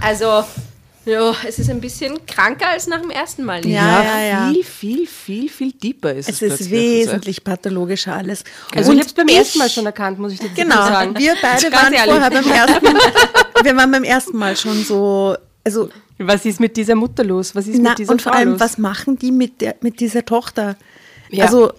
[0.00, 0.44] Also,
[1.06, 3.58] ja, es ist ein bisschen kranker als nach dem ersten Mal.
[3.58, 3.72] lesen.
[3.74, 4.48] Ja, ja, ja.
[4.52, 6.40] Viel, viel, viel, viel deeper ist es.
[6.42, 8.42] Es ist wesentlich pathologischer alles.
[8.74, 10.74] Also ich Und habe es beim ich- ersten Mal schon erkannt, muss ich dazu Genau,
[10.76, 11.14] sagen.
[11.18, 12.14] wir beide waren ehrlich.
[12.14, 12.86] vorher beim ersten
[13.62, 15.88] Wir waren beim ersten Mal schon so, also
[16.18, 17.54] Was ist mit dieser Mutter los?
[17.54, 18.60] Was ist na, mit dieser und vor Frau allem, los?
[18.60, 20.76] was machen die mit, der, mit dieser Tochter?
[21.30, 21.44] Ja.
[21.44, 21.72] Also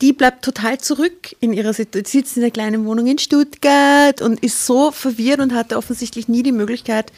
[0.00, 4.42] die bleibt total zurück in ihrer Situation, sitzt in der kleinen Wohnung in Stuttgart und
[4.42, 7.12] ist so verwirrt und hatte offensichtlich nie die Möglichkeit,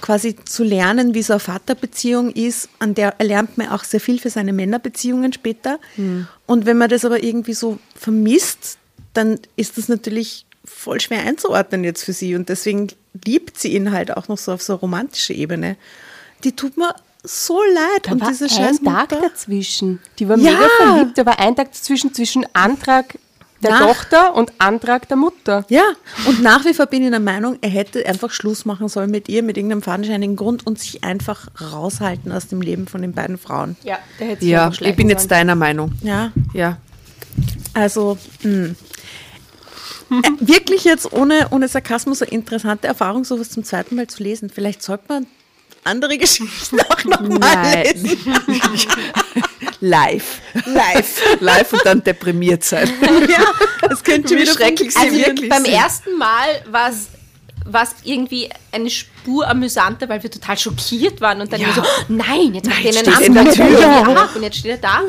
[0.00, 2.68] quasi zu lernen, wie so eine Vaterbeziehung ist.
[2.80, 5.78] An der lernt man auch sehr viel für seine Männerbeziehungen später.
[5.94, 6.26] Hm.
[6.46, 8.78] Und wenn man das aber irgendwie so vermisst,
[9.12, 10.44] dann ist das natürlich
[10.84, 12.34] voll schwer einzuordnen jetzt für sie.
[12.36, 12.88] Und deswegen
[13.24, 15.76] liebt sie ihn halt auch noch so auf so romantische Ebene.
[16.44, 18.02] Die tut mir so leid.
[18.06, 20.00] da und war diese ein scheiß Tag dazwischen.
[20.18, 20.52] Die war Ja.
[20.52, 21.18] mega verliebt.
[21.18, 23.18] Da war ein Tag dazwischen zwischen Antrag
[23.62, 25.64] der Nach- Tochter und Antrag der Mutter.
[25.70, 25.84] Ja,
[26.26, 29.30] und nach wie vor bin ich der Meinung, er hätte einfach Schluss machen sollen mit
[29.30, 33.38] ihr, mit irgendeinem fadenscheinigen Grund und sich einfach raushalten aus dem Leben von den beiden
[33.38, 33.76] Frauen.
[33.82, 35.28] Ja, der hätte sich Ja, ich bin schleichen jetzt sollen.
[35.30, 35.92] deiner Meinung.
[36.02, 36.76] Ja, Ja.
[37.72, 38.74] also mh.
[40.10, 44.50] Äh, wirklich jetzt ohne, ohne Sarkasmus eine interessante Erfahrung, sowas zum zweiten Mal zu lesen.
[44.50, 45.26] Vielleicht sollte man
[45.84, 48.18] andere Geschichten auch nochmal lesen.
[49.80, 50.40] Live.
[50.66, 51.20] Live.
[51.40, 52.90] Live und dann deprimiert sein.
[53.28, 53.44] ja,
[53.88, 55.74] das könnte Wie wieder schrecklich sie Also wirklich beim sind.
[55.74, 57.08] ersten Mal war es
[57.66, 61.68] war es irgendwie eine Spur amüsanter, weil wir total schockiert waren und dann Ja.
[61.68, 63.80] immer so, nein, jetzt macht Nein, er einen Tür.
[63.80, 65.00] Ja, und jetzt steht er da.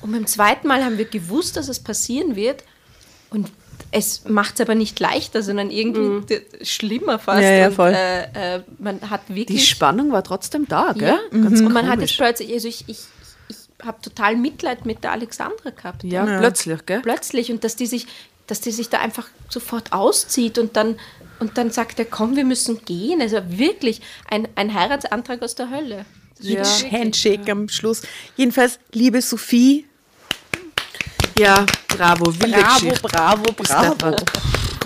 [0.00, 2.64] Und beim zweiten Mal haben wir gewusst, dass es passieren wird
[3.30, 3.48] und
[3.92, 7.38] es macht es aber nicht leichter, sondern irgendwie d- schlimmer fast.
[7.38, 7.44] Mhm.
[7.44, 7.92] Ja, ja, und, voll.
[7.94, 11.08] Äh, äh, man hat Die wirklich Spannung war trotzdem da, gell?
[11.08, 12.10] ja, Ganz und man hat komisch.
[12.10, 12.98] jetzt plötzlich, also ich, ich,
[13.48, 16.04] ich habe total Mitleid mit der Alexandra gehabt.
[16.04, 17.00] Ja, plötzlich, gell?
[17.00, 18.06] plötzlich und dass die sich,
[18.46, 20.96] dass die sich da einfach sofort auszieht und dann
[21.40, 23.22] und dann sagt er, komm, wir müssen gehen.
[23.22, 26.04] Also wirklich ein, ein Heiratsantrag aus der Hölle.
[26.38, 26.62] Ja.
[26.62, 28.02] Handshake am Schluss.
[28.36, 29.86] Jedenfalls, liebe Sophie,
[31.38, 34.16] Ja, bravo, wilde bravo, bravo, bravo.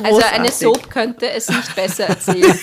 [0.03, 0.51] Also eine.
[0.51, 2.59] Soap könnte es nicht besser erzählen.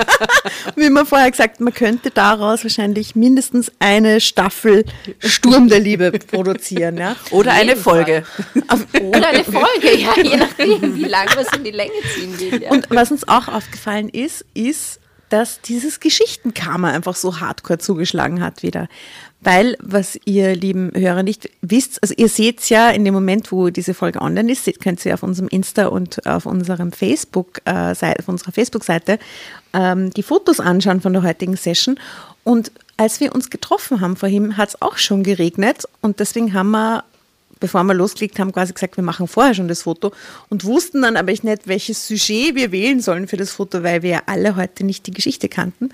[0.76, 4.84] Wie man vorher gesagt, man könnte daraus wahrscheinlich mindestens eine Staffel
[5.18, 6.98] Sturm der Liebe produzieren.
[6.98, 7.16] Ja?
[7.30, 8.24] Oder eine Folge.
[9.00, 12.62] Oder eine Folge, ja, je nachdem, wie lange man es in die Länge ziehen will.
[12.62, 12.70] Ja.
[12.70, 15.00] Und was uns auch aufgefallen ist, ist,
[15.30, 18.88] dass dieses Geschichtenkarma einfach so hardcore zugeschlagen hat wieder.
[19.42, 23.70] Weil, was ihr lieben Hörer nicht wisst, also ihr seht ja in dem Moment, wo
[23.70, 28.28] diese Folge online ist, könnt ihr auf unserem Insta und auf unserem Facebook, äh, auf
[28.28, 29.18] unserer Facebook-Seite
[29.72, 31.98] ähm, die Fotos anschauen von der heutigen Session.
[32.44, 36.72] Und als wir uns getroffen haben vorhin, hat es auch schon geregnet und deswegen haben
[36.72, 37.04] wir
[37.60, 40.12] bevor wir losgelegt haben, quasi gesagt, wir machen vorher schon das Foto
[40.48, 44.10] und wussten dann aber nicht, welches Sujet wir wählen sollen für das Foto, weil wir
[44.10, 45.90] ja alle heute nicht die Geschichte kannten.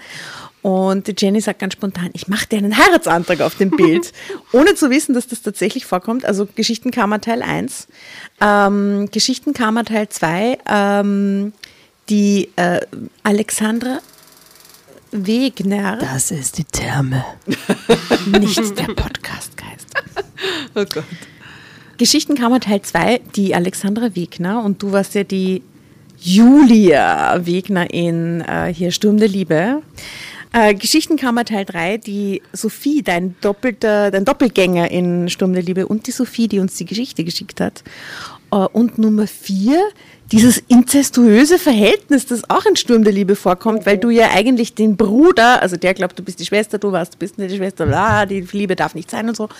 [0.66, 4.12] Und die Jenny sagt ganz spontan, ich mache dir einen Heiratsantrag auf dem Bild,
[4.52, 6.24] ohne zu wissen, dass das tatsächlich vorkommt.
[6.24, 7.86] Also Geschichtenkammer Teil 1.
[8.40, 11.52] Ähm, Geschichtenkammer Teil 2, ähm,
[12.08, 12.80] die äh,
[13.22, 14.00] Alexandra
[15.12, 15.98] Wegner.
[15.98, 17.24] Das ist die Therme.
[18.40, 19.86] nicht der Podcastgeist.
[20.74, 21.04] Oh Gott.
[21.96, 25.62] Geschichtenkammer Teil 2, die Alexandra Wegner und du warst ja die
[26.18, 29.82] Julia Wegner in äh, hier Sturm der Liebe.
[30.56, 36.06] Äh, Geschichtenkammer Teil 3, die Sophie, dein, doppelter, dein Doppelgänger in Sturm der Liebe und
[36.06, 37.84] die Sophie, die uns die Geschichte geschickt hat.
[38.50, 39.78] Äh, und Nummer 4,
[40.32, 44.96] dieses inzestuöse Verhältnis, das auch in Sturm der Liebe vorkommt, weil du ja eigentlich den
[44.96, 47.84] Bruder, also der glaubt, du bist die Schwester, du warst, du bist nicht die Schwester,
[47.84, 49.50] bla, die Liebe darf nicht sein und so.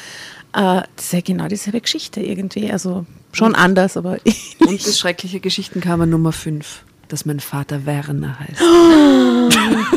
[0.55, 2.73] Äh, das ist ja genau dieselbe Geschichte irgendwie.
[2.73, 4.17] Also schon anders, aber.
[4.61, 8.61] Und das schreckliche Geschichtenkammer Nummer 5, dass mein Vater Werner heißt.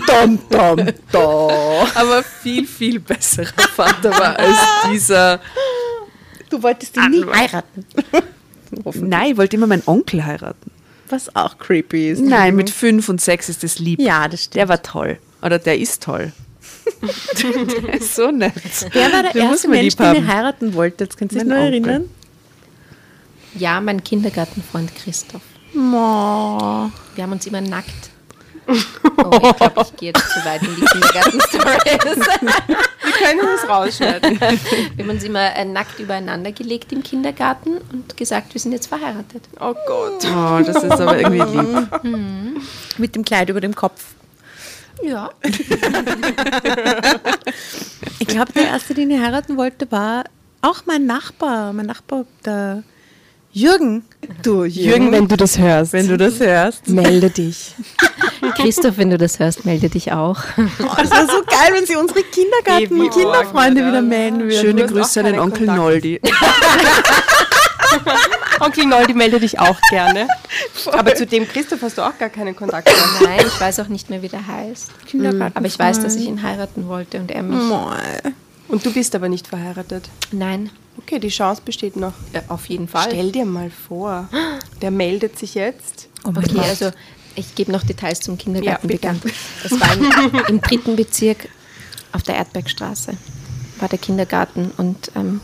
[0.07, 1.87] dom, dom, dom.
[1.95, 4.57] Aber viel, viel besserer Vater war als
[4.91, 5.39] dieser.
[6.49, 7.85] Du wolltest ihn nie heiraten.
[8.95, 10.71] Nein, ich wollte immer meinen Onkel heiraten.
[11.09, 12.21] Was auch creepy ist.
[12.21, 13.99] Nein, mit fünf und sechs ist das lieb.
[13.99, 14.55] Ja, das stimmt.
[14.55, 15.17] Der war toll.
[15.41, 16.31] Oder der ist toll.
[17.83, 18.53] der ist so nett.
[18.91, 20.27] Wer war der Den erste Mensch, den haben.
[20.27, 20.99] heiraten wolltet?
[21.09, 21.71] Jetzt kannst du dich noch Onkel.
[21.73, 22.09] erinnern?
[23.55, 25.41] Ja, mein Kindergartenfreund Christoph.
[25.73, 26.91] Mo.
[27.15, 28.09] Wir haben uns immer nackt.
[28.67, 28.73] Oh,
[29.31, 32.17] ich glaube, ich gehe jetzt zu weit in die Kindergarten-Stories.
[33.03, 34.39] Wir können das rausschneiden.
[34.39, 38.85] Wir haben uns immer äh, nackt übereinander gelegt im Kindergarten und gesagt, wir sind jetzt
[38.87, 39.49] verheiratet.
[39.59, 40.23] Oh Gott.
[40.25, 42.61] Oh, das ist aber irgendwie lieb.
[42.97, 44.03] Mit dem Kleid über dem Kopf.
[45.01, 45.31] Ja.
[48.19, 50.25] Ich glaube, der erste, den ich heiraten wollte, war
[50.61, 51.73] auch mein Nachbar.
[51.73, 52.83] Mein Nachbar, der
[53.51, 54.03] Jürgen.
[54.43, 56.87] Du, Jürgen, wenn du das hörst, wenn du das hörst.
[56.87, 57.73] melde dich.
[58.55, 60.37] Christoph, wenn du das hörst, melde dich auch.
[60.57, 64.61] Oh, das wäre so geil, wenn sie unsere Kindergarten- und Kinderfreunde wieder melden würden.
[64.61, 65.77] Schöne Grüße an den Onkel Kontakt.
[65.77, 66.21] Noldi.
[68.59, 70.27] Onkel Noldi, melde dich auch gerne.
[70.91, 73.29] Aber zu dem Christoph hast du auch gar keinen Kontakt mehr.
[73.29, 74.91] Nein, ich weiß auch nicht mehr, wie der heißt.
[75.55, 77.63] Aber ich weiß, dass ich ihn heiraten wollte und er mich.
[77.63, 78.33] Moll.
[78.67, 80.07] Und du bist aber nicht verheiratet.
[80.31, 80.69] Nein,
[81.01, 82.13] Okay, die Chance besteht noch.
[82.33, 83.07] äh, auf jeden Fall.
[83.09, 84.27] Stell dir mal vor,
[84.81, 86.09] der meldet sich jetzt.
[86.23, 86.91] Okay, also
[87.35, 89.15] ich gebe noch Details zum Kindergarten Ja.
[89.63, 91.47] Das war im, im dritten Bezirk
[92.11, 93.13] auf der Erdbergstraße,
[93.79, 95.39] war der Kindergarten und ähm,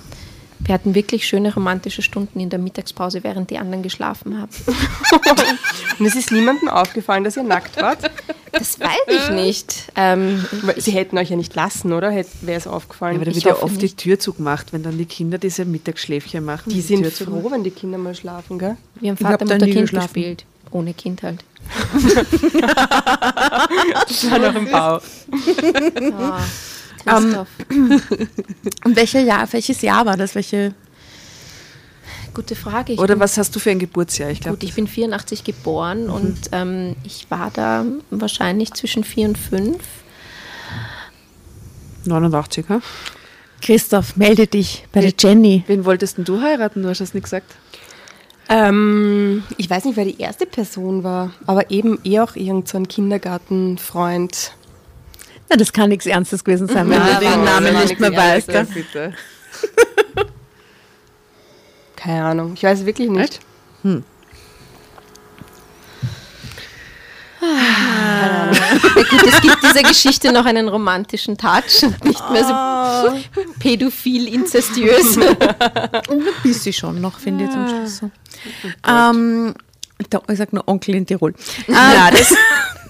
[0.60, 4.52] wir hatten wirklich schöne romantische Stunden in der Mittagspause, während die anderen geschlafen haben.
[6.00, 8.00] Und es ist niemandem aufgefallen, dass ihr nackt wart.
[8.52, 9.92] Das weiß ich nicht.
[9.96, 10.46] Ähm,
[10.78, 12.12] Sie hätten euch ja nicht lassen, oder?
[12.12, 12.26] Wäre
[12.58, 13.18] es aufgefallen.
[13.18, 14.00] Aber da wird ja oft nicht.
[14.00, 16.70] die Tür zugemacht, wenn dann die Kinder diese Mittagsschläfchen machen.
[16.72, 18.78] die sind Tür froh, wenn die Kinder mal schlafen, gell?
[19.00, 20.14] wir haben Ich hab Vater, da Mutter, nie Kind geschlafen.
[20.14, 20.46] gespielt.
[20.72, 21.44] Ohne Kind halt.
[24.08, 24.98] Das war noch im Bau.
[24.98, 25.02] Oh,
[27.06, 27.48] Christoph,
[28.84, 30.36] Und welcher Jahr, welches Jahr war das?
[30.36, 30.74] Welche?
[32.36, 32.94] gute Frage.
[32.94, 34.30] Ich Oder was hast du für ein Geburtsjahr?
[34.30, 39.30] Ich glaube, Gut, ich bin 84 geboren und ähm, ich war da wahrscheinlich zwischen vier
[39.30, 39.82] und fünf.
[42.06, 42.82] 89, ha?
[43.62, 45.64] Christoph, melde dich bei der Jenny.
[45.66, 46.84] Wen wolltest denn du heiraten?
[46.84, 47.56] Du hast das nicht gesagt.
[48.48, 52.78] Ähm, ich weiß nicht, wer die erste Person war, aber eben eh auch irgend so
[52.78, 54.52] ein Kindergartenfreund.
[55.50, 58.50] Na, das kann nichts Ernstes gewesen sein, wenn du den Namen nicht mehr weißt.
[61.96, 63.40] Keine Ahnung, ich weiß wirklich nicht.
[67.42, 68.52] Ja,
[69.10, 75.18] gut, es gibt dieser Geschichte noch einen romantischen Touch nicht mehr so pädophil, inzestiös.
[76.10, 78.12] Ein bisschen schon noch, finde ich zum Schluss so.
[78.88, 79.54] Ähm,
[80.10, 81.34] Da, ich sag nur Onkel in Tirol.
[81.74, 82.34] Ah, das,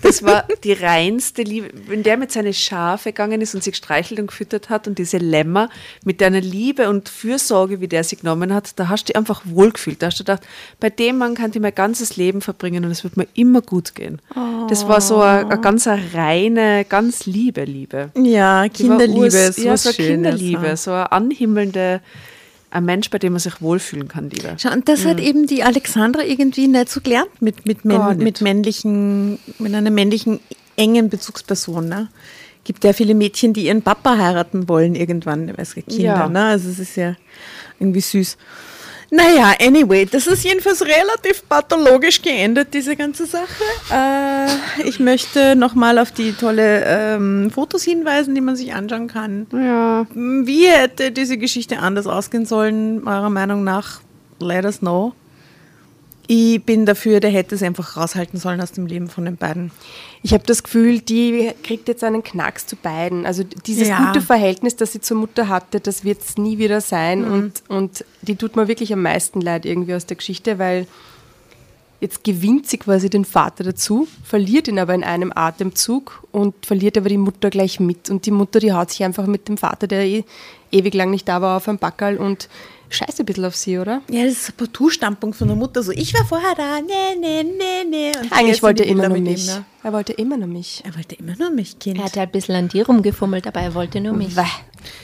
[0.02, 1.70] das war die reinste Liebe.
[1.88, 5.18] Wenn der mit seinen Schafe gegangen ist und sie gestreichelt und gefüttert hat und diese
[5.18, 5.70] Lämmer
[6.04, 9.42] mit deiner Liebe und Fürsorge, wie der sie genommen hat, da hast du dich einfach
[9.46, 10.02] wohlgefühlt.
[10.02, 10.42] Da hast du gedacht,
[10.80, 13.94] bei dem Mann kann ich mein ganzes Leben verbringen und es wird mir immer gut
[13.96, 14.20] gehen.
[14.70, 18.10] Das war so eine, eine ganz eine reine, ganz liebe Liebe.
[18.18, 20.76] Ja, Kinderliebe urs- ja, so eine Kinderliebe, ja.
[20.78, 22.02] so eine anhimmelnde,
[22.76, 24.56] ein Mensch, bei dem man sich wohlfühlen kann, Liebe.
[24.58, 28.42] Schau, und das hat eben die Alexandra irgendwie nicht so gelernt mit, mit, män mit
[28.42, 30.40] männlichen, mit einer männlichen
[30.76, 31.88] engen Bezugsperson.
[31.88, 32.10] Ne?
[32.66, 35.96] Gibt ja viele Mädchen, die ihren Papa heiraten wollen irgendwann, als Kinder.
[35.96, 36.30] Ja.
[36.30, 36.44] Ne?
[36.44, 37.16] Also es ist ja
[37.80, 38.38] irgendwie süß.
[39.16, 43.64] Naja, anyway, das ist jedenfalls relativ pathologisch geendet, diese ganze Sache.
[43.92, 49.48] Äh, ich möchte nochmal auf die tolle ähm, Fotos hinweisen, die man sich anschauen kann.
[49.54, 50.06] Ja.
[50.14, 54.02] Wie hätte diese Geschichte anders ausgehen sollen, eurer Meinung nach?
[54.40, 55.14] Let us know.
[56.28, 59.72] Ich bin dafür, der hätte es einfach raushalten sollen aus dem Leben von den beiden.
[60.24, 63.26] Ich habe das Gefühl, die kriegt jetzt einen Knacks zu beiden.
[63.26, 64.08] Also dieses Ja.
[64.08, 67.22] gute Verhältnis, das sie zur Mutter hatte, das wird es nie wieder sein.
[67.22, 67.32] Mhm.
[67.34, 70.88] Und, und die tut mir wirklich am meisten leid irgendwie aus der Geschichte, weil
[72.02, 76.98] jetzt gewinnt sie quasi den Vater dazu, verliert ihn aber in einem Atemzug und verliert
[76.98, 78.10] aber die Mutter gleich mit.
[78.10, 80.24] Und die Mutter, die haut sich einfach mit dem Vater, der eh
[80.72, 82.50] ewig lang nicht da war, auf ein Backerl und
[82.96, 84.02] scheißt ein bisschen auf sie, oder?
[84.10, 85.84] Ja, das ist ein Partout-Standpunkt von der Mutter.
[85.84, 88.12] So, ich war vorher da, nee, nee, nee, nee.
[88.22, 89.48] Und Eigentlich wollte er immer nur mich.
[89.48, 89.66] ihm, ne?
[89.84, 90.82] Er wollte immer nur mich.
[90.86, 92.00] Er wollte immer nur mich, Kind.
[92.00, 94.36] Er hat halt ein bisschen an dir rumgefummelt, aber er wollte nur mich.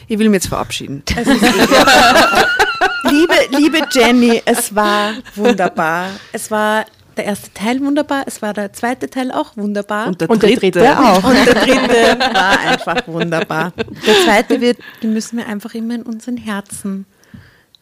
[0.07, 1.03] Ich will mich jetzt verabschieden.
[3.09, 6.07] liebe, liebe Jenny, es war wunderbar.
[6.31, 6.85] Es war
[7.17, 10.07] der erste Teil wunderbar, es war der zweite Teil auch wunderbar.
[10.07, 11.23] Und der Und der dritte, dritte auch.
[11.23, 13.73] Und der dritte war einfach wunderbar.
[13.75, 17.05] Der zweite wird, den müssen wir einfach immer in unseren Herzen.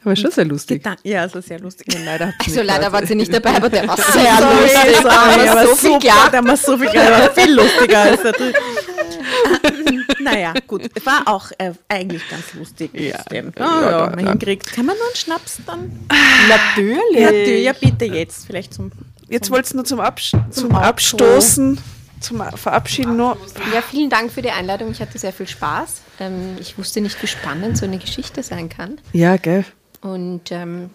[0.04, 0.82] Aber schon sehr lustig.
[0.84, 1.94] gedan- Ja, es war sehr lustig.
[1.94, 4.96] Ja, leider Also leider war sie nicht dabei, aber der war sehr Sorry, lustig.
[5.02, 6.30] sorry, Aber aber so viel klar.
[6.32, 8.60] der war so viel klar, der war viel lustiger als der dritte.
[10.20, 10.84] naja, gut.
[11.06, 12.92] War auch äh, eigentlich ganz lustig.
[12.94, 13.20] Ja.
[13.32, 14.30] Ja, Ah, ja, ja, man ja.
[14.32, 14.72] hinkriegt.
[14.72, 16.00] Kann man nur einen Schnaps dann?
[16.48, 17.20] Natürlich.
[17.20, 18.46] Ja, du, ja bitte jetzt.
[18.48, 18.92] Vielleicht zum.
[19.28, 20.78] Jetzt wolltest du nur zum, Abs zum Outro.
[20.80, 21.78] Abstoßen,
[22.20, 23.38] zum Verabschieden nur.
[23.74, 24.92] Ja, vielen Dank für die Einladung.
[24.92, 26.02] Ich hatte sehr viel Spaß.
[26.20, 29.00] Ähm, ich wusste nicht, wie spannend so eine Geschichte sein kann.
[29.14, 29.66] Ja, gell.
[30.02, 30.90] Und ähm,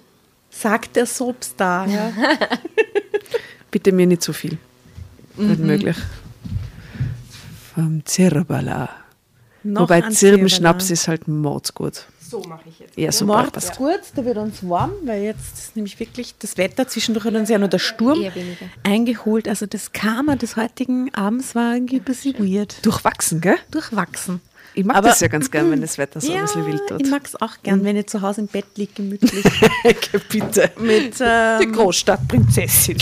[0.55, 1.89] Sagt der Soapstar.
[1.89, 2.13] Ja.
[3.71, 4.57] Bitte mir nicht zu viel.
[5.37, 5.97] Nicht möglich.
[7.75, 8.89] Vom Zirbala.
[9.65, 12.07] Noch Wobei Zirbenschnaps ist halt mordsgut.
[12.21, 12.97] So mache ich jetzt.
[12.97, 13.43] Ja, super.
[13.43, 13.71] Mord passt.
[13.73, 17.35] ist gut, da wird uns warm, weil jetzt ist nämlich wirklich das Wetter, zwischendurch hat
[17.35, 18.25] uns ja nur der Sturm
[18.85, 19.49] eingeholt.
[19.49, 22.85] Also das Karma des heutigen Abends war irgendwie ein bisschen weird.
[22.87, 23.57] Durchwachsen, gell?
[23.71, 24.41] Durchwachsen.
[24.77, 26.91] Ich mag Aber- das ja ganz gern, wenn das Wetter so ein bisschen wild ich
[26.91, 27.11] wird.
[27.11, 29.45] mag es auch gern, wenn ich zu Hause im Bett liege, gemütlich.
[30.29, 30.73] Bitte.
[30.81, 32.99] mit, Die ähm, Großstadtprinzessin.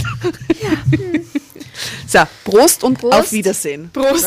[2.06, 3.14] So, Prost und Prost.
[3.18, 3.90] auf Wiedersehen.
[3.92, 4.26] Prost.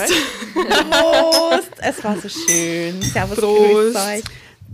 [0.55, 1.69] Prost!
[1.77, 3.01] Es war so schön.
[3.01, 3.71] Servus, Prost.
[3.71, 4.23] grüß euch.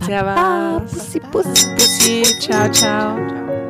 [0.06, 0.92] Servus.
[0.92, 1.66] Bussi, Bussi.
[1.76, 2.22] Bussi.
[2.40, 3.61] Ciao, ciao.